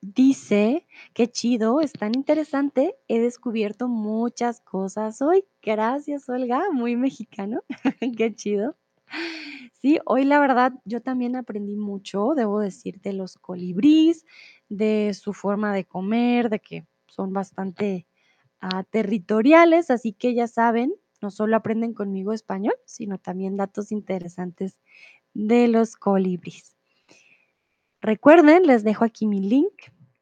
Dice, 0.00 0.86
qué 1.14 1.28
chido, 1.28 1.80
es 1.80 1.92
tan 1.92 2.14
interesante, 2.14 2.94
he 3.08 3.20
descubierto 3.20 3.88
muchas 3.88 4.60
cosas 4.60 5.22
hoy. 5.22 5.44
Gracias, 5.62 6.28
Olga, 6.28 6.62
muy 6.72 6.94
mexicano, 6.96 7.62
qué 8.18 8.34
chido. 8.34 8.76
Sí, 9.80 9.98
hoy 10.06 10.24
la 10.24 10.40
verdad 10.40 10.72
yo 10.84 11.00
también 11.02 11.36
aprendí 11.36 11.76
mucho, 11.76 12.34
debo 12.34 12.60
decir, 12.60 13.00
de 13.00 13.12
los 13.12 13.36
colibríes, 13.38 14.24
de 14.68 15.12
su 15.14 15.32
forma 15.34 15.74
de 15.74 15.84
comer, 15.84 16.48
de 16.50 16.60
que 16.60 16.86
son 17.08 17.32
bastante 17.32 18.06
ah, 18.60 18.84
territoriales, 18.84 19.90
así 19.90 20.12
que 20.12 20.34
ya 20.34 20.48
saben, 20.48 20.94
no 21.24 21.30
solo 21.30 21.56
aprenden 21.56 21.94
conmigo 21.94 22.34
español, 22.34 22.74
sino 22.84 23.16
también 23.16 23.56
datos 23.56 23.92
interesantes 23.92 24.78
de 25.32 25.68
los 25.68 25.96
colibríes. 25.96 26.76
Recuerden, 28.02 28.66
les 28.66 28.84
dejo 28.84 29.06
aquí 29.06 29.26
mi 29.26 29.40
link 29.40 29.72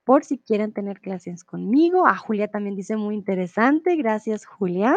por 0.05 0.23
si 0.25 0.39
quieren 0.39 0.73
tener 0.73 1.01
clases 1.01 1.43
conmigo. 1.43 2.07
A 2.07 2.17
Julia 2.17 2.47
también 2.47 2.77
dice 2.77 2.97
muy 2.97 3.17
interesante. 3.17 3.97
Gracias, 3.97 4.47
Julia. 4.47 4.97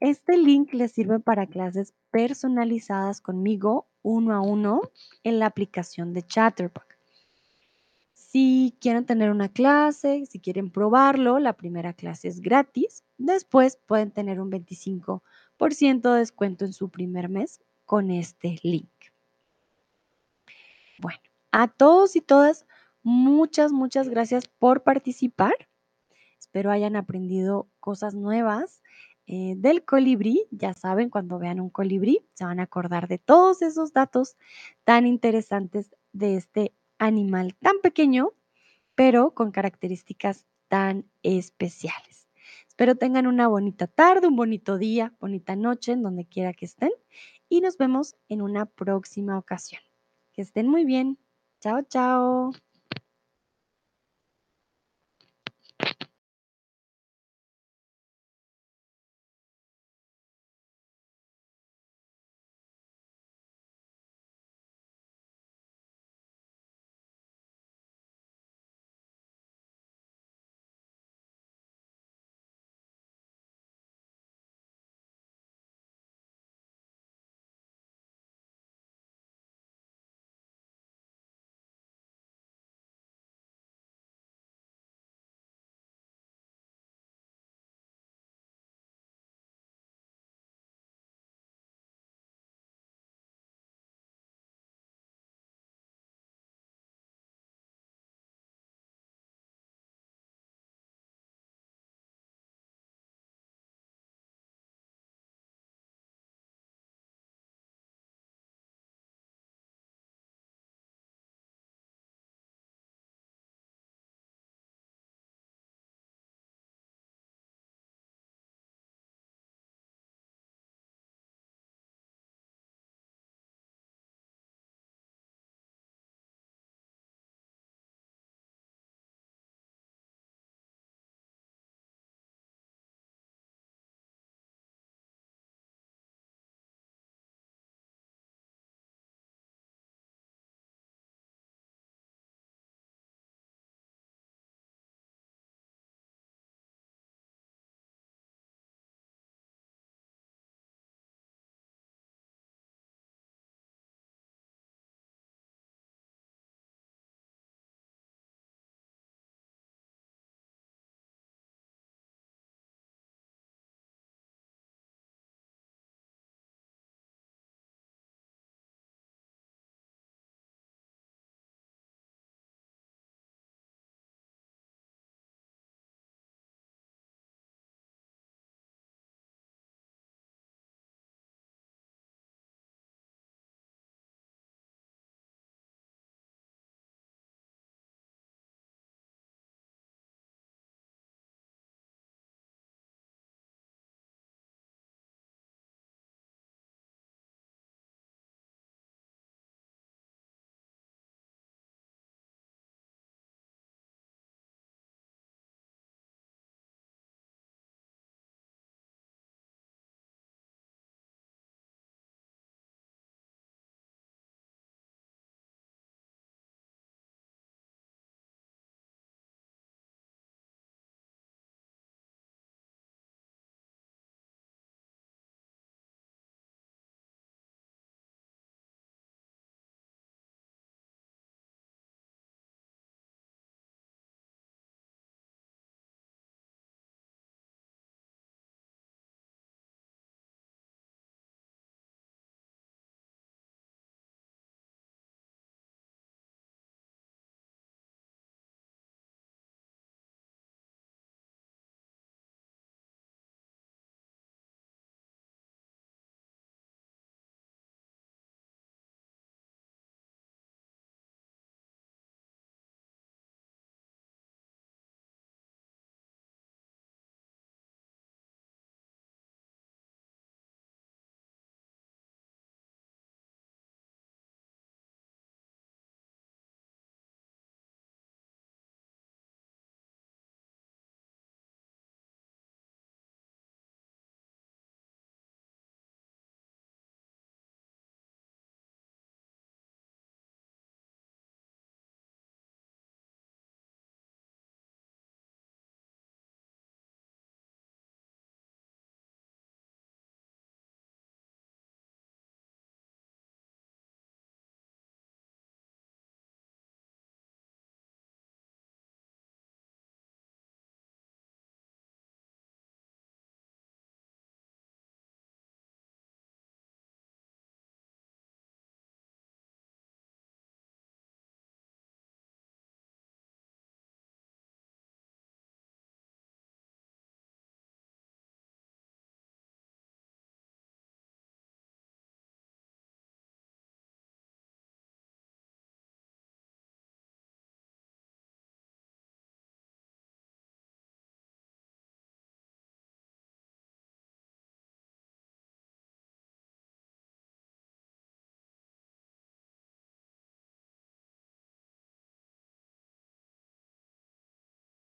Este 0.00 0.36
link 0.36 0.74
les 0.74 0.92
sirve 0.92 1.18
para 1.18 1.46
clases 1.46 1.94
personalizadas 2.10 3.22
conmigo 3.22 3.88
uno 4.02 4.34
a 4.34 4.42
uno 4.42 4.82
en 5.22 5.38
la 5.38 5.46
aplicación 5.46 6.12
de 6.12 6.24
Chatterbox. 6.24 6.93
Si 8.34 8.76
quieren 8.80 9.06
tener 9.06 9.30
una 9.30 9.48
clase, 9.48 10.26
si 10.26 10.40
quieren 10.40 10.68
probarlo, 10.68 11.38
la 11.38 11.52
primera 11.52 11.92
clase 11.92 12.26
es 12.26 12.40
gratis. 12.40 13.04
Después 13.16 13.78
pueden 13.86 14.10
tener 14.10 14.40
un 14.40 14.50
25% 14.50 16.12
de 16.12 16.18
descuento 16.18 16.64
en 16.64 16.72
su 16.72 16.88
primer 16.88 17.28
mes 17.28 17.60
con 17.84 18.10
este 18.10 18.58
link. 18.64 18.90
Bueno, 20.98 21.20
a 21.52 21.68
todos 21.68 22.16
y 22.16 22.22
todas, 22.22 22.66
muchas, 23.04 23.70
muchas 23.70 24.08
gracias 24.08 24.48
por 24.48 24.82
participar. 24.82 25.54
Espero 26.40 26.72
hayan 26.72 26.96
aprendido 26.96 27.68
cosas 27.78 28.16
nuevas 28.16 28.82
eh, 29.28 29.54
del 29.56 29.84
colibrí. 29.84 30.48
Ya 30.50 30.74
saben, 30.74 31.08
cuando 31.08 31.38
vean 31.38 31.60
un 31.60 31.70
colibrí, 31.70 32.26
se 32.32 32.44
van 32.44 32.58
a 32.58 32.64
acordar 32.64 33.06
de 33.06 33.18
todos 33.18 33.62
esos 33.62 33.92
datos 33.92 34.36
tan 34.82 35.06
interesantes 35.06 35.94
de 36.12 36.34
este 36.34 36.72
animal 37.04 37.54
tan 37.60 37.80
pequeño, 37.82 38.32
pero 38.94 39.34
con 39.34 39.50
características 39.50 40.46
tan 40.68 41.06
especiales. 41.22 42.28
Espero 42.68 42.96
tengan 42.96 43.26
una 43.26 43.46
bonita 43.46 43.86
tarde, 43.86 44.26
un 44.26 44.36
bonito 44.36 44.78
día, 44.78 45.14
bonita 45.20 45.54
noche, 45.54 45.92
en 45.92 46.02
donde 46.02 46.26
quiera 46.26 46.52
que 46.52 46.64
estén. 46.64 46.90
Y 47.48 47.60
nos 47.60 47.76
vemos 47.76 48.16
en 48.28 48.42
una 48.42 48.66
próxima 48.66 49.38
ocasión. 49.38 49.82
Que 50.32 50.42
estén 50.42 50.68
muy 50.68 50.84
bien. 50.84 51.18
Chao, 51.60 51.82
chao. 51.82 52.52